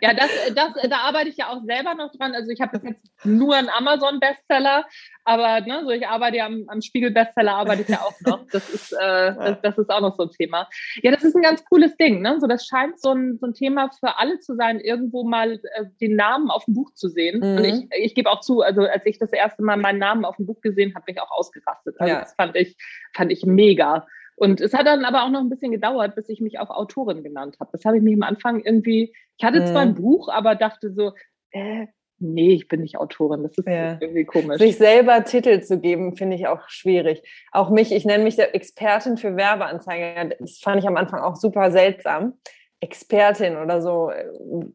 Ja, 0.00 0.14
das, 0.14 0.30
das, 0.54 0.72
da 0.88 0.98
arbeite 0.98 1.28
ich 1.30 1.36
ja 1.36 1.48
auch 1.48 1.62
selber 1.64 1.94
noch 1.94 2.12
dran. 2.12 2.32
Also 2.34 2.50
ich 2.50 2.60
habe 2.60 2.78
bis 2.78 2.90
jetzt 2.90 3.24
nur 3.24 3.56
einen 3.56 3.68
Amazon-Bestseller, 3.68 4.84
aber 5.24 5.60
ne, 5.60 5.82
so 5.84 5.90
ich 5.90 6.06
arbeite 6.06 6.38
ja 6.38 6.46
am, 6.46 6.64
am 6.68 6.82
Spiegel-Bestseller, 6.82 7.54
arbeite 7.54 7.82
ich 7.82 7.88
ja 7.88 8.00
auch 8.00 8.18
noch. 8.26 8.46
Das 8.50 8.68
ist, 8.68 8.92
äh, 8.92 8.96
das, 9.36 9.60
das, 9.62 9.78
ist 9.78 9.90
auch 9.90 10.00
noch 10.00 10.16
so 10.16 10.24
ein 10.24 10.30
Thema. 10.30 10.68
Ja, 11.02 11.12
das 11.12 11.22
ist 11.22 11.36
ein 11.36 11.42
ganz 11.42 11.64
cooles 11.64 11.96
Ding. 11.96 12.22
Ne? 12.22 12.38
So, 12.40 12.46
das 12.46 12.66
scheint 12.66 13.00
so 13.00 13.10
ein, 13.10 13.38
so 13.38 13.46
ein 13.46 13.54
Thema 13.54 13.90
für 13.98 14.18
alle 14.18 14.40
zu 14.40 14.54
sein, 14.56 14.80
irgendwo 14.80 15.24
mal 15.24 15.52
äh, 15.52 15.84
den 16.00 16.16
Namen 16.16 16.50
auf 16.50 16.64
dem 16.64 16.74
Buch 16.74 16.92
zu 16.94 17.08
sehen. 17.08 17.38
Mhm. 17.38 17.56
Und 17.56 17.64
ich, 17.64 18.04
ich 18.04 18.14
gebe 18.14 18.30
auch 18.30 18.40
zu, 18.40 18.62
also 18.62 18.82
als 18.82 19.06
ich 19.06 19.18
das 19.18 19.32
erste 19.32 19.62
Mal 19.62 19.76
meinen 19.76 19.98
Namen 19.98 20.24
auf 20.24 20.36
dem 20.36 20.46
Buch 20.46 20.60
gesehen 20.60 20.94
habe, 20.94 21.04
bin 21.04 21.14
ich 21.14 21.20
auch 21.20 21.30
ausgerastet. 21.30 21.96
Also 21.98 22.12
ja. 22.12 22.20
das 22.20 22.34
fand 22.34 22.56
ich, 22.56 22.76
fand 23.14 23.30
ich 23.30 23.44
mega. 23.46 24.06
Und 24.34 24.60
es 24.60 24.74
hat 24.74 24.86
dann 24.86 25.04
aber 25.04 25.24
auch 25.24 25.30
noch 25.30 25.40
ein 25.40 25.50
bisschen 25.50 25.72
gedauert, 25.72 26.16
bis 26.16 26.28
ich 26.28 26.40
mich 26.40 26.58
auch 26.58 26.70
Autorin 26.70 27.22
genannt 27.22 27.58
habe. 27.60 27.70
Das 27.72 27.84
habe 27.84 27.98
ich 27.98 28.02
mich 28.02 28.14
am 28.14 28.22
Anfang 28.22 28.60
irgendwie, 28.60 29.14
ich 29.36 29.44
hatte 29.44 29.64
zwar 29.64 29.82
ein 29.82 29.90
mhm. 29.90 30.02
Buch, 30.02 30.28
aber 30.28 30.54
dachte 30.54 30.92
so, 30.92 31.12
äh, 31.50 31.86
nee, 32.22 32.54
ich 32.54 32.68
bin 32.68 32.80
nicht 32.80 32.96
Autorin. 32.96 33.42
Das 33.42 33.58
ist 33.58 33.66
ja. 33.66 33.98
irgendwie 34.00 34.24
komisch. 34.24 34.58
Sich 34.58 34.78
selber 34.78 35.24
Titel 35.24 35.60
zu 35.60 35.78
geben, 35.78 36.16
finde 36.16 36.36
ich 36.36 36.46
auch 36.46 36.68
schwierig. 36.68 37.22
Auch 37.50 37.70
mich, 37.70 37.92
ich 37.92 38.04
nenne 38.04 38.24
mich 38.24 38.36
der 38.36 38.54
Expertin 38.54 39.16
für 39.16 39.36
Werbeanzeigen. 39.36 40.34
Das 40.38 40.58
fand 40.58 40.80
ich 40.80 40.88
am 40.88 40.96
Anfang 40.96 41.20
auch 41.20 41.36
super 41.36 41.70
seltsam. 41.70 42.34
Expertin 42.80 43.56
oder 43.56 43.80
so, 43.80 44.10
äh, 44.10 44.26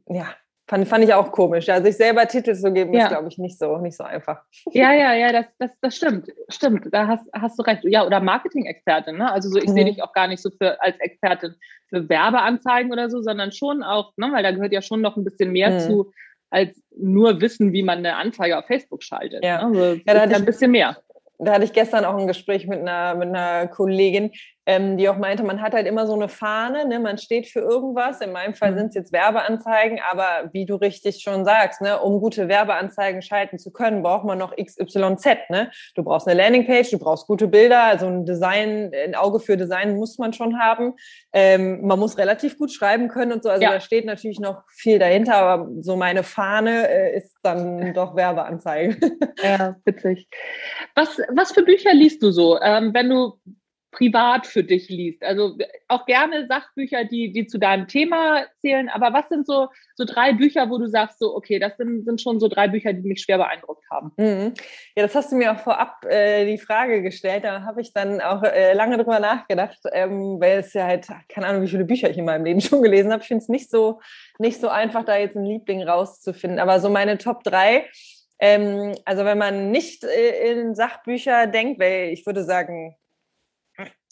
ja, 0.07 0.27
Fand, 0.69 0.85
fand 0.85 1.05
ich 1.05 1.13
auch 1.13 1.31
komisch. 1.31 1.67
Ja, 1.67 1.81
sich 1.81 1.95
selber 1.95 2.27
Titel 2.27 2.53
zu 2.53 2.73
geben, 2.73 2.93
ja. 2.93 3.03
ist, 3.03 3.09
glaube 3.09 3.29
ich, 3.29 3.37
nicht 3.37 3.57
so, 3.57 3.77
nicht 3.77 3.95
so 3.95 4.03
einfach. 4.03 4.41
Ja, 4.73 4.91
ja, 4.91 5.13
ja, 5.13 5.31
das, 5.31 5.45
das, 5.59 5.71
das 5.79 5.95
stimmt. 5.95 6.27
Stimmt, 6.49 6.89
da 6.91 7.07
hast, 7.07 7.25
hast 7.31 7.57
du 7.57 7.63
recht. 7.63 7.85
Ja, 7.85 8.05
oder 8.05 8.19
Marketing-Expertin, 8.19 9.17
ne? 9.17 9.31
Also 9.31 9.47
so, 9.49 9.59
ich 9.59 9.69
mhm. 9.69 9.73
sehe 9.73 9.85
dich 9.85 10.03
auch 10.03 10.11
gar 10.11 10.27
nicht 10.27 10.41
so 10.41 10.49
für, 10.49 10.81
als 10.81 10.99
Expertin 10.99 11.55
für 11.87 12.09
Werbeanzeigen 12.09 12.91
oder 12.91 13.09
so, 13.09 13.21
sondern 13.21 13.53
schon 13.53 13.81
auch, 13.81 14.11
ne, 14.17 14.29
weil 14.33 14.43
da 14.43 14.51
gehört 14.51 14.73
ja 14.73 14.81
schon 14.81 14.99
noch 14.99 15.15
ein 15.15 15.23
bisschen 15.23 15.53
mehr 15.53 15.69
mhm. 15.69 15.79
zu, 15.79 16.11
als 16.49 16.81
nur 16.95 17.41
wissen, 17.41 17.73
wie 17.73 17.83
man 17.83 17.99
eine 17.99 18.15
Anzeige 18.15 18.57
auf 18.57 18.65
Facebook 18.65 19.03
schaltet. 19.03 19.43
Ja, 19.43 19.67
ne? 19.67 19.79
also, 19.79 20.01
ja 20.05 20.13
da 20.13 20.21
hatte 20.21 20.35
ein 20.35 20.45
bisschen 20.45 20.71
mehr 20.71 20.97
da 21.39 21.53
hatte 21.53 21.65
ich 21.65 21.73
gestern 21.73 22.05
auch 22.05 22.17
ein 22.17 22.27
Gespräch 22.27 22.67
mit 22.67 22.79
einer, 22.79 23.15
mit 23.15 23.29
einer 23.29 23.67
Kollegin, 23.67 24.31
ähm, 24.67 24.97
die 24.97 25.07
auch 25.07 25.17
meinte, 25.17 25.43
man 25.43 25.61
hat 25.61 25.73
halt 25.73 25.87
immer 25.87 26.05
so 26.05 26.13
eine 26.13 26.27
Fahne, 26.27 26.85
ne? 26.85 26.99
man 26.99 27.17
steht 27.17 27.47
für 27.47 27.61
irgendwas. 27.61 28.19
In 28.19 28.33
meinem 28.33 28.53
Fall 28.53 28.73
mhm. 28.73 28.77
sind 28.77 28.87
es 28.89 28.95
jetzt 28.95 29.13
Werbeanzeigen, 29.13 30.01
aber 30.11 30.49
wie 30.51 30.65
du 30.65 30.75
richtig 30.75 31.21
schon 31.23 31.45
sagst, 31.45 31.79
ne? 31.81 32.01
um 32.01 32.19
gute 32.19 32.49
Werbeanzeigen 32.49 33.21
schalten 33.21 33.59
zu 33.59 33.71
können, 33.71 34.03
braucht 34.03 34.25
man 34.25 34.37
noch 34.37 34.53
XYZ. 34.57 35.25
Ne? 35.49 35.71
Du 35.95 36.03
brauchst 36.03 36.27
eine 36.27 36.37
Landingpage, 36.37 36.91
du 36.91 36.99
brauchst 36.99 37.27
gute 37.27 37.47
Bilder, 37.47 37.81
also 37.83 38.07
ein 38.07 38.25
Design, 38.25 38.91
ein 38.93 39.15
Auge 39.15 39.39
für 39.39 39.55
Design 39.55 39.95
muss 39.95 40.17
man 40.17 40.33
schon 40.33 40.59
haben. 40.59 40.95
Ähm, 41.31 41.87
man 41.87 41.97
muss 41.97 42.17
relativ 42.17 42.57
gut 42.57 42.73
schreiben 42.73 43.07
können 43.07 43.31
und 43.31 43.43
so. 43.43 43.49
Also 43.49 43.63
ja. 43.63 43.71
da 43.71 43.79
steht 43.79 44.05
natürlich 44.05 44.41
noch 44.41 44.63
viel 44.69 44.99
dahinter, 44.99 45.35
aber 45.35 45.69
so 45.79 45.95
meine 45.95 46.23
Fahne 46.23 46.89
äh, 46.89 47.15
ist 47.15 47.37
dann 47.41 47.93
doch 47.93 48.17
Werbeanzeigen. 48.17 48.97
Ja, 49.41 49.77
witzig. 49.85 50.27
Was, 50.93 51.21
was 51.29 51.53
für 51.53 51.63
Bücher 51.63 51.93
liest 51.93 52.21
du 52.21 52.31
so? 52.31 52.59
Ähm, 52.59 52.93
wenn 52.93 53.09
du 53.09 53.39
privat 53.91 54.45
für 54.45 54.63
dich 54.63 54.89
liest. 54.89 55.23
Also 55.23 55.57
auch 55.87 56.05
gerne 56.05 56.45
Sachbücher, 56.47 57.05
die, 57.05 57.31
die 57.31 57.47
zu 57.47 57.57
deinem 57.57 57.87
Thema 57.87 58.45
zählen. 58.59 58.89
Aber 58.89 59.13
was 59.13 59.29
sind 59.29 59.47
so, 59.47 59.69
so 59.95 60.05
drei 60.05 60.33
Bücher, 60.33 60.69
wo 60.69 60.77
du 60.77 60.87
sagst, 60.87 61.19
so, 61.19 61.35
okay, 61.35 61.57
das 61.57 61.77
sind, 61.77 62.05
sind 62.05 62.21
schon 62.21 62.39
so 62.39 62.47
drei 62.47 62.67
Bücher, 62.67 62.93
die 62.93 63.07
mich 63.07 63.21
schwer 63.21 63.37
beeindruckt 63.37 63.83
haben? 63.89 64.11
Mhm. 64.17 64.53
Ja, 64.95 65.03
das 65.03 65.15
hast 65.15 65.31
du 65.31 65.35
mir 65.37 65.53
auch 65.53 65.59
vorab 65.59 66.05
äh, 66.05 66.45
die 66.45 66.57
Frage 66.57 67.01
gestellt. 67.01 67.45
Da 67.45 67.63
habe 67.63 67.81
ich 67.81 67.93
dann 67.93 68.21
auch 68.21 68.43
äh, 68.43 68.73
lange 68.73 68.97
drüber 68.97 69.19
nachgedacht, 69.19 69.79
ähm, 69.91 70.39
weil 70.39 70.59
es 70.59 70.73
ja 70.73 70.85
halt, 70.85 71.07
keine 71.29 71.47
Ahnung, 71.47 71.61
wie 71.63 71.69
viele 71.69 71.85
Bücher 71.85 72.09
ich 72.09 72.17
in 72.17 72.25
meinem 72.25 72.45
Leben 72.45 72.61
schon 72.61 72.81
gelesen 72.81 73.11
habe. 73.11 73.21
Ich 73.21 73.27
finde 73.27 73.43
es 73.43 73.49
nicht 73.49 73.69
so, 73.69 74.01
nicht 74.37 74.59
so 74.59 74.67
einfach, 74.67 75.05
da 75.05 75.17
jetzt 75.17 75.37
einen 75.37 75.45
Liebling 75.45 75.83
rauszufinden. 75.83 76.59
Aber 76.59 76.79
so 76.79 76.89
meine 76.89 77.17
Top 77.17 77.43
drei. 77.43 77.85
Ähm, 78.39 78.93
also 79.05 79.25
wenn 79.25 79.37
man 79.37 79.71
nicht 79.71 80.03
äh, 80.03 80.51
in 80.51 80.75
Sachbücher 80.75 81.47
denkt, 81.47 81.79
weil 81.79 82.09
ich 82.09 82.25
würde 82.25 82.43
sagen, 82.43 82.95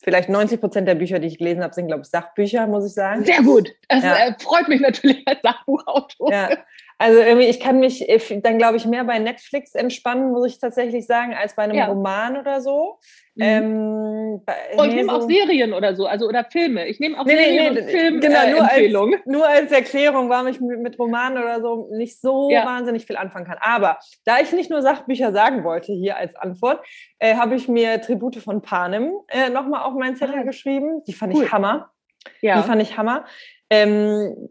vielleicht 0.06 0.30
90 0.30 0.62
Prozent 0.62 0.88
der 0.88 0.96
Bücher, 0.96 1.20
die 1.20 1.28
ich 1.28 1.40
gelesen 1.40 1.62
habe, 1.64 1.74
sind, 1.74 1.88
glaube 1.88 2.04
ich, 2.04 2.08
Sachbücher, 2.08 2.68
muss 2.68 2.86
ich 2.86 2.94
sagen. 2.94 3.26
Sehr 3.26 3.42
gut. 3.42 3.76
Das 3.90 4.04
ja. 4.04 4.16
äh, 4.16 4.36
freut 4.40 4.70
mich 4.70 4.80
natürlich 4.80 5.28
als 5.28 5.40
Sachbuchautor. 5.42 6.32
Ja. 6.32 6.50
Also 6.98 7.20
irgendwie, 7.20 7.48
ich 7.48 7.60
kann 7.60 7.80
mich 7.80 8.08
äh, 8.08 8.40
dann, 8.42 8.58
glaube 8.58 8.78
ich, 8.78 8.86
mehr 8.86 9.04
bei 9.04 9.20
Netflix 9.20 9.76
entspannen, 9.76 10.32
muss 10.32 10.48
ich 10.48 10.60
tatsächlich 10.60 11.06
sagen, 11.06 11.34
als 11.34 11.56
bei 11.56 11.64
einem 11.64 11.76
ja. 11.76 11.88
Roman 11.88 12.38
oder 12.38 12.62
so. 12.62 13.00
Mhm. 13.36 13.44
Ähm, 13.44 14.42
bei, 14.46 14.54
oh, 14.78 14.84
ich 14.84 14.94
nehme 14.94 15.12
so 15.12 15.18
auch 15.18 15.28
Serien 15.28 15.74
oder 15.74 15.94
so, 15.94 16.06
also 16.06 16.26
oder 16.26 16.46
Filme. 16.46 16.88
Ich 16.88 17.02
nehme 17.02 17.20
auch 17.20 17.26
nee, 17.26 17.36
Serien 17.36 17.74
nee, 17.74 17.82
nee, 17.82 17.86
und 17.86 17.92
Film 17.92 18.20
genau, 18.22 18.40
äh, 18.40 18.90
nur, 18.90 19.10
als, 19.12 19.26
nur 19.26 19.48
als 19.48 19.72
Erklärung, 19.74 20.30
warum 20.30 20.48
ich 20.48 20.62
mit, 20.62 20.80
mit 20.80 20.98
Romanen 20.98 21.44
oder 21.44 21.60
so 21.60 21.90
nicht 21.92 22.22
so 22.22 22.50
ja. 22.50 22.66
wahnsinnig 22.66 23.06
viel 23.06 23.18
anfangen 23.18 23.46
kann. 23.46 23.58
Aber 23.60 24.00
da 24.24 24.40
ich 24.40 24.54
nicht 24.54 24.70
nur 24.70 24.82
Sachbücher 24.82 25.34
sagen 25.34 25.66
wollte 25.66 25.92
hier 25.92 26.16
als 26.16 26.34
Antwort, 26.36 26.80
äh, 27.20 27.36
habe 27.36 27.56
ich 27.56 27.68
mir 27.68 28.00
Tribute 28.02 28.38
von 28.38 28.62
Panem 28.62 29.12
äh, 29.28 29.50
nochmal 29.50 29.84
auf 29.84 29.96
meinen 29.96 30.16
Zettel 30.16 30.40
ah. 30.40 30.44
geschrieben. 30.44 31.04
Die 31.06 31.14
fand 31.14 31.36
cool. 31.36 31.44
ich 31.44 31.52
Hammer. 31.52 31.92
Ja. 32.40 32.62
Die 32.62 32.68
fand 32.68 32.82
ich 32.82 32.98
Hammer. 32.98 33.26
Ähm, 33.70 34.48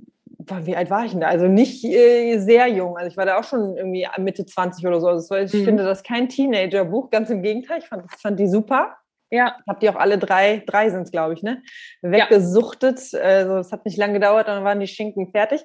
wie 0.63 0.77
alt 0.77 0.91
war 0.91 1.05
ich 1.05 1.13
denn 1.13 1.21
da? 1.21 1.29
Also 1.29 1.47
nicht 1.47 1.85
äh, 1.85 2.39
sehr 2.39 2.69
jung. 2.69 2.97
Also 2.97 3.11
ich 3.11 3.17
war 3.17 3.27
da 3.27 3.39
auch 3.39 3.45
schon 3.45 3.77
irgendwie 3.77 4.07
Mitte 4.19 4.45
20 4.45 4.87
oder 4.87 5.01
so. 5.01 5.09
Also 5.09 5.35
ich 5.37 5.53
mhm. 5.53 5.65
finde 5.65 5.85
das 5.85 6.03
kein 6.03 6.29
Teenager-Buch, 6.29 7.11
ganz 7.11 7.31
im 7.31 7.43
Gegenteil. 7.43 7.79
Ich 7.79 7.89
fand, 7.89 8.11
fand 8.21 8.39
die 8.39 8.49
super. 8.49 8.97
Ja. 9.31 9.57
Hab 9.67 9.81
die 9.81 9.89
auch 9.89 9.97
alle 9.97 10.19
drei, 10.19 10.63
drei 10.67 10.91
sind 10.91 11.03
es, 11.03 11.11
glaube 11.11 11.35
ich, 11.35 11.43
ne? 11.43 11.63
Weggesuchtet. 12.03 13.13
Ja. 13.13 13.21
Also 13.21 13.57
es 13.59 13.73
hat 13.73 13.85
nicht 13.85 13.97
lange 13.97 14.15
gedauert, 14.15 14.49
dann 14.49 14.65
waren 14.65 14.81
die 14.81 14.87
Schinken 14.87 15.31
fertig. 15.31 15.63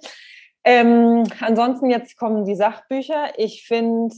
Ähm, 0.63 1.23
ansonsten 1.39 1.89
jetzt 1.89 2.17
kommen 2.17 2.45
die 2.45 2.55
Sachbücher. 2.55 3.33
Ich 3.37 3.65
finde. 3.65 4.15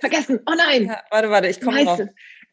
Vergessen. 0.00 0.40
Oh 0.46 0.54
nein. 0.56 0.86
Ja, 0.86 1.02
warte, 1.10 1.30
warte, 1.30 1.48
ich 1.48 1.60
komme 1.60 1.84
drauf. 1.84 2.00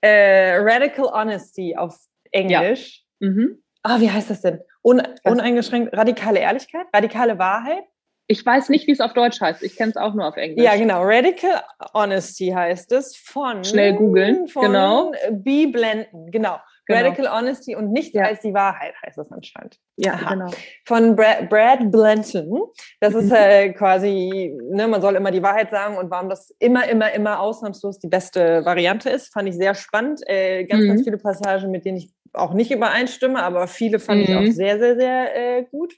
Äh, 0.02 0.56
Radical 0.58 1.06
Honesty 1.12 1.76
auf 1.76 1.98
Englisch. 2.32 3.04
Ja. 3.20 3.30
Mhm. 3.30 3.64
Ah, 3.84 4.00
wie 4.00 4.10
heißt 4.10 4.30
das 4.30 4.42
denn? 4.42 4.62
Un 4.84 5.02
uneingeschränkt 5.24 5.96
radikale 5.96 6.40
Ehrlichkeit, 6.40 6.88
radikale 6.94 7.38
Wahrheit. 7.38 7.84
Ich 8.28 8.46
weiß 8.46 8.70
nicht, 8.70 8.88
wie 8.88 8.92
es 8.92 9.02
auf 9.02 9.14
Deutsch 9.14 9.42
heißt. 9.42 9.62
Ich 9.62 9.76
kenne 9.76 9.92
es 9.92 9.98
auch 9.98 10.14
nur 10.14 10.26
auf 10.26 10.38
Englisch. 10.38 10.64
Ja, 10.64 10.76
genau. 10.78 11.02
Radical 11.04 11.62
Honesty 11.94 12.48
heißt 12.48 12.92
es 12.94 13.18
von. 13.18 13.64
Schnell 13.64 13.94
googeln. 13.96 14.46
Genau. 14.54 15.12
B. 15.32 15.68
Blenden. 15.68 16.32
Genau. 16.32 16.58
Genau. 16.88 17.10
Radical 17.10 17.28
Honesty 17.28 17.76
und 17.76 17.92
nichts 17.92 18.14
ja. 18.14 18.24
als 18.24 18.42
die 18.42 18.54
Wahrheit 18.54 18.94
heißt 19.06 19.18
das 19.18 19.32
anscheinend. 19.32 19.78
Ja, 19.98 20.14
Aha. 20.14 20.34
genau. 20.34 20.52
Von 20.86 21.16
Brad, 21.16 21.50
Brad 21.50 21.92
Blanton. 21.92 22.62
Das 23.00 23.14
ist 23.14 23.32
äh, 23.32 23.74
quasi, 23.74 24.58
ne, 24.70 24.88
man 24.88 25.02
soll 25.02 25.16
immer 25.16 25.32
die 25.32 25.44
Wahrheit 25.44 25.70
sagen 25.70 25.98
und 25.98 26.10
warum 26.10 26.30
das 26.30 26.54
immer, 26.60 26.88
immer, 26.88 27.12
immer 27.12 27.40
ausnahmslos 27.40 28.00
die 28.00 28.08
beste 28.08 28.66
Variante 28.66 29.10
ist, 29.10 29.32
fand 29.34 29.50
ich 29.50 29.56
sehr 29.56 29.76
spannend. 29.76 30.22
Äh, 30.26 30.66
ganz, 30.66 30.84
mhm. 30.84 30.88
ganz 30.88 31.04
viele 31.04 31.18
Passagen, 31.18 31.70
mit 31.72 31.86
denen 31.86 31.98
ich 31.98 32.12
auch 32.34 32.54
nicht 32.54 32.72
übereinstimme, 32.72 33.42
aber 33.42 33.68
viele 33.68 34.00
fand 34.00 34.20
mhm. 34.20 34.24
ich 34.24 34.36
auch 34.36 34.42
mhm. 34.42 34.52
sehr, 34.52 34.80
sehr, 34.80 34.96
sehr 34.96 35.36
äh, 35.36 35.64
gut. 35.64 35.96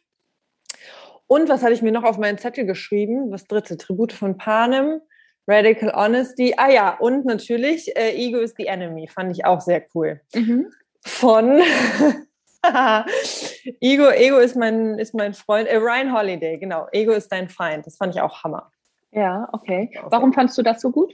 Und 1.27 1.49
was 1.49 1.63
hatte 1.63 1.73
ich 1.73 1.81
mir 1.81 1.91
noch 1.91 2.03
auf 2.03 2.17
meinen 2.17 2.37
Zettel 2.37 2.65
geschrieben? 2.65 3.31
Das 3.31 3.45
dritte, 3.45 3.77
Tribute 3.77 4.13
von 4.13 4.37
Panem, 4.37 5.01
Radical 5.47 5.91
Honesty. 5.93 6.53
Ah 6.57 6.69
ja, 6.69 6.97
und 6.97 7.25
natürlich 7.25 7.95
äh, 7.95 8.13
Ego 8.15 8.39
is 8.39 8.53
the 8.57 8.67
Enemy, 8.67 9.07
fand 9.07 9.31
ich 9.35 9.45
auch 9.45 9.61
sehr 9.61 9.83
cool. 9.95 10.21
Mhm. 10.33 10.67
Von 11.05 11.61
Ego, 13.81 14.09
Ego 14.09 14.37
ist 14.37 14.55
mein, 14.55 14.99
ist 14.99 15.13
mein 15.13 15.33
Freund, 15.33 15.67
äh, 15.67 15.77
Ryan 15.77 16.13
Holiday, 16.13 16.57
genau. 16.57 16.87
Ego 16.91 17.11
ist 17.11 17.29
dein 17.29 17.49
Feind. 17.49 17.85
Das 17.85 17.97
fand 17.97 18.15
ich 18.15 18.21
auch 18.21 18.43
Hammer. 18.43 18.71
Ja, 19.11 19.47
okay. 19.51 19.91
Warum 20.05 20.33
fandst 20.33 20.57
du 20.57 20.61
das 20.61 20.81
so 20.81 20.91
gut? 20.91 21.13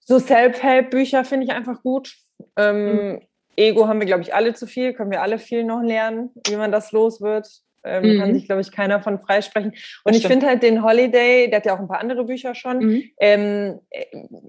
So 0.00 0.18
Self-Help-Bücher 0.18 1.24
finde 1.24 1.46
ich 1.46 1.52
einfach 1.52 1.82
gut. 1.82 2.14
Ähm, 2.56 3.12
mhm. 3.12 3.27
Ego 3.58 3.88
haben 3.88 4.00
wir, 4.00 4.06
glaube 4.06 4.22
ich, 4.22 4.34
alle 4.34 4.54
zu 4.54 4.66
viel, 4.66 4.94
können 4.94 5.10
wir 5.10 5.22
alle 5.22 5.38
viel 5.38 5.64
noch 5.64 5.82
lernen, 5.82 6.30
wie 6.46 6.56
man 6.56 6.72
das 6.72 6.92
los 6.92 7.20
wird. 7.20 7.48
Ähm, 7.84 8.02
mhm. 8.02 8.20
Kann 8.20 8.34
sich, 8.34 8.46
glaube 8.46 8.60
ich, 8.60 8.72
keiner 8.72 9.00
von 9.00 9.20
freisprechen. 9.20 9.72
Und 10.04 10.14
ich 10.14 10.26
finde 10.26 10.46
halt 10.46 10.62
den 10.62 10.82
Holiday, 10.82 11.48
der 11.48 11.58
hat 11.58 11.66
ja 11.66 11.74
auch 11.74 11.78
ein 11.78 11.86
paar 11.88 12.00
andere 12.00 12.24
Bücher 12.24 12.54
schon, 12.54 12.78
mhm. 12.78 13.02
ähm, 13.20 13.80
äh, 13.90 14.04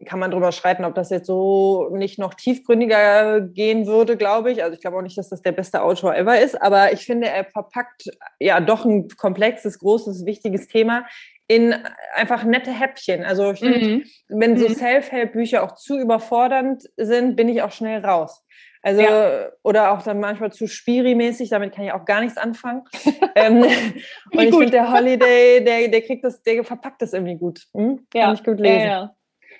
kann 0.05 0.19
man 0.19 0.31
drüber 0.31 0.51
schreiten, 0.51 0.83
ob 0.83 0.95
das 0.95 1.09
jetzt 1.09 1.27
so 1.27 1.89
nicht 1.93 2.17
noch 2.17 2.33
tiefgründiger 2.33 3.41
gehen 3.41 3.85
würde, 3.85 4.17
glaube 4.17 4.51
ich. 4.51 4.63
Also 4.63 4.73
ich 4.73 4.81
glaube 4.81 4.97
auch 4.97 5.01
nicht, 5.03 5.17
dass 5.17 5.29
das 5.29 5.41
der 5.41 5.51
beste 5.51 5.83
Autor 5.83 6.15
ever 6.15 6.39
ist, 6.39 6.59
aber 6.59 6.91
ich 6.91 7.05
finde, 7.05 7.27
er 7.27 7.45
verpackt 7.45 8.09
ja 8.39 8.59
doch 8.59 8.83
ein 8.83 9.07
komplexes, 9.09 9.79
großes, 9.79 10.25
wichtiges 10.25 10.67
Thema 10.67 11.05
in 11.47 11.75
einfach 12.15 12.43
nette 12.43 12.71
Häppchen. 12.71 13.23
Also 13.23 13.51
ich 13.51 13.59
finde, 13.59 13.79
mhm. 13.79 14.03
wenn 14.27 14.57
so 14.57 14.69
mhm. 14.69 14.73
Self-Help-Bücher 14.73 15.63
auch 15.63 15.75
zu 15.75 15.97
überfordernd 15.97 16.83
sind, 16.97 17.35
bin 17.35 17.47
ich 17.47 17.61
auch 17.61 17.71
schnell 17.71 18.03
raus. 18.03 18.43
Also, 18.81 19.01
ja. 19.01 19.49
oder 19.63 19.91
auch 19.91 20.01
dann 20.01 20.19
manchmal 20.19 20.53
zu 20.53 20.65
Spiri-mäßig, 20.65 21.49
damit 21.49 21.73
kann 21.73 21.85
ich 21.85 21.91
auch 21.91 22.05
gar 22.05 22.21
nichts 22.21 22.37
anfangen. 22.37 22.83
ähm, 23.35 23.63
und 23.63 24.39
ich 24.39 24.49
finde, 24.49 24.71
der 24.71 24.91
Holiday, 24.91 25.63
der, 25.63 25.87
der 25.89 26.01
kriegt 26.01 26.23
das, 26.23 26.41
der 26.41 26.63
verpackt 26.63 27.01
das 27.01 27.13
irgendwie 27.13 27.35
gut. 27.35 27.67
Hm? 27.73 28.07
Ja. 28.13 28.25
Kann 28.25 28.35
ich 28.35 28.43
gut 28.43 28.59
lesen. 28.59 28.79
Ja, 28.79 28.85
ja. 28.85 29.15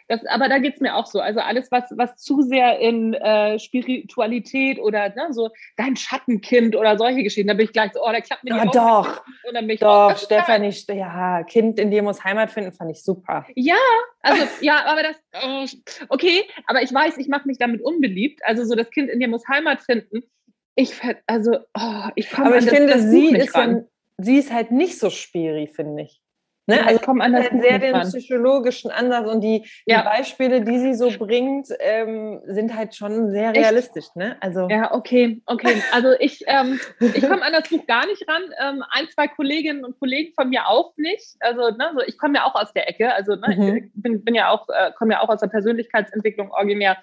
Das, 0.10 0.26
aber 0.26 0.50
da 0.50 0.58
geht's 0.58 0.82
mir 0.82 0.96
auch 0.96 1.06
so. 1.06 1.20
Also 1.20 1.40
alles, 1.40 1.72
was, 1.72 1.84
was 1.92 2.18
zu 2.18 2.42
sehr 2.42 2.80
in 2.80 3.14
äh, 3.14 3.60
Spiritualität 3.60 4.80
oder 4.80 5.10
ne, 5.10 5.28
so 5.30 5.52
dein 5.78 5.96
Schattenkind 5.96 6.76
oder 6.76 6.98
solche 6.98 7.22
Geschichten, 7.22 7.48
da 7.48 7.54
bin 7.54 7.66
ich 7.66 7.74
gleich 7.74 7.94
so, 7.94 8.04
oh, 8.04 8.10
der 8.10 8.22
klappt 8.22 8.44
mir 8.44 8.56
nicht. 8.56 8.74
Ja, 8.74 9.04
doch. 9.04 9.24
doch, 9.80 10.18
Stefanie, 10.18 10.74
ja, 10.90 11.44
Kind 11.44 11.80
in 11.80 11.92
dir 11.92 12.02
muss 12.02 12.24
Heimat 12.24 12.50
finden, 12.50 12.72
fand 12.72 12.90
ich 12.90 13.04
super. 13.04 13.46
Ja, 13.56 13.76
also 14.22 14.44
ja, 14.62 14.84
aber 14.86 15.04
das, 15.04 15.16
oh, 15.44 15.66
okay, 16.10 16.44
aber 16.66 16.82
ich 16.82 16.92
weiß, 16.92 17.20
ich 17.20 17.28
mache 17.28 17.48
mich 17.48 17.60
damit 17.60 17.82
unbeliebt. 17.82 18.42
Also 18.44 18.66
so 18.66 18.74
das 18.74 18.90
Kind 18.90 19.12
in 19.12 19.20
dir 19.20 19.28
muss 19.28 19.48
Heimat 19.48 19.82
finden. 19.82 20.24
Ich, 20.74 20.94
also, 21.28 21.60
oh, 21.78 22.10
ich 22.16 22.32
komme 22.32 22.48
Aber 22.48 22.58
ich 22.58 22.66
das, 22.66 22.74
finde, 22.74 22.94
das 22.94 23.04
sie 23.04 23.36
ist, 23.36 23.56
ja, 23.56 23.82
sie 24.18 24.38
ist 24.38 24.52
halt 24.52 24.72
nicht 24.72 24.98
so 24.98 25.12
spiri, 25.12 25.68
finde 25.68 26.04
ich. 26.04 26.20
Ne? 26.70 26.86
Also 26.86 27.00
kommen 27.00 27.22
anders 27.22 27.50
halt 27.50 27.62
sehr 27.62 27.80
den 27.80 28.00
psychologischen 28.02 28.92
Ansatz 28.92 29.28
und 29.28 29.42
die, 29.42 29.66
ja. 29.86 30.02
die, 30.02 30.06
Beispiele, 30.06 30.62
die 30.62 30.80
sie 30.80 30.94
so 30.94 31.10
bringt, 31.18 31.68
ähm, 31.80 32.42
sind 32.46 32.76
halt 32.76 32.96
schon 32.96 33.32
sehr 33.32 33.54
realistisch. 33.54 34.06
Ne? 34.16 34.38
Also 34.40 34.68
ja, 34.70 34.94
okay, 34.94 35.42
okay. 35.46 35.82
Also 35.92 36.12
ich, 36.20 36.44
ähm, 36.48 36.80
ich 37.00 37.28
komme 37.28 37.44
an 37.44 37.54
das 37.54 37.70
Buch 37.70 37.86
gar 37.88 38.06
nicht 38.06 38.24
ran. 38.28 38.42
Ähm, 38.62 38.84
ein, 38.92 39.08
zwei 39.14 39.28
Kolleginnen 39.28 39.84
und 39.84 40.00
Kollegen 40.00 40.34
von 40.34 40.50
mir 40.50 40.68
auch 40.68 40.94
nicht. 40.98 41.36
Also 41.40 41.70
ne, 41.72 41.92
so, 41.94 42.02
ich 42.06 42.18
komme 42.18 42.36
ja 42.36 42.46
auch 42.46 42.56
aus 42.56 42.72
der 42.74 42.88
Ecke. 42.88 43.14
Also 43.14 43.36
ne, 43.36 43.56
mhm. 43.56 43.78
ich 43.78 43.92
bin, 43.96 44.24
bin 44.24 44.36
ja 44.36 44.50
auch, 44.50 44.68
äh, 44.70 44.92
komme 44.98 45.14
ja 45.14 45.22
auch 45.22 45.30
aus 45.30 45.40
der 45.40 45.48
Persönlichkeitsentwicklung 45.48 46.52
originär. 46.52 46.98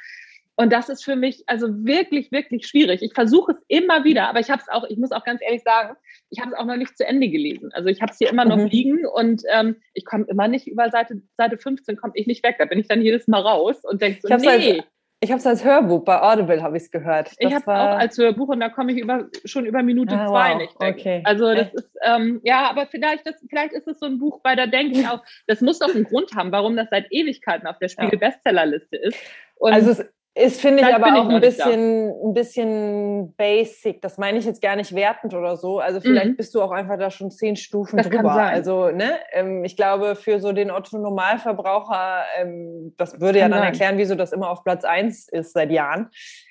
Und 0.56 0.72
das 0.72 0.88
ist 0.88 1.04
für 1.04 1.16
mich 1.16 1.44
also 1.46 1.68
wirklich, 1.84 2.32
wirklich 2.32 2.66
schwierig. 2.66 3.02
Ich 3.02 3.12
versuche 3.12 3.52
es 3.52 3.58
immer 3.68 4.04
wieder, 4.04 4.28
aber 4.28 4.40
ich 4.40 4.50
habe 4.50 4.62
es 4.62 4.68
auch, 4.68 4.84
ich 4.88 4.96
muss 4.96 5.12
auch 5.12 5.22
ganz 5.22 5.42
ehrlich 5.42 5.62
sagen, 5.62 5.96
ich 6.30 6.40
habe 6.40 6.52
es 6.52 6.58
auch 6.58 6.64
noch 6.64 6.76
nicht 6.76 6.96
zu 6.96 7.06
Ende 7.06 7.28
gelesen. 7.28 7.70
Also 7.74 7.90
ich 7.90 8.00
habe 8.00 8.12
es 8.12 8.18
hier 8.18 8.30
immer 8.30 8.46
noch 8.46 8.56
mhm. 8.56 8.66
liegen 8.66 9.06
und 9.06 9.42
ähm, 9.52 9.76
ich 9.92 10.06
komme 10.06 10.24
immer 10.28 10.48
nicht 10.48 10.66
über 10.66 10.90
Seite, 10.90 11.20
Seite 11.36 11.58
15, 11.58 11.96
komme 11.96 12.14
ich 12.16 12.26
nicht 12.26 12.42
weg. 12.42 12.56
Da 12.58 12.64
bin 12.64 12.78
ich 12.78 12.88
dann 12.88 13.02
jedes 13.02 13.28
Mal 13.28 13.42
raus 13.42 13.84
und 13.84 14.00
denke 14.00 14.20
so, 14.22 14.28
ich 14.28 14.42
nee. 14.42 14.78
Als, 14.78 14.86
ich 15.20 15.30
habe 15.30 15.38
es 15.38 15.46
als 15.46 15.64
Hörbuch, 15.64 16.04
bei 16.04 16.20
Audible 16.20 16.62
habe 16.62 16.76
ich 16.76 16.84
es 16.84 16.90
gehört. 16.90 17.28
Das 17.28 17.36
ich 17.38 17.46
habe 17.46 17.62
es 17.62 17.68
auch 17.68 17.98
als 17.98 18.18
Hörbuch 18.18 18.48
und 18.48 18.60
da 18.60 18.68
komme 18.68 18.92
ich 18.92 18.98
über, 18.98 19.26
schon 19.44 19.66
über 19.66 19.82
Minute 19.82 20.14
ah, 20.14 20.26
zwei 20.26 20.52
wow. 20.52 20.58
nicht 20.58 20.80
weg. 20.80 20.96
Okay. 20.98 21.22
Also 21.24 21.54
das 21.54 21.72
ist, 21.74 21.90
ähm, 22.02 22.40
ja, 22.44 22.68
aber 22.70 22.86
vielleicht, 22.86 23.26
das, 23.26 23.34
vielleicht 23.48 23.72
ist 23.72 23.88
es 23.88 23.98
so 23.98 24.06
ein 24.06 24.18
Buch, 24.18 24.40
bei 24.42 24.54
da 24.54 24.66
denke 24.66 25.00
ich 25.00 25.08
auch, 25.08 25.22
das 25.46 25.60
muss 25.60 25.78
doch 25.78 25.94
einen 25.94 26.04
Grund 26.04 26.34
haben, 26.34 26.52
warum 26.52 26.76
das 26.76 26.88
seit 26.90 27.06
Ewigkeiten 27.10 27.66
auf 27.66 27.78
der 27.78 27.88
Spiegel-Bestsellerliste 27.88 28.96
ist. 28.96 29.18
Und 29.58 29.72
also 29.72 29.90
es, 29.92 30.04
Ist, 30.38 30.60
finde 30.60 30.82
ich, 30.82 30.94
aber 30.94 31.18
auch 31.18 31.30
ein 31.30 31.40
bisschen, 31.40 32.10
ein 32.10 32.34
bisschen 32.34 33.34
basic. 33.36 34.02
Das 34.02 34.18
meine 34.18 34.36
ich 34.36 34.44
jetzt 34.44 34.60
gar 34.60 34.76
nicht 34.76 34.94
wertend 34.94 35.32
oder 35.32 35.56
so. 35.56 35.78
Also 35.78 35.98
vielleicht 36.02 36.32
mhm. 36.32 36.36
bist 36.36 36.54
du 36.54 36.60
auch 36.60 36.72
einfach 36.72 36.98
da 36.98 37.10
schon 37.10 37.30
zehn 37.30 37.56
Stufen 37.56 37.96
das 37.96 38.10
drüber. 38.10 38.34
Also, 38.34 38.90
ne, 38.90 39.16
ähm, 39.32 39.64
ich 39.64 39.78
glaube, 39.78 40.14
für 40.14 40.38
so 40.38 40.52
den 40.52 40.70
Otto-Normalverbraucher, 40.70 42.24
ähm, 42.38 42.92
das 42.98 43.18
würde 43.18 43.38
kann 43.38 43.48
ja 43.50 43.56
dann 43.56 43.58
sein. 43.60 43.72
erklären, 43.72 43.96
wieso 43.96 44.14
das 44.14 44.32
immer 44.32 44.50
auf 44.50 44.62
Platz 44.62 44.84
1 44.84 45.28
ist 45.30 45.54
seit 45.54 45.70
Jahren. 45.70 46.10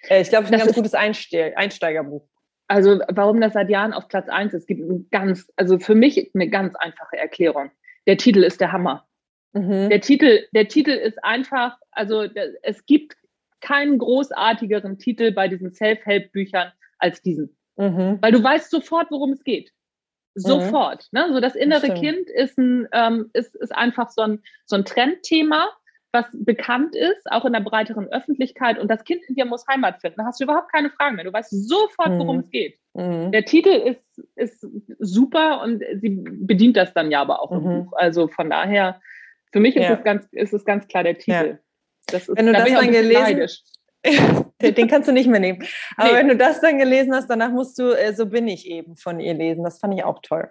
Äh, 0.09 0.21
ich 0.21 0.29
glaube, 0.29 0.45
es 0.45 0.49
ist 0.49 0.55
ein 0.55 0.65
ganz 0.65 0.73
gutes 0.73 0.95
Einste 0.95 1.55
Einsteigerbuch. 1.55 2.27
Also, 2.67 3.01
warum 3.09 3.39
das 3.39 3.53
seit 3.53 3.69
Jahren 3.69 3.93
auf 3.93 4.07
Platz 4.07 4.29
1 4.29 4.55
ist, 4.55 4.61
es 4.61 4.65
gibt 4.65 4.81
ein 4.81 5.07
ganz, 5.11 5.47
also 5.57 5.77
für 5.77 5.93
mich 5.93 6.31
eine 6.33 6.49
ganz 6.49 6.73
einfache 6.75 7.17
Erklärung. 7.17 7.69
Der 8.07 8.17
Titel 8.17 8.43
ist 8.43 8.59
der 8.61 8.71
Hammer. 8.71 9.05
Mhm. 9.53 9.89
Der 9.89 10.01
Titel, 10.01 10.39
der 10.55 10.67
Titel 10.67 10.89
ist 10.89 11.23
einfach, 11.23 11.77
also 11.91 12.23
es 12.63 12.83
gibt 12.88 13.15
keinen 13.66 13.97
großartigeren 13.97 14.99
Titel 14.99 15.32
bei 15.32 15.47
diesen 15.47 15.74
Self-Help-Büchern 15.74 16.72
als 16.99 17.22
diesen. 17.22 17.57
Mhm. 17.78 18.20
Weil 18.22 18.32
du 18.32 18.43
weißt 18.43 18.70
sofort, 18.70 19.09
worum 19.09 19.32
es 19.32 19.43
geht. 19.43 19.72
Sofort. 20.36 21.07
Mhm. 21.11 21.20
Ne? 21.20 21.34
So 21.34 21.39
das 21.39 21.55
innere 21.55 21.88
das 21.88 21.99
Kind 21.99 22.30
ist, 22.30 22.57
ein, 22.59 22.88
ähm, 22.91 23.32
ist, 23.34 23.55
ist 23.55 23.76
einfach 23.76 24.09
so 24.09 24.22
ein, 24.22 24.43
so 24.66 24.76
ein 24.76 24.86
Trendthema, 24.86 25.70
was 26.11 26.26
bekannt 26.32 26.95
ist, 26.95 27.30
auch 27.32 27.43
in 27.43 27.53
der 27.53 27.59
breiteren 27.59 28.07
Öffentlichkeit. 28.07 28.78
Und 28.78 28.89
das 28.89 29.03
Kind 29.03 29.22
in 29.28 29.36
dir 29.36 29.45
muss 29.45 29.68
Heimat 29.68 29.99
finden. 29.99 30.18
Da 30.20 30.26
hast 30.26 30.39
du 30.39 30.43
überhaupt 30.43 30.72
keine 30.72 30.91
Fragen 30.91 31.16
mehr. 31.16 31.26
Du 31.26 31.34
weißt 31.34 31.49
sofort, 31.68 32.11
worum 32.11 32.38
mhm. 32.38 32.43
es 32.43 32.51
geht. 32.51 32.78
Mhm. 32.93 33.32
Der 33.32 33.45
Titel 33.45 33.70
ist, 33.70 34.22
ist 34.36 34.66
super 34.99 35.61
und 35.63 35.84
sie 35.95 36.09
bedient 36.09 36.78
das 36.78 36.93
dann 36.93 37.09
ja 37.09 37.22
aber 37.22 37.41
auch 37.41 37.51
im 37.51 37.63
mhm. 37.63 37.86
Buch. 37.86 37.93
Also 37.97 38.28
von 38.28 38.49
daher, 38.49 39.01
für 39.51 39.59
mich 39.59 39.76
ist, 39.76 39.84
ja. 39.84 39.93
es, 39.93 40.03
ganz, 40.03 40.28
ist 40.32 40.53
es 40.53 40.66
ganz 40.66 40.88
klar 40.88 41.03
der 41.03 41.18
Titel. 41.18 41.59
Das 42.08 42.28
ist, 42.28 42.38
wenn 42.38 42.45
du 42.45 42.53
da 42.53 42.66
das 42.66 42.74
dann 42.74 42.91
gelesen 42.91 43.47
den, 44.62 44.76
den, 44.76 44.88
kannst 44.88 45.08
du 45.08 45.12
nicht 45.12 45.28
mehr 45.28 45.39
nehmen. 45.39 45.66
Aber 45.97 46.12
nee. 46.12 46.18
wenn 46.20 46.28
du 46.28 46.38
das 46.38 46.62
dann 46.62 46.78
gelesen 46.78 47.14
hast, 47.14 47.28
danach 47.28 47.49
musst 47.49 47.80
du 47.80 47.89
äh, 47.89 48.14
So 48.14 48.28
bin 48.28 48.47
ich 48.47 48.68
eben 48.68 48.95
von 48.95 49.20
ihr 49.20 49.34
lesen. 49.34 49.64
Das 49.64 49.80
fand 49.80 49.95
ich 49.95 50.03
auch 50.03 50.20
toll. 50.22 50.49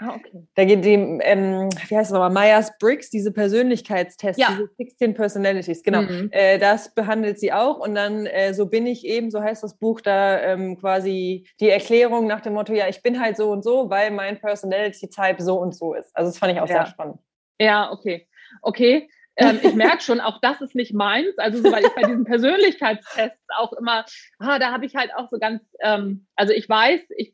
Ah, 0.00 0.14
okay. 0.14 0.30
Da 0.54 0.64
geht 0.64 0.84
die, 0.84 0.94
ähm, 0.94 1.68
wie 1.88 1.96
heißt 1.96 2.10
es 2.10 2.12
nochmal, 2.12 2.30
Myers-Briggs, 2.30 3.10
diese 3.10 3.32
Persönlichkeitstests, 3.32 4.40
ja. 4.40 4.50
diese 4.50 4.70
16 4.78 5.14
Personalities, 5.14 5.82
genau. 5.82 6.02
Mhm. 6.02 6.28
Äh, 6.30 6.58
das 6.58 6.94
behandelt 6.94 7.40
sie 7.40 7.52
auch 7.52 7.80
und 7.80 7.96
dann 7.96 8.26
äh, 8.26 8.54
So 8.54 8.66
bin 8.66 8.86
ich 8.86 9.04
eben, 9.04 9.32
so 9.32 9.42
heißt 9.42 9.64
das 9.64 9.76
Buch, 9.76 10.00
da 10.00 10.40
ähm, 10.40 10.78
quasi 10.78 11.48
die 11.58 11.68
Erklärung 11.68 12.28
nach 12.28 12.40
dem 12.40 12.52
Motto, 12.52 12.72
ja, 12.74 12.86
ich 12.86 13.02
bin 13.02 13.20
halt 13.20 13.36
so 13.36 13.50
und 13.50 13.64
so, 13.64 13.90
weil 13.90 14.12
mein 14.12 14.38
Personality-Type 14.38 15.42
so 15.42 15.58
und 15.58 15.74
so 15.74 15.94
ist. 15.94 16.16
Also 16.16 16.30
das 16.30 16.38
fand 16.38 16.52
ich 16.52 16.60
auch 16.60 16.68
ja. 16.68 16.74
sehr 16.74 16.86
spannend. 16.86 17.18
Ja, 17.60 17.90
okay. 17.90 18.28
Okay, 18.62 19.08
ähm, 19.38 19.60
ich 19.62 19.74
merke 19.74 20.02
schon, 20.02 20.20
auch 20.20 20.40
das 20.40 20.60
ist 20.60 20.74
nicht 20.74 20.92
meins. 20.92 21.38
Also, 21.38 21.62
so, 21.62 21.72
weil 21.72 21.84
ich 21.84 21.94
bei 21.94 22.02
diesen 22.02 22.24
Persönlichkeitstests 22.26 23.46
auch 23.56 23.72
immer, 23.72 24.04
ah, 24.38 24.58
da 24.58 24.72
habe 24.72 24.84
ich 24.84 24.96
halt 24.96 25.14
auch 25.14 25.28
so 25.30 25.38
ganz, 25.38 25.62
ähm, 25.80 26.26
also 26.36 26.52
ich 26.52 26.68
weiß, 26.68 27.00
ich, 27.16 27.32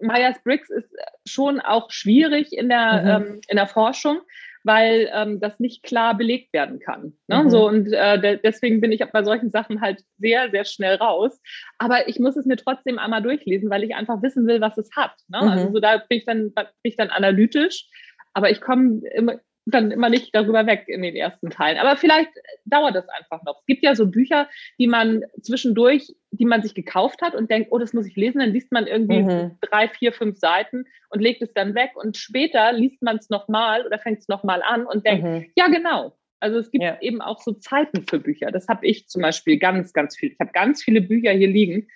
Myers-Briggs 0.00 0.70
ist 0.70 0.92
schon 1.26 1.60
auch 1.60 1.90
schwierig 1.90 2.52
in 2.52 2.68
der, 2.68 3.02
mhm. 3.02 3.26
ähm, 3.26 3.40
in 3.48 3.56
der 3.56 3.66
Forschung, 3.66 4.20
weil 4.64 5.08
ähm, 5.12 5.40
das 5.40 5.60
nicht 5.60 5.82
klar 5.82 6.16
belegt 6.16 6.52
werden 6.52 6.80
kann. 6.80 7.12
Ne? 7.28 7.44
Mhm. 7.44 7.50
So, 7.50 7.68
und 7.68 7.92
äh, 7.92 8.20
de 8.20 8.40
deswegen 8.42 8.80
bin 8.80 8.90
ich 8.90 9.04
bei 9.12 9.22
solchen 9.22 9.50
Sachen 9.50 9.80
halt 9.80 10.02
sehr, 10.18 10.50
sehr 10.50 10.64
schnell 10.64 10.96
raus. 10.96 11.40
Aber 11.78 12.08
ich 12.08 12.18
muss 12.18 12.36
es 12.36 12.46
mir 12.46 12.56
trotzdem 12.56 12.98
einmal 12.98 13.22
durchlesen, 13.22 13.70
weil 13.70 13.84
ich 13.84 13.94
einfach 13.94 14.22
wissen 14.22 14.46
will, 14.46 14.60
was 14.60 14.76
es 14.76 14.90
hat. 14.96 15.14
Ne? 15.28 15.38
Also, 15.38 15.46
mhm. 15.46 15.58
Also 15.58 15.72
so 15.72 15.80
da 15.80 15.98
bin 15.98 16.18
ich 16.18 16.24
dann, 16.24 16.52
bin 16.52 16.66
ich 16.82 16.96
dann 16.96 17.10
analytisch. 17.10 17.88
Aber 18.34 18.50
ich 18.50 18.60
komme 18.60 19.00
immer, 19.14 19.40
dann 19.66 19.90
immer 19.90 20.08
nicht 20.08 20.34
darüber 20.34 20.66
weg 20.66 20.84
in 20.86 21.02
den 21.02 21.16
ersten 21.16 21.50
Teilen. 21.50 21.78
Aber 21.78 21.96
vielleicht 21.96 22.30
dauert 22.64 22.94
das 22.94 23.08
einfach 23.08 23.42
noch. 23.42 23.58
Es 23.60 23.66
gibt 23.66 23.82
ja 23.82 23.96
so 23.96 24.06
Bücher, 24.06 24.48
die 24.78 24.86
man 24.86 25.24
zwischendurch, 25.42 26.14
die 26.30 26.44
man 26.44 26.62
sich 26.62 26.74
gekauft 26.74 27.20
hat 27.20 27.34
und 27.34 27.50
denkt, 27.50 27.68
oh, 27.72 27.78
das 27.78 27.92
muss 27.92 28.06
ich 28.06 28.14
lesen. 28.14 28.38
Dann 28.38 28.52
liest 28.52 28.70
man 28.70 28.86
irgendwie 28.86 29.22
mhm. 29.22 29.58
drei, 29.60 29.88
vier, 29.88 30.12
fünf 30.12 30.38
Seiten 30.38 30.84
und 31.10 31.20
legt 31.20 31.42
es 31.42 31.52
dann 31.52 31.74
weg. 31.74 31.90
Und 31.96 32.16
später 32.16 32.72
liest 32.72 33.02
man 33.02 33.16
es 33.16 33.28
nochmal 33.28 33.84
oder 33.84 33.98
fängt 33.98 34.20
es 34.20 34.28
nochmal 34.28 34.62
an 34.62 34.86
und 34.86 35.04
denkt, 35.04 35.24
mhm. 35.24 35.46
ja, 35.56 35.66
genau. 35.66 36.16
Also 36.38 36.58
es 36.58 36.70
gibt 36.70 36.84
ja. 36.84 37.00
eben 37.00 37.20
auch 37.20 37.40
so 37.40 37.52
Zeiten 37.52 38.06
für 38.06 38.20
Bücher. 38.20 38.52
Das 38.52 38.68
habe 38.68 38.86
ich 38.86 39.08
zum 39.08 39.22
Beispiel 39.22 39.58
ganz, 39.58 39.92
ganz 39.92 40.16
viel. 40.16 40.30
Ich 40.32 40.38
habe 40.38 40.52
ganz 40.52 40.84
viele 40.84 41.00
Bücher 41.00 41.32
hier 41.32 41.48
liegen. 41.48 41.88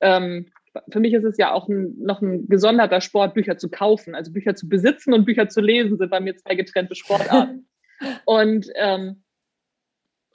Ähm, 0.00 0.46
für 0.90 1.00
mich 1.00 1.12
ist 1.12 1.24
es 1.24 1.36
ja 1.38 1.52
auch 1.52 1.68
ein, 1.68 1.94
noch 1.98 2.22
ein 2.22 2.48
gesonderter 2.48 3.00
Sport, 3.00 3.34
Bücher 3.34 3.58
zu 3.58 3.70
kaufen. 3.70 4.14
Also 4.14 4.32
Bücher 4.32 4.54
zu 4.54 4.68
besitzen 4.68 5.12
und 5.12 5.24
Bücher 5.24 5.48
zu 5.48 5.60
lesen 5.60 5.96
sind 5.96 6.10
bei 6.10 6.20
mir 6.20 6.36
zwei 6.36 6.54
getrennte 6.54 6.94
Sportarten. 6.94 7.68
und 8.24 8.68
ähm, 8.76 9.22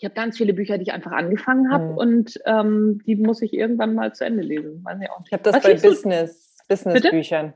ich 0.01 0.05
habe 0.05 0.15
ganz 0.15 0.37
viele 0.37 0.53
Bücher, 0.53 0.79
die 0.79 0.83
ich 0.83 0.93
einfach 0.93 1.11
angefangen 1.11 1.71
habe 1.71 1.91
mhm. 1.91 1.97
und 1.97 2.39
ähm, 2.45 3.01
die 3.05 3.15
muss 3.15 3.41
ich 3.43 3.53
irgendwann 3.53 3.93
mal 3.93 4.13
zu 4.13 4.25
Ende 4.25 4.41
lesen. 4.41 4.83
Ich 5.27 5.31
habe 5.31 5.43
das 5.43 5.55
Was 5.55 5.63
bei 5.63 5.75
Business, 5.75 6.57
Business-Büchern. 6.67 7.53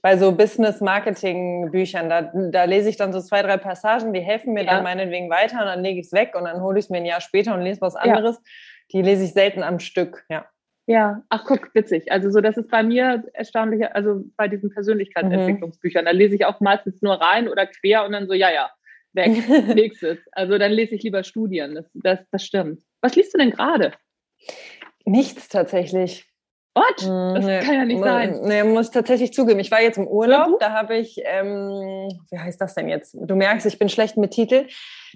Bei 0.00 0.16
so 0.16 0.30
Business-Marketing-Büchern, 0.32 2.08
da, 2.08 2.30
da 2.52 2.64
lese 2.64 2.88
ich 2.88 2.96
dann 2.96 3.12
so 3.12 3.20
zwei, 3.20 3.42
drei 3.42 3.56
Passagen, 3.56 4.12
die 4.12 4.20
helfen 4.20 4.54
mir 4.54 4.64
ja. 4.64 4.74
dann 4.74 4.84
meinetwegen 4.84 5.28
weiter 5.30 5.58
und 5.58 5.66
dann 5.66 5.82
lege 5.82 5.98
ich 5.98 6.06
es 6.06 6.12
weg 6.12 6.34
und 6.36 6.44
dann 6.44 6.62
hole 6.62 6.78
ich 6.78 6.84
es 6.84 6.90
mir 6.90 6.98
ein 6.98 7.06
Jahr 7.06 7.20
später 7.20 7.54
und 7.54 7.62
lese 7.62 7.80
was 7.80 7.96
anderes. 7.96 8.36
Ja. 8.36 8.42
Die 8.92 9.02
lese 9.02 9.24
ich 9.24 9.32
selten 9.32 9.64
am 9.64 9.80
Stück, 9.80 10.24
ja. 10.30 10.46
Ja, 10.90 11.22
ach 11.28 11.44
guck, 11.44 11.72
witzig. 11.72 12.10
Also 12.10 12.32
so, 12.32 12.40
das 12.40 12.56
ist 12.56 12.68
bei 12.68 12.82
mir 12.82 13.22
erstaunlich, 13.32 13.86
also 13.94 14.24
bei 14.36 14.48
diesen 14.48 14.70
Persönlichkeitsentwicklungsbüchern, 14.70 16.02
mhm. 16.02 16.06
da 16.06 16.10
lese 16.10 16.34
ich 16.34 16.44
auch 16.46 16.58
meistens 16.58 17.00
nur 17.00 17.14
rein 17.14 17.46
oder 17.46 17.68
quer 17.68 18.04
und 18.04 18.10
dann 18.10 18.26
so, 18.26 18.32
ja, 18.32 18.50
ja, 18.52 18.72
weg, 19.12 19.30
nächstes. 19.76 20.18
Also 20.32 20.58
dann 20.58 20.72
lese 20.72 20.96
ich 20.96 21.04
lieber 21.04 21.22
Studien, 21.22 21.76
das, 21.76 21.86
das, 21.94 22.18
das 22.32 22.44
stimmt. 22.44 22.82
Was 23.02 23.14
liest 23.14 23.32
du 23.32 23.38
denn 23.38 23.52
gerade? 23.52 23.92
Nichts 25.04 25.48
tatsächlich. 25.48 26.28
What? 26.74 27.00
Hm, 27.00 27.34
das 27.34 27.44
nee, 27.44 27.60
kann 27.60 27.74
ja 27.74 27.84
nicht 27.84 28.02
sein. 28.02 28.40
Nee, 28.42 28.62
muss 28.62 28.86
ich 28.86 28.92
tatsächlich 28.92 29.32
zugeben. 29.32 29.58
Ich 29.58 29.72
war 29.72 29.82
jetzt 29.82 29.98
im 29.98 30.06
Urlaub, 30.06 30.60
da 30.60 30.70
habe 30.70 30.96
ich, 30.96 31.20
ähm, 31.24 32.08
wie 32.30 32.38
heißt 32.38 32.60
das 32.60 32.74
denn 32.74 32.88
jetzt? 32.88 33.16
Du 33.20 33.34
merkst, 33.34 33.66
ich 33.66 33.78
bin 33.78 33.88
schlecht 33.88 34.16
mit 34.16 34.30
Titel. 34.30 34.66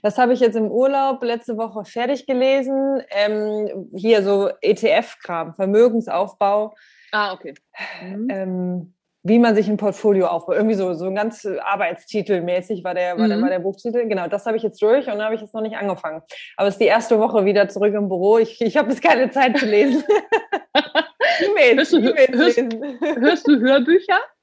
Das 0.03 0.19
habe 0.19 0.33
ich 0.33 0.41
jetzt 0.41 0.57
im 0.57 0.71
Urlaub 0.71 1.23
letzte 1.23 1.57
Woche 1.57 1.85
fertig 1.85 2.27
gelesen. 2.27 3.03
Ähm, 3.11 3.89
hier 3.95 4.25
so 4.25 4.51
ETF-Kram, 4.63 5.55
Vermögensaufbau. 5.55 6.75
Ah, 7.13 7.33
okay. 7.33 7.55
Mhm. 8.03 8.29
Ähm, 8.31 8.95
wie 9.23 9.39
man 9.39 9.55
sich 9.55 9.69
ein 9.69 9.77
Portfolio 9.77 10.27
aufbaut. 10.27 10.57
Irgendwie 10.57 10.75
so, 10.75 10.93
so 10.95 11.07
ein 11.07 11.15
ganz 11.15 11.47
Arbeitstitelmäßig 11.47 12.83
war 12.83 12.95
der, 12.95 13.17
war, 13.17 13.27
mhm. 13.27 13.31
der, 13.31 13.43
war 13.43 13.49
der 13.49 13.61
Buchtitel. 13.61 14.07
Genau, 14.09 14.27
das 14.27 14.45
habe 14.45 14.57
ich 14.57 14.65
jetzt 14.65 14.83
durch 14.83 15.07
und 15.07 15.23
habe 15.23 15.37
ich 15.37 15.41
jetzt 15.41 15.55
noch 15.55 15.63
nicht 15.63 15.77
angefangen. 15.77 16.21
Aber 16.57 16.67
es 16.67 16.75
ist 16.75 16.81
die 16.81 16.87
erste 16.87 17.19
Woche 17.21 17.45
wieder 17.45 17.69
zurück 17.69 17.95
im 17.95 18.09
Büro. 18.09 18.39
Ich, 18.39 18.61
ich 18.61 18.77
habe 18.77 18.91
jetzt 18.91 19.03
keine 19.03 19.31
Zeit 19.31 19.57
zu 19.57 19.67
lesen. 19.67 20.03
E-Mails, 21.41 21.93
hörst, 21.93 21.93
du, 21.93 21.99
e 21.99 22.29
hörst, 22.33 23.21
hörst 23.21 23.49
du 23.49 23.61
Hörbücher? 23.61 24.19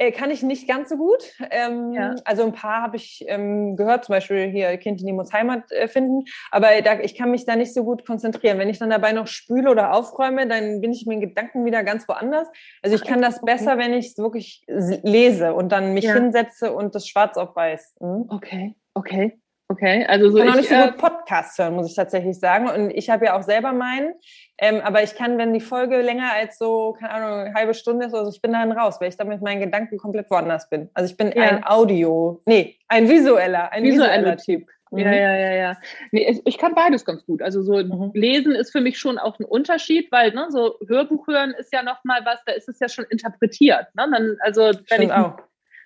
Äh, 0.00 0.12
kann 0.12 0.30
ich 0.30 0.44
nicht 0.44 0.68
ganz 0.68 0.90
so 0.90 0.96
gut. 0.96 1.24
Ähm, 1.50 1.92
ja. 1.92 2.14
Also 2.24 2.44
ein 2.44 2.52
paar 2.52 2.82
habe 2.82 2.96
ich 2.96 3.24
ähm, 3.26 3.74
gehört, 3.74 4.04
zum 4.04 4.12
Beispiel 4.12 4.46
hier 4.46 4.76
Kind 4.76 5.00
in 5.00 5.08
die 5.08 5.12
muss 5.12 5.32
Heimat 5.32 5.72
äh, 5.72 5.88
finden. 5.88 6.24
Aber 6.52 6.68
da, 6.82 7.00
ich 7.00 7.16
kann 7.16 7.32
mich 7.32 7.46
da 7.46 7.56
nicht 7.56 7.74
so 7.74 7.82
gut 7.82 8.06
konzentrieren. 8.06 8.58
Wenn 8.58 8.68
ich 8.68 8.78
dann 8.78 8.90
dabei 8.90 9.10
noch 9.10 9.26
spüle 9.26 9.68
oder 9.68 9.92
aufräume, 9.92 10.46
dann 10.46 10.80
bin 10.80 10.92
ich 10.92 11.04
mit 11.04 11.16
den 11.16 11.20
Gedanken 11.20 11.64
wieder 11.64 11.82
ganz 11.82 12.08
woanders. 12.08 12.46
Also 12.80 12.94
ich 12.94 13.02
kann 13.02 13.20
das 13.20 13.40
besser, 13.40 13.76
wenn 13.76 13.92
ich 13.92 14.06
es 14.06 14.18
wirklich 14.18 14.62
lese 14.68 15.52
und 15.52 15.72
dann 15.72 15.94
mich 15.94 16.04
ja. 16.04 16.14
hinsetze 16.14 16.72
und 16.72 16.94
das 16.94 17.08
schwarz 17.08 17.36
auf 17.36 17.56
weiß. 17.56 17.96
Mhm. 17.98 18.26
Okay, 18.28 18.76
okay. 18.94 19.36
Okay, 19.70 20.06
also 20.08 20.30
so 20.30 20.38
ich 20.38 20.44
kann 20.44 20.52
auch 20.54 20.56
nicht 20.56 20.70
so 20.70 20.74
gut 20.74 20.84
äh, 20.84 20.92
Podcast 20.92 21.58
hören, 21.58 21.74
muss 21.74 21.90
ich 21.90 21.94
tatsächlich 21.94 22.40
sagen. 22.40 22.70
Und 22.70 22.90
ich 22.90 23.10
habe 23.10 23.26
ja 23.26 23.38
auch 23.38 23.42
selber 23.42 23.72
meinen, 23.72 24.14
ähm, 24.56 24.80
aber 24.82 25.02
ich 25.02 25.14
kann, 25.14 25.36
wenn 25.36 25.52
die 25.52 25.60
Folge 25.60 26.00
länger 26.00 26.32
als 26.32 26.56
so, 26.56 26.94
keine 26.98 27.12
Ahnung, 27.12 27.38
eine 27.40 27.54
halbe 27.54 27.74
Stunde 27.74 28.06
ist, 28.06 28.14
also 28.14 28.30
ich 28.30 28.40
bin 28.40 28.52
dann 28.52 28.72
raus, 28.72 28.96
weil 28.98 29.10
ich 29.10 29.18
dann 29.18 29.28
mit 29.28 29.42
meinen 29.42 29.60
Gedanken 29.60 29.98
komplett 29.98 30.30
woanders 30.30 30.70
bin. 30.70 30.88
Also 30.94 31.10
ich 31.10 31.18
bin 31.18 31.32
ja. 31.32 31.42
ein 31.42 31.64
Audio, 31.66 32.40
nee, 32.46 32.76
ein 32.88 33.10
visueller, 33.10 33.70
ein 33.70 33.84
visueller, 33.84 34.12
visueller 34.12 34.36
Typ. 34.38 34.68
Mhm. 34.90 34.98
Ja, 35.00 35.12
ja, 35.12 35.36
ja, 35.36 35.52
ja. 35.52 35.76
Nee, 36.12 36.40
ich 36.46 36.56
kann 36.56 36.74
beides 36.74 37.04
ganz 37.04 37.26
gut. 37.26 37.42
Also 37.42 37.62
so 37.62 37.76
mhm. 37.76 38.10
lesen 38.14 38.52
ist 38.52 38.72
für 38.72 38.80
mich 38.80 38.98
schon 38.98 39.18
auch 39.18 39.38
ein 39.38 39.44
Unterschied, 39.44 40.10
weil 40.10 40.32
ne, 40.32 40.46
so 40.48 40.76
Hörbuch 40.86 41.26
hören 41.26 41.50
ist 41.58 41.74
ja 41.74 41.82
nochmal 41.82 42.22
was, 42.24 42.42
da 42.46 42.52
ist 42.52 42.70
es 42.70 42.80
ja 42.80 42.88
schon 42.88 43.04
interpretiert. 43.10 43.86
Ne? 43.94 44.08
Dann, 44.10 44.36
also 44.40 44.62
wenn 44.62 44.84
Stimmt 44.86 45.04
ich 45.04 45.12
auch 45.12 45.36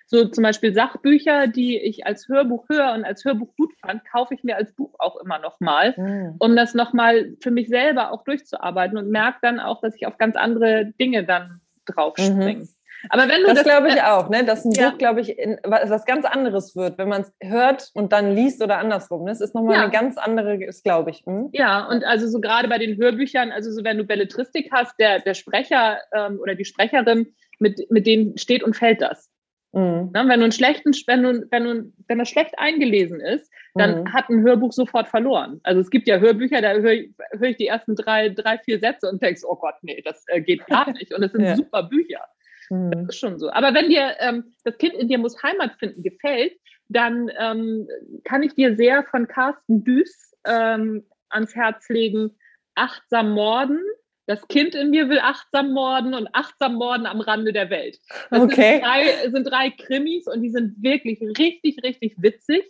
so 0.07 0.25
zum 0.25 0.43
Beispiel 0.43 0.73
Sachbücher, 0.73 1.47
die 1.47 1.77
ich 1.77 2.05
als 2.05 2.27
Hörbuch 2.27 2.65
höre 2.69 2.93
und 2.93 3.05
als 3.05 3.25
Hörbuch 3.25 3.55
gut 3.55 3.73
fand, 3.81 4.01
kaufe 4.05 4.33
ich 4.33 4.43
mir 4.43 4.55
als 4.55 4.73
Buch 4.73 4.93
auch 4.99 5.17
immer 5.17 5.39
nochmal, 5.39 5.93
mhm. 5.97 6.35
um 6.39 6.55
das 6.55 6.73
nochmal 6.73 7.35
für 7.41 7.51
mich 7.51 7.69
selber 7.69 8.11
auch 8.11 8.23
durchzuarbeiten 8.23 8.97
und 8.97 9.09
merke 9.09 9.39
dann 9.41 9.59
auch, 9.59 9.81
dass 9.81 9.95
ich 9.95 10.05
auf 10.05 10.17
ganz 10.17 10.35
andere 10.35 10.91
Dinge 10.99 11.23
dann 11.23 11.61
draufspringe. 11.85 12.59
Mhm. 12.59 12.69
Aber 13.09 13.27
wenn 13.27 13.41
du 13.41 13.47
das, 13.47 13.55
das 13.55 13.63
glaube 13.63 13.89
ich 13.89 14.01
auch, 14.01 14.29
ne, 14.29 14.45
dass 14.45 14.63
ein 14.63 14.71
ja. 14.71 14.89
Buch, 14.89 14.97
glaube 14.97 15.21
ich, 15.21 15.37
in, 15.37 15.57
was 15.63 16.05
ganz 16.05 16.25
anderes 16.25 16.75
wird, 16.75 16.97
wenn 16.97 17.09
man 17.09 17.23
es 17.23 17.33
hört 17.41 17.89
und 17.93 18.13
dann 18.13 18.33
liest 18.33 18.63
oder 18.63 18.77
andersrum. 18.77 19.25
Das 19.25 19.41
ist 19.41 19.53
nochmal 19.53 19.75
ja. 19.75 19.81
eine 19.83 19.91
ganz 19.91 20.17
andere, 20.17 20.63
ist 20.63 20.83
glaube 20.83 21.11
ich. 21.11 21.23
Hm? 21.25 21.49
Ja, 21.51 21.85
und 21.87 22.03
also 22.05 22.27
so 22.27 22.39
gerade 22.39 22.67
bei 22.69 22.77
den 22.77 22.97
Hörbüchern, 22.97 23.51
also 23.51 23.71
so 23.71 23.83
wenn 23.83 23.97
du 23.97 24.05
Belletristik 24.05 24.69
hast, 24.71 24.97
der 24.99 25.19
der 25.19 25.33
Sprecher 25.33 25.97
ähm, 26.13 26.39
oder 26.41 26.55
die 26.55 26.65
Sprecherin, 26.65 27.33
mit 27.59 27.91
mit 27.91 28.07
denen 28.07 28.37
steht 28.37 28.63
und 28.63 28.75
fällt 28.75 29.01
das. 29.01 29.29
Mhm. 29.73 30.11
Na, 30.13 30.27
wenn 30.27 30.39
du 30.39 30.45
einen 30.45 30.51
schlechten, 30.51 30.91
wenn 31.07 31.23
du, 31.23 31.47
wenn 31.49 31.63
du, 31.63 31.93
wenn 32.07 32.19
das 32.19 32.29
schlecht 32.29 32.53
eingelesen 32.57 33.19
ist, 33.19 33.51
dann 33.73 34.01
mhm. 34.01 34.13
hat 34.13 34.29
ein 34.29 34.43
Hörbuch 34.43 34.71
sofort 34.71 35.07
verloren. 35.07 35.59
Also 35.63 35.81
es 35.81 35.89
gibt 35.89 36.07
ja 36.07 36.19
Hörbücher, 36.19 36.61
da 36.61 36.73
höre 36.73 36.91
ich, 36.91 37.09
hör 37.31 37.49
ich 37.49 37.57
die 37.57 37.67
ersten 37.67 37.95
drei, 37.95 38.29
drei, 38.29 38.59
vier 38.59 38.79
Sätze 38.79 39.09
und 39.09 39.21
denkst, 39.21 39.41
oh 39.43 39.55
Gott, 39.55 39.75
nee, 39.81 40.01
das 40.05 40.25
äh, 40.27 40.41
geht 40.41 40.65
gar 40.67 40.91
nicht. 40.93 41.11
Und 41.11 41.23
es 41.23 41.31
sind 41.31 41.41
ja. 41.41 41.55
super 41.55 41.83
Bücher. 41.83 42.21
Mhm. 42.69 42.91
Das 42.91 43.09
ist 43.09 43.19
schon 43.19 43.39
so. 43.39 43.51
Aber 43.51 43.73
wenn 43.73 43.89
dir 43.89 44.15
ähm, 44.19 44.53
das 44.63 44.77
Kind 44.77 44.93
in 44.93 45.07
dir 45.07 45.17
muss 45.17 45.41
Heimat 45.41 45.73
finden 45.79 46.03
gefällt, 46.03 46.53
dann 46.87 47.31
ähm, 47.39 47.87
kann 48.23 48.43
ich 48.43 48.53
dir 48.53 48.75
sehr 48.75 49.03
von 49.03 49.27
Carsten 49.27 49.83
Düß 49.83 50.35
ähm, 50.45 51.03
ans 51.29 51.55
Herz 51.55 51.89
legen, 51.89 52.37
Achtsam 52.75 53.31
Morden 53.31 53.81
das 54.25 54.47
Kind 54.47 54.73
in 54.75 54.89
mir 54.89 55.09
will 55.09 55.19
achtsam 55.19 55.71
morden 55.73 56.13
und 56.13 56.27
achtsam 56.33 56.75
morden 56.75 57.05
am 57.05 57.19
Rande 57.19 57.51
der 57.51 57.69
Welt. 57.69 57.99
Das 58.29 58.41
okay. 58.41 58.73
sind, 58.73 58.83
drei, 58.83 59.29
sind 59.29 59.43
drei 59.43 59.69
Krimis 59.71 60.27
und 60.27 60.41
die 60.41 60.49
sind 60.49 60.81
wirklich 60.81 61.21
richtig, 61.37 61.83
richtig 61.83 62.15
witzig. 62.17 62.63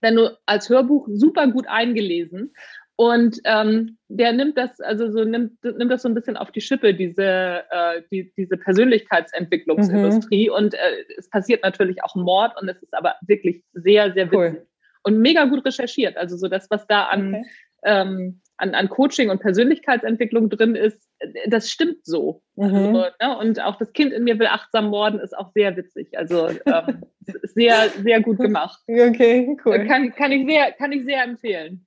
Wenn 0.00 0.16
du 0.16 0.36
als 0.46 0.68
Hörbuch 0.68 1.08
super 1.10 1.46
gut 1.46 1.66
eingelesen. 1.68 2.52
Und 2.96 3.40
ähm, 3.44 3.96
der 4.08 4.32
nimmt 4.32 4.58
das, 4.58 4.78
also 4.80 5.10
so 5.10 5.24
nimmt, 5.24 5.64
nimmt 5.64 5.90
das 5.90 6.02
so 6.02 6.08
ein 6.08 6.14
bisschen 6.14 6.36
auf 6.36 6.50
die 6.52 6.60
Schippe, 6.60 6.92
diese, 6.92 7.64
äh, 7.70 8.02
die, 8.10 8.32
diese 8.36 8.58
Persönlichkeitsentwicklungsindustrie. 8.58 10.50
Mhm. 10.50 10.54
Und 10.54 10.74
äh, 10.74 11.04
es 11.16 11.30
passiert 11.30 11.62
natürlich 11.62 12.04
auch 12.04 12.14
Mord 12.14 12.52
und 12.60 12.68
es 12.68 12.82
ist 12.82 12.92
aber 12.94 13.14
wirklich 13.26 13.64
sehr, 13.72 14.12
sehr 14.12 14.30
witzig. 14.30 14.60
Cool. 14.60 14.66
Und 15.04 15.18
mega 15.18 15.46
gut 15.46 15.64
recherchiert. 15.64 16.16
Also 16.16 16.36
so 16.36 16.48
das, 16.48 16.70
was 16.70 16.86
da 16.86 17.06
an 17.06 17.34
okay. 17.34 17.44
ähm, 17.84 18.41
an, 18.56 18.74
an 18.74 18.88
Coaching 18.88 19.30
und 19.30 19.40
Persönlichkeitsentwicklung 19.40 20.48
drin 20.48 20.74
ist, 20.74 21.08
das 21.48 21.70
stimmt 21.70 22.04
so. 22.04 22.42
Mhm. 22.56 22.74
Also, 22.74 23.04
ne? 23.20 23.38
Und 23.38 23.60
auch 23.62 23.76
das 23.76 23.92
Kind 23.92 24.12
in 24.12 24.24
mir 24.24 24.38
will 24.38 24.46
achtsam 24.46 24.88
morden, 24.88 25.20
ist 25.20 25.36
auch 25.36 25.52
sehr 25.52 25.76
witzig. 25.76 26.16
Also 26.16 26.48
ähm, 26.66 27.02
sehr, 27.42 27.88
sehr 28.02 28.20
gut 28.20 28.38
gemacht. 28.38 28.80
Okay, 28.86 29.56
cool. 29.64 29.86
Kann, 29.86 30.14
kann, 30.14 30.32
ich, 30.32 30.46
sehr, 30.46 30.72
kann 30.72 30.92
ich 30.92 31.04
sehr 31.04 31.24
empfehlen. 31.24 31.86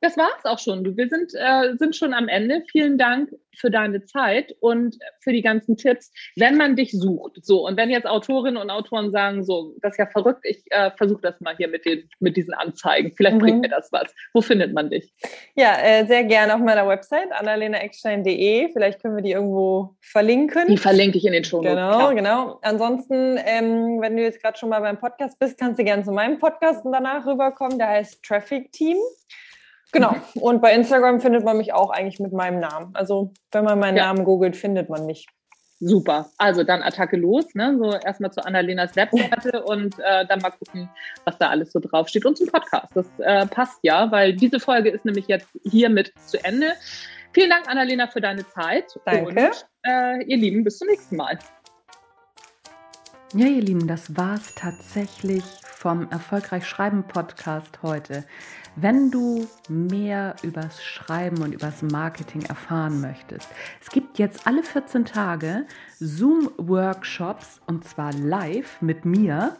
Das 0.00 0.16
war 0.16 0.30
es 0.38 0.44
auch 0.44 0.58
schon. 0.58 0.96
Wir 0.96 1.08
sind, 1.08 1.32
äh, 1.34 1.76
sind 1.76 1.94
schon 1.94 2.14
am 2.14 2.28
Ende. 2.28 2.62
Vielen 2.70 2.96
Dank 2.96 3.30
für 3.56 3.70
deine 3.70 4.04
Zeit 4.04 4.54
und 4.60 4.98
für 5.20 5.32
die 5.32 5.42
ganzen 5.42 5.76
Tipps. 5.76 6.10
Wenn 6.36 6.56
man 6.56 6.76
dich 6.76 6.92
sucht, 6.92 7.44
so 7.44 7.66
und 7.66 7.76
wenn 7.76 7.90
jetzt 7.90 8.06
Autorinnen 8.06 8.56
und 8.56 8.70
Autoren 8.70 9.10
sagen, 9.10 9.44
so, 9.44 9.74
das 9.82 9.92
ist 9.92 9.98
ja 9.98 10.06
verrückt, 10.06 10.40
ich 10.44 10.62
äh, 10.70 10.90
versuche 10.96 11.20
das 11.20 11.40
mal 11.40 11.54
hier 11.56 11.68
mit, 11.68 11.84
den, 11.84 12.08
mit 12.20 12.36
diesen 12.36 12.54
Anzeigen. 12.54 13.12
Vielleicht 13.16 13.36
mhm. 13.36 13.40
bringt 13.40 13.60
mir 13.60 13.68
das 13.68 13.92
was. 13.92 14.12
Wo 14.32 14.40
findet 14.40 14.72
man 14.72 14.90
dich? 14.90 15.12
Ja, 15.54 15.76
äh, 15.82 16.06
sehr 16.06 16.24
gerne 16.24 16.54
auf 16.54 16.60
meiner 16.60 16.88
Website, 16.88 17.30
annalenaeckstein.de. 17.32 18.72
Vielleicht 18.72 19.02
können 19.02 19.16
wir 19.16 19.22
die 19.22 19.32
irgendwo 19.32 19.96
verlinken. 20.00 20.66
Die 20.68 20.78
verlinke 20.78 21.18
ich 21.18 21.26
in 21.26 21.32
den 21.32 21.44
Show 21.44 21.60
Genau, 21.60 22.14
genau. 22.14 22.58
Ansonsten, 22.62 23.38
ähm, 23.44 24.00
wenn 24.00 24.16
du 24.16 24.22
jetzt 24.22 24.40
gerade 24.40 24.58
schon 24.58 24.70
mal 24.70 24.80
beim 24.80 24.98
Podcast 24.98 25.38
bist, 25.38 25.58
kannst 25.58 25.78
du 25.78 25.84
gerne 25.84 26.02
zu 26.02 26.12
meinem 26.12 26.38
Podcast 26.38 26.82
danach 26.90 27.26
rüberkommen. 27.26 27.78
Der 27.78 27.88
heißt 27.88 28.22
Traffic 28.22 28.72
Team. 28.72 28.96
Genau. 29.92 30.14
Und 30.34 30.60
bei 30.60 30.72
Instagram 30.74 31.20
findet 31.20 31.44
man 31.44 31.56
mich 31.56 31.72
auch 31.72 31.90
eigentlich 31.90 32.20
mit 32.20 32.32
meinem 32.32 32.60
Namen. 32.60 32.94
Also 32.94 33.32
wenn 33.52 33.64
man 33.64 33.78
meinen 33.78 33.96
ja. 33.96 34.06
Namen 34.06 34.24
googelt, 34.24 34.56
findet 34.56 34.88
man 34.88 35.06
mich. 35.06 35.26
Super. 35.82 36.30
Also 36.36 36.62
dann 36.62 36.82
Attacke 36.82 37.16
los. 37.16 37.54
Ne? 37.54 37.76
So 37.78 37.92
erstmal 37.94 38.30
zu 38.30 38.44
Annalenas 38.44 38.94
Webseite 38.96 39.62
und 39.64 39.98
äh, 39.98 40.26
dann 40.26 40.40
mal 40.40 40.50
gucken, 40.50 40.90
was 41.24 41.38
da 41.38 41.48
alles 41.48 41.72
so 41.72 41.80
draufsteht. 41.80 42.26
Und 42.26 42.36
zum 42.36 42.48
Podcast. 42.48 42.88
Das 42.94 43.06
äh, 43.18 43.46
passt 43.46 43.78
ja, 43.82 44.10
weil 44.12 44.34
diese 44.34 44.60
Folge 44.60 44.90
ist 44.90 45.04
nämlich 45.06 45.26
jetzt 45.26 45.48
hiermit 45.64 46.12
zu 46.26 46.42
Ende. 46.44 46.74
Vielen 47.32 47.48
Dank, 47.48 47.68
Annalena, 47.68 48.08
für 48.08 48.20
deine 48.20 48.46
Zeit. 48.46 48.92
Danke. 49.06 49.28
Und 49.28 49.66
äh, 49.84 50.22
ihr 50.24 50.36
Lieben, 50.36 50.64
bis 50.64 50.78
zum 50.78 50.88
nächsten 50.88 51.16
Mal. 51.16 51.38
Ja, 53.32 53.46
ihr 53.46 53.62
Lieben, 53.62 53.86
das 53.86 54.16
war's 54.16 54.54
tatsächlich 54.54 55.44
vom 55.62 56.10
Erfolgreich 56.10 56.66
Schreiben 56.66 57.04
Podcast 57.04 57.82
heute. 57.82 58.24
Wenn 58.76 59.10
du 59.10 59.46
mehr 59.68 60.36
übers 60.42 60.82
Schreiben 60.82 61.42
und 61.42 61.52
übers 61.52 61.82
Marketing 61.82 62.42
erfahren 62.42 63.00
möchtest, 63.00 63.48
es 63.80 63.90
gibt 63.90 64.18
jetzt 64.18 64.46
alle 64.46 64.62
14 64.62 65.04
Tage 65.04 65.66
Zoom-Workshops 65.98 67.60
und 67.66 67.84
zwar 67.84 68.12
live 68.12 68.80
mit 68.80 69.04
mir, 69.04 69.56